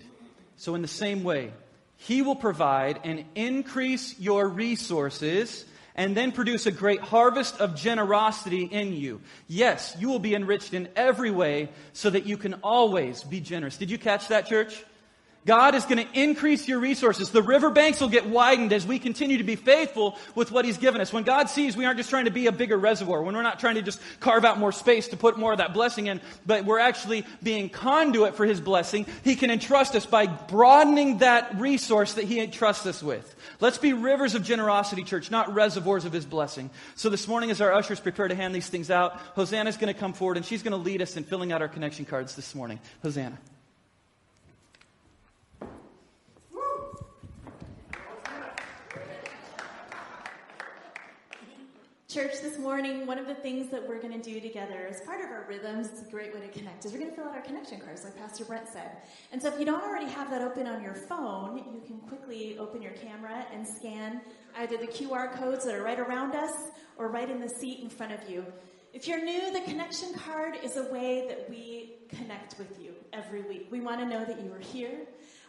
So, 0.57 0.75
in 0.75 0.83
the 0.83 0.87
same 0.87 1.23
way, 1.23 1.53
He 1.95 2.21
will 2.21 2.35
provide 2.35 2.99
and 3.03 3.25
increase 3.33 4.19
your 4.19 4.47
resources 4.47 5.65
and 5.95 6.15
then 6.15 6.31
produce 6.31 6.67
a 6.67 6.71
great 6.71 6.99
harvest 6.99 7.59
of 7.59 7.75
generosity 7.75 8.65
in 8.65 8.93
you. 8.93 9.19
Yes, 9.47 9.97
you 9.99 10.07
will 10.07 10.19
be 10.19 10.35
enriched 10.35 10.75
in 10.75 10.87
every 10.95 11.31
way 11.31 11.69
so 11.93 12.11
that 12.11 12.27
you 12.27 12.37
can 12.37 12.53
always 12.61 13.23
be 13.23 13.39
generous. 13.39 13.77
Did 13.77 13.89
you 13.89 13.97
catch 13.97 14.27
that, 14.27 14.45
church? 14.45 14.83
God 15.45 15.75
is 15.75 15.85
going 15.85 16.05
to 16.05 16.19
increase 16.19 16.67
your 16.67 16.79
resources. 16.79 17.29
The 17.29 17.41
riverbanks 17.41 18.01
will 18.01 18.09
get 18.09 18.27
widened 18.27 18.73
as 18.73 18.85
we 18.85 18.99
continue 18.99 19.37
to 19.37 19.45
be 19.45 19.55
faithful 19.55 20.17
with 20.35 20.51
what 20.51 20.65
He's 20.65 20.77
given 20.77 20.99
us. 20.99 21.13
When 21.13 21.23
God 21.23 21.49
sees 21.49 21.77
we 21.77 21.85
aren't 21.85 21.97
just 21.97 22.09
trying 22.09 22.25
to 22.25 22.31
be 22.31 22.47
a 22.47 22.51
bigger 22.51 22.77
reservoir, 22.77 23.23
when 23.23 23.33
we're 23.33 23.43
not 23.43 23.59
trying 23.59 23.75
to 23.75 23.81
just 23.81 24.01
carve 24.19 24.43
out 24.43 24.59
more 24.59 24.73
space 24.73 25.07
to 25.09 25.17
put 25.17 25.39
more 25.39 25.53
of 25.53 25.59
that 25.59 25.73
blessing 25.73 26.07
in, 26.07 26.19
but 26.45 26.65
we're 26.65 26.79
actually 26.79 27.25
being 27.41 27.69
conduit 27.69 28.35
for 28.35 28.45
His 28.45 28.59
blessing, 28.59 29.05
He 29.23 29.37
can 29.37 29.49
entrust 29.49 29.95
us 29.95 30.05
by 30.05 30.27
broadening 30.27 31.19
that 31.19 31.57
resource 31.59 32.15
that 32.15 32.25
He 32.25 32.41
entrusts 32.41 32.85
us 32.85 33.01
with. 33.01 33.33
Let's 33.61 33.77
be 33.77 33.93
rivers 33.93 34.35
of 34.35 34.43
generosity, 34.43 35.03
church, 35.03 35.31
not 35.31 35.53
reservoirs 35.53 36.03
of 36.03 36.11
His 36.11 36.25
blessing. 36.25 36.69
So 36.95 37.09
this 37.09 37.25
morning, 37.25 37.51
as 37.51 37.61
our 37.61 37.73
ushers 37.73 38.01
prepare 38.01 38.27
to 38.27 38.35
hand 38.35 38.53
these 38.53 38.67
things 38.67 38.91
out, 38.91 39.17
Hosanna's 39.35 39.77
going 39.77 39.93
to 39.93 39.99
come 39.99 40.11
forward 40.11 40.35
and 40.35 40.45
she's 40.45 40.61
going 40.61 40.71
to 40.71 40.77
lead 40.77 41.01
us 41.01 41.15
in 41.15 41.23
filling 41.23 41.53
out 41.53 41.61
our 41.61 41.69
connection 41.69 42.03
cards 42.03 42.35
this 42.35 42.53
morning. 42.53 42.79
Hosanna. 43.01 43.37
Church, 52.17 52.41
this 52.41 52.57
morning, 52.57 53.05
one 53.05 53.19
of 53.19 53.27
the 53.27 53.35
things 53.35 53.69
that 53.69 53.87
we're 53.87 54.01
going 54.01 54.19
to 54.19 54.31
do 54.31 54.41
together 54.41 54.87
as 54.89 55.01
part 55.01 55.21
of 55.21 55.29
our 55.29 55.45
rhythms, 55.47 55.89
it's 55.91 56.01
a 56.01 56.09
great 56.09 56.33
way 56.33 56.41
to 56.41 56.47
connect, 56.47 56.83
is 56.83 56.91
we're 56.91 56.97
going 56.97 57.11
to 57.11 57.15
fill 57.15 57.25
out 57.25 57.35
our 57.35 57.43
connection 57.43 57.79
cards, 57.79 58.03
like 58.03 58.17
Pastor 58.17 58.43
Brent 58.43 58.67
said. 58.67 58.89
And 59.31 59.39
so 59.39 59.49
if 59.49 59.59
you 59.59 59.65
don't 59.65 59.83
already 59.83 60.07
have 60.07 60.31
that 60.31 60.41
open 60.41 60.65
on 60.65 60.81
your 60.81 60.95
phone, 60.95 61.57
you 61.57 61.79
can 61.85 61.99
quickly 61.99 62.57
open 62.57 62.81
your 62.81 62.93
camera 62.93 63.45
and 63.53 63.67
scan 63.67 64.21
either 64.57 64.77
the 64.77 64.87
QR 64.87 65.31
codes 65.31 65.63
that 65.65 65.75
are 65.75 65.83
right 65.83 65.99
around 65.99 66.33
us 66.33 66.53
or 66.97 67.07
right 67.07 67.29
in 67.29 67.39
the 67.39 67.47
seat 67.47 67.81
in 67.81 67.89
front 67.89 68.11
of 68.11 68.27
you. 68.27 68.43
If 68.93 69.07
you're 69.07 69.23
new, 69.23 69.53
the 69.53 69.61
connection 69.61 70.15
card 70.15 70.57
is 70.63 70.75
a 70.77 70.91
way 70.91 71.25
that 71.27 71.47
we 71.47 71.97
connect 72.09 72.57
with 72.57 72.81
you 72.81 72.95
every 73.13 73.43
week. 73.43 73.67
We 73.69 73.79
want 73.79 73.99
to 73.99 74.07
know 74.07 74.25
that 74.25 74.43
you 74.43 74.51
are 74.53 74.59
here. 74.59 75.01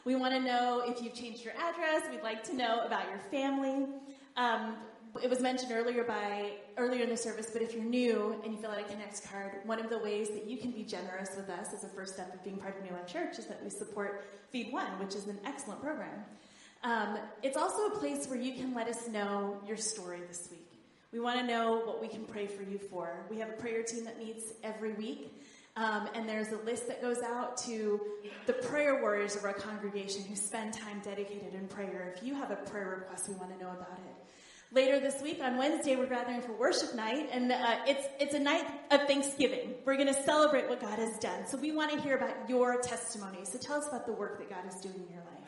We 0.05 0.17
want 0.17 0.35
to 0.35 0.41
know 0.41 0.83
if 0.87 1.03
you've 1.03 1.15
changed 1.15 1.43
your 1.43 1.55
address. 1.55 2.03
We'd 2.11 2.23
like 2.23 2.45
to 2.45 2.55
know 2.55 2.85
about 2.85 3.09
your 3.09 3.21
family. 3.31 3.87
Um, 4.37 4.75
it 5.23 5.31
was 5.31 5.41
mentioned 5.41 5.73
earlier 5.73 6.05
by 6.05 6.53
earlier 6.77 7.03
in 7.03 7.11
the 7.11 7.17
service, 7.17 7.51
but 7.53 7.63
if 7.63 7.75
you're 7.75 7.85
new 7.85 8.41
and 8.45 8.53
you 8.53 8.61
fill 8.61 8.71
out 8.71 8.81
a 8.81 8.85
Connect 8.85 9.29
card, 9.31 9.53
one 9.65 9.81
of 9.81 9.91
the 9.91 9.99
ways 9.99 10.29
that 10.31 10.47
you 10.47 10.57
can 10.57 10.71
be 10.71 10.83
generous 10.83 11.31
with 11.37 11.49
us 11.51 11.73
as 11.73 11.85
a 11.85 11.89
first 11.89 12.15
step 12.15 12.33
of 12.35 12.43
being 12.45 12.57
part 12.57 12.77
of 12.77 12.85
New 12.85 12.97
Life 12.97 13.07
Church 13.07 13.39
is 13.39 13.47
that 13.47 13.63
we 13.63 13.71
support 13.71 14.25
Feed 14.51 14.73
One, 14.73 14.99
which 14.99 15.15
is 15.15 15.27
an 15.27 15.39
excellent 15.45 15.83
program. 15.83 16.25
Um, 16.85 17.19
it's 17.43 17.57
also 17.57 17.87
a 17.87 17.99
place 17.99 18.27
where 18.29 18.39
you 18.39 18.53
can 18.55 18.75
let 18.75 18.89
us 18.89 19.09
know 19.09 19.61
your 19.67 19.77
story 19.77 20.21
this 20.29 20.49
week. 20.51 20.69
We 21.13 21.21
want 21.21 21.41
to 21.41 21.47
know 21.47 21.81
what 21.85 22.01
we 22.01 22.09
can 22.09 22.25
pray 22.25 22.47
for 22.47 22.63
you 22.63 22.79
for. 22.79 23.27
We 23.31 23.39
have 23.39 23.49
a 23.49 23.55
prayer 23.55 23.83
team 23.83 24.05
that 24.05 24.19
meets 24.19 24.53
every 24.63 24.93
week. 24.93 25.33
Um, 25.77 26.09
and 26.15 26.29
there's 26.29 26.49
a 26.49 26.59
list 26.65 26.89
that 26.89 27.01
goes 27.01 27.23
out 27.23 27.57
to 27.59 28.01
the 28.47 28.53
prayer 28.53 29.01
warriors 29.01 29.37
of 29.37 29.45
our 29.45 29.53
congregation 29.53 30.25
who 30.25 30.35
spend 30.35 30.75
time 30.75 31.01
dedicated 31.05 31.55
in 31.55 31.69
prayer. 31.69 32.13
If 32.17 32.23
you 32.23 32.35
have 32.35 32.51
a 32.51 32.57
prayer 32.57 32.99
request, 33.01 33.29
we 33.29 33.37
want 33.37 33.57
to 33.57 33.65
know 33.65 33.71
about 33.71 33.99
it. 33.99 34.28
Later 34.71 35.01
this 35.01 35.23
week 35.23 35.41
on 35.43 35.57
Wednesday, 35.57 35.97
we're 35.97 36.05
gathering 36.05 36.43
for 36.43 36.53
worship 36.53 36.95
night, 36.95 37.31
and 37.33 37.51
uh, 37.51 37.77
it's 37.87 38.07
it's 38.21 38.35
a 38.35 38.39
night 38.39 38.67
of 38.91 39.01
Thanksgiving. 39.07 39.73
We're 39.87 39.97
going 39.97 40.13
to 40.15 40.23
celebrate 40.25 40.69
what 40.69 40.79
God 40.79 40.99
has 40.99 41.19
done. 41.19 41.47
So 41.47 41.57
we 41.57 41.73
want 41.73 41.91
to 41.93 41.99
hear 42.03 42.19
about 42.19 42.51
your 42.51 42.79
testimony. 42.83 43.39
So 43.45 43.57
tell 43.57 43.79
us 43.79 43.89
about 43.89 44.05
the 44.05 44.13
work 44.13 44.39
that 44.39 44.51
God 44.51 44.71
is 44.71 44.79
doing 44.83 44.97
in 44.97 45.15
your 45.15 45.25
life. 45.25 45.39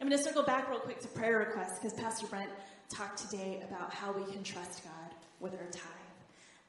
I'm 0.00 0.08
going 0.08 0.16
to 0.16 0.22
circle 0.22 0.44
back 0.44 0.70
real 0.70 0.78
quick 0.78 1.00
to 1.00 1.08
prayer 1.08 1.38
requests 1.38 1.80
because 1.80 1.98
Pastor 1.98 2.28
Brent 2.28 2.50
talked 2.88 3.18
today 3.18 3.64
about 3.68 3.92
how 3.92 4.12
we 4.12 4.30
can 4.30 4.44
trust 4.44 4.84
God 4.84 5.14
with 5.40 5.54
our 5.54 5.66
tithe. 5.72 5.82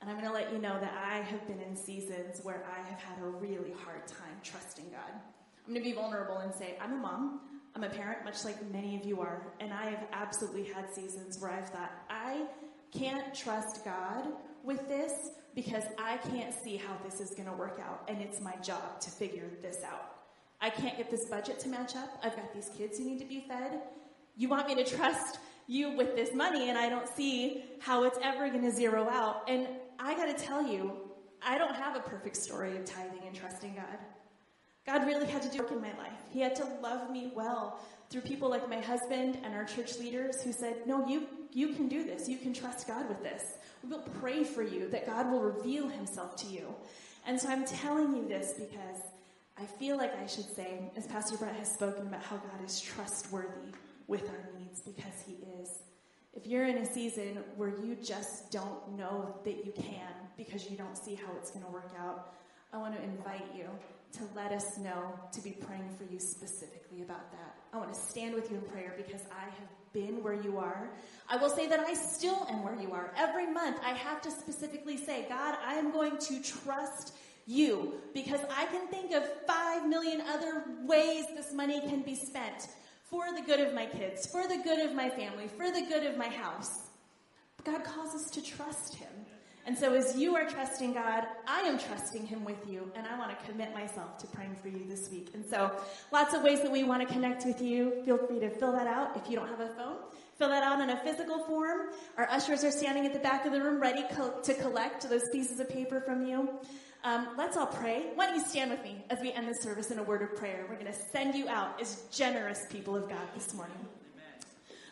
And 0.01 0.09
I'm 0.09 0.17
going 0.17 0.27
to 0.27 0.33
let 0.33 0.51
you 0.51 0.57
know 0.57 0.79
that 0.79 0.93
I 0.95 1.17
have 1.17 1.45
been 1.47 1.59
in 1.59 1.75
seasons 1.75 2.39
where 2.41 2.65
I 2.75 2.89
have 2.89 2.99
had 2.99 3.19
a 3.21 3.27
really 3.27 3.73
hard 3.85 4.07
time 4.07 4.37
trusting 4.43 4.85
God. 4.89 5.21
I'm 5.67 5.73
going 5.73 5.83
to 5.83 5.89
be 5.89 5.95
vulnerable 5.95 6.37
and 6.37 6.51
say, 6.55 6.75
I'm 6.81 6.93
a 6.93 6.97
mom. 6.97 7.41
I'm 7.77 7.83
a 7.83 7.89
parent, 7.89 8.25
much 8.25 8.43
like 8.43 8.55
many 8.71 8.95
of 8.95 9.05
you 9.05 9.21
are, 9.21 9.53
and 9.59 9.71
I 9.71 9.91
have 9.91 10.07
absolutely 10.11 10.63
had 10.63 10.91
seasons 10.91 11.39
where 11.39 11.51
I've 11.51 11.69
thought, 11.69 11.91
I 12.09 12.47
can't 12.91 13.35
trust 13.35 13.85
God 13.85 14.29
with 14.63 14.87
this 14.87 15.11
because 15.53 15.83
I 15.99 16.17
can't 16.17 16.51
see 16.63 16.77
how 16.77 16.97
this 17.05 17.19
is 17.19 17.35
going 17.35 17.47
to 17.47 17.53
work 17.53 17.79
out, 17.79 18.01
and 18.07 18.19
it's 18.19 18.41
my 18.41 18.55
job 18.63 18.99
to 19.01 19.11
figure 19.11 19.47
this 19.61 19.83
out. 19.85 20.15
I 20.59 20.71
can't 20.71 20.97
get 20.97 21.11
this 21.11 21.29
budget 21.29 21.59
to 21.59 21.69
match 21.69 21.95
up. 21.95 22.19
I've 22.23 22.35
got 22.35 22.51
these 22.51 22.67
kids 22.75 22.97
who 22.97 23.05
need 23.05 23.19
to 23.19 23.27
be 23.27 23.45
fed. 23.47 23.79
You 24.35 24.49
want 24.49 24.65
me 24.67 24.73
to 24.83 24.83
trust 24.83 25.37
you 25.67 25.95
with 25.95 26.15
this 26.15 26.33
money, 26.33 26.69
and 26.69 26.79
I 26.79 26.89
don't 26.89 27.07
see 27.07 27.63
how 27.79 28.05
it's 28.05 28.17
ever 28.23 28.49
going 28.49 28.63
to 28.63 28.71
zero 28.71 29.07
out. 29.07 29.47
And 29.47 29.67
I 29.99 30.15
got 30.15 30.35
to 30.35 30.43
tell 30.45 30.65
you, 30.65 30.93
I 31.43 31.59
don't 31.59 31.75
have 31.75 31.95
a 31.95 31.99
perfect 31.99 32.37
story 32.37 32.75
of 32.75 32.85
tithing 32.85 33.21
and 33.27 33.35
trusting 33.35 33.75
God. 33.75 33.99
God 34.87 35.05
really 35.05 35.27
had 35.27 35.41
to 35.41 35.49
do 35.49 35.59
work 35.59 35.71
in 35.71 35.81
my 35.81 35.95
life. 35.97 36.17
He 36.31 36.39
had 36.39 36.55
to 36.55 36.65
love 36.81 37.11
me 37.11 37.31
well 37.35 37.79
through 38.09 38.21
people 38.21 38.49
like 38.49 38.69
my 38.69 38.79
husband 38.79 39.37
and 39.43 39.53
our 39.53 39.65
church 39.65 39.97
leaders 39.99 40.41
who 40.41 40.53
said, 40.53 40.87
no, 40.87 41.05
you, 41.05 41.27
you 41.51 41.73
can 41.73 41.89
do 41.89 42.05
this. 42.05 42.29
You 42.29 42.37
can 42.37 42.53
trust 42.53 42.87
God 42.87 43.07
with 43.09 43.21
this. 43.21 43.57
We 43.83 43.89
will 43.89 44.07
pray 44.21 44.45
for 44.45 44.63
you 44.63 44.87
that 44.89 45.05
God 45.05 45.29
will 45.29 45.41
reveal 45.41 45.89
himself 45.89 46.37
to 46.37 46.47
you. 46.47 46.73
And 47.25 47.39
so 47.39 47.49
I'm 47.49 47.65
telling 47.65 48.15
you 48.15 48.29
this 48.29 48.53
because 48.53 49.01
I 49.57 49.65
feel 49.65 49.97
like 49.97 50.17
I 50.17 50.25
should 50.25 50.49
say, 50.55 50.89
as 50.95 51.05
Pastor 51.05 51.35
Brent 51.35 51.57
has 51.57 51.69
spoken 51.69 52.07
about 52.07 52.23
how 52.23 52.37
God 52.37 52.63
is 52.65 52.79
trustworthy 52.79 53.73
with 54.07 54.29
our 54.29 54.49
needs 54.57 54.79
because 54.79 55.21
he 55.25 55.33
is. 55.59 55.79
If 56.33 56.47
you're 56.47 56.65
in 56.65 56.77
a 56.77 56.85
season 56.85 57.43
where 57.57 57.69
you 57.69 57.97
just 58.01 58.51
don't 58.51 58.95
know 58.95 59.35
that 59.43 59.65
you 59.65 59.73
can 59.75 60.13
because 60.37 60.69
you 60.69 60.77
don't 60.77 60.97
see 60.97 61.15
how 61.15 61.33
it's 61.35 61.51
going 61.51 61.65
to 61.65 61.71
work 61.71 61.91
out, 61.99 62.35
I 62.71 62.77
want 62.77 62.95
to 62.95 63.03
invite 63.03 63.45
you 63.53 63.65
to 64.13 64.23
let 64.35 64.51
us 64.51 64.77
know 64.77 65.19
to 65.31 65.41
be 65.41 65.51
praying 65.51 65.89
for 65.97 66.03
you 66.11 66.19
specifically 66.19 67.01
about 67.01 67.31
that. 67.31 67.55
I 67.73 67.77
want 67.77 67.93
to 67.93 67.99
stand 67.99 68.35
with 68.35 68.49
you 68.49 68.57
in 68.57 68.63
prayer 68.63 68.93
because 68.97 69.21
I 69.31 69.43
have 69.43 69.69
been 69.93 70.23
where 70.23 70.33
you 70.33 70.57
are. 70.57 70.89
I 71.29 71.37
will 71.37 71.49
say 71.49 71.67
that 71.67 71.79
I 71.79 71.93
still 71.93 72.45
am 72.49 72.63
where 72.63 72.79
you 72.79 72.91
are. 72.91 73.13
Every 73.17 73.47
month 73.51 73.77
I 73.83 73.91
have 73.91 74.21
to 74.21 74.31
specifically 74.31 74.97
say, 74.97 75.25
God, 75.27 75.55
I 75.65 75.75
am 75.75 75.91
going 75.91 76.17
to 76.17 76.41
trust 76.41 77.13
you 77.45 77.93
because 78.13 78.41
I 78.55 78.65
can 78.65 78.87
think 78.87 79.13
of 79.13 79.23
five 79.47 79.87
million 79.87 80.21
other 80.21 80.65
ways 80.83 81.25
this 81.35 81.53
money 81.53 81.79
can 81.81 82.01
be 82.01 82.15
spent 82.15 82.67
for 83.09 83.25
the 83.33 83.41
good 83.41 83.61
of 83.61 83.73
my 83.73 83.85
kids, 83.85 84.27
for 84.27 84.47
the 84.47 84.57
good 84.63 84.79
of 84.85 84.93
my 84.93 85.09
family, 85.09 85.47
for 85.47 85.71
the 85.71 85.85
good 85.87 86.05
of 86.05 86.17
my 86.17 86.27
house. 86.27 86.87
God 87.63 87.83
calls 87.83 88.13
us 88.13 88.29
to 88.31 88.41
trust 88.41 88.95
Him. 88.95 89.07
And 89.67 89.77
so 89.77 89.93
as 89.93 90.15
you 90.15 90.33
are 90.37 90.49
trusting 90.49 90.93
God, 90.93 91.25
I 91.45 91.59
am 91.59 91.77
trusting 91.77 92.25
Him 92.25 92.45
with 92.45 92.69
you, 92.69 92.89
and 92.95 93.05
I 93.05 93.19
want 93.19 93.37
to 93.37 93.45
commit 93.45 93.73
myself 93.73 94.17
to 94.19 94.27
praying 94.27 94.55
for 94.55 94.69
you 94.69 94.85
this 94.87 95.09
week. 95.11 95.31
And 95.33 95.45
so 95.45 95.69
lots 96.13 96.33
of 96.33 96.41
ways 96.41 96.61
that 96.61 96.71
we 96.71 96.85
want 96.85 97.05
to 97.05 97.13
connect 97.13 97.45
with 97.45 97.61
you. 97.61 98.01
Feel 98.05 98.17
free 98.17 98.39
to 98.39 98.49
fill 98.49 98.71
that 98.71 98.87
out 98.87 99.17
if 99.17 99.29
you 99.29 99.35
don't 99.35 99.49
have 99.49 99.59
a 99.59 99.67
phone. 99.75 99.97
Fill 100.37 100.47
that 100.49 100.63
out 100.63 100.79
in 100.79 100.89
a 100.89 100.97
physical 101.03 101.39
form. 101.39 101.89
Our 102.17 102.29
ushers 102.29 102.63
are 102.63 102.71
standing 102.71 103.05
at 103.05 103.11
the 103.11 103.19
back 103.19 103.45
of 103.45 103.51
the 103.51 103.61
room 103.61 103.81
ready 103.81 104.05
co- 104.09 104.39
to 104.41 104.53
collect 104.53 105.09
those 105.09 105.29
pieces 105.33 105.59
of 105.59 105.67
paper 105.67 105.99
from 105.99 106.25
you. 106.25 106.47
Um, 107.03 107.27
let's 107.37 107.57
all 107.57 107.67
pray. 107.67 108.11
Why 108.15 108.27
don't 108.27 108.39
you 108.39 108.45
stand 108.45 108.71
with 108.71 108.81
me 108.83 109.03
as 109.09 109.19
we 109.19 109.33
end 109.33 109.49
the 109.49 109.55
service 109.55 109.91
in 109.91 109.99
a 109.99 110.03
word 110.03 110.21
of 110.21 110.33
prayer? 110.37 110.65
We're 110.69 110.79
going 110.79 110.93
to 110.93 110.99
send 111.11 111.35
you 111.35 111.49
out 111.49 111.81
as 111.81 112.03
generous 112.09 112.65
people 112.69 112.95
of 112.95 113.09
God 113.09 113.27
this 113.35 113.53
morning. 113.53 113.85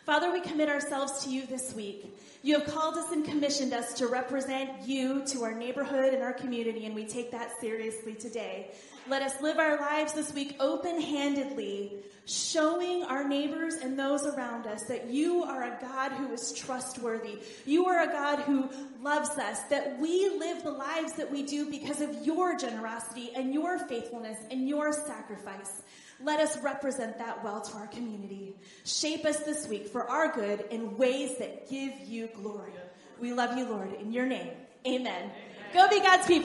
Father, 0.06 0.30
we 0.30 0.40
commit 0.40 0.68
ourselves 0.68 1.24
to 1.24 1.30
you 1.30 1.46
this 1.46 1.74
week. 1.74 2.16
You 2.44 2.60
have 2.60 2.72
called 2.72 2.94
us 2.94 3.10
and 3.10 3.24
commissioned 3.24 3.72
us 3.72 3.92
to 3.94 4.06
represent 4.06 4.86
you 4.86 5.26
to 5.26 5.42
our 5.42 5.52
neighborhood 5.52 6.14
and 6.14 6.22
our 6.22 6.32
community, 6.32 6.86
and 6.86 6.94
we 6.94 7.06
take 7.06 7.32
that 7.32 7.50
seriously 7.60 8.14
today. 8.14 8.70
Let 9.08 9.22
us 9.22 9.42
live 9.42 9.58
our 9.58 9.80
lives 9.80 10.12
this 10.12 10.32
week 10.32 10.54
open 10.60 11.00
handedly, 11.00 12.04
showing 12.24 13.02
our 13.02 13.26
neighbors 13.26 13.74
and 13.74 13.98
those 13.98 14.24
around 14.24 14.68
us 14.68 14.84
that 14.84 15.08
you 15.08 15.42
are 15.42 15.64
a 15.64 15.78
God 15.80 16.12
who 16.12 16.32
is 16.32 16.52
trustworthy. 16.52 17.40
You 17.64 17.86
are 17.86 18.08
a 18.08 18.12
God 18.12 18.38
who 18.38 18.70
loves 19.02 19.30
us, 19.30 19.58
that 19.70 19.98
we 19.98 20.28
live 20.38 20.62
the 20.62 20.70
lives 20.70 21.14
that 21.14 21.32
we 21.32 21.42
do 21.42 21.68
because 21.68 22.00
of 22.00 22.24
your 22.24 22.56
generosity 22.56 23.32
and 23.34 23.52
your 23.52 23.80
faithfulness 23.80 24.38
and 24.52 24.68
your 24.68 24.92
sacrifice. 24.92 25.82
Let 26.22 26.40
us 26.40 26.62
represent 26.62 27.18
that 27.18 27.44
well 27.44 27.60
to 27.60 27.76
our 27.76 27.86
community. 27.88 28.54
Shape 28.84 29.24
us 29.24 29.38
this 29.40 29.68
week 29.68 29.88
for 29.88 30.08
our 30.08 30.32
good 30.32 30.64
in 30.70 30.96
ways 30.96 31.36
that 31.38 31.68
give 31.68 31.92
you 32.06 32.28
glory. 32.28 32.72
We 33.20 33.32
love 33.32 33.56
you, 33.56 33.68
Lord, 33.68 33.92
in 33.94 34.12
your 34.12 34.26
name. 34.26 34.50
Amen. 34.86 35.06
Amen. 35.06 35.30
Go 35.74 35.88
be 35.88 36.00
God's 36.00 36.26
people. 36.26 36.44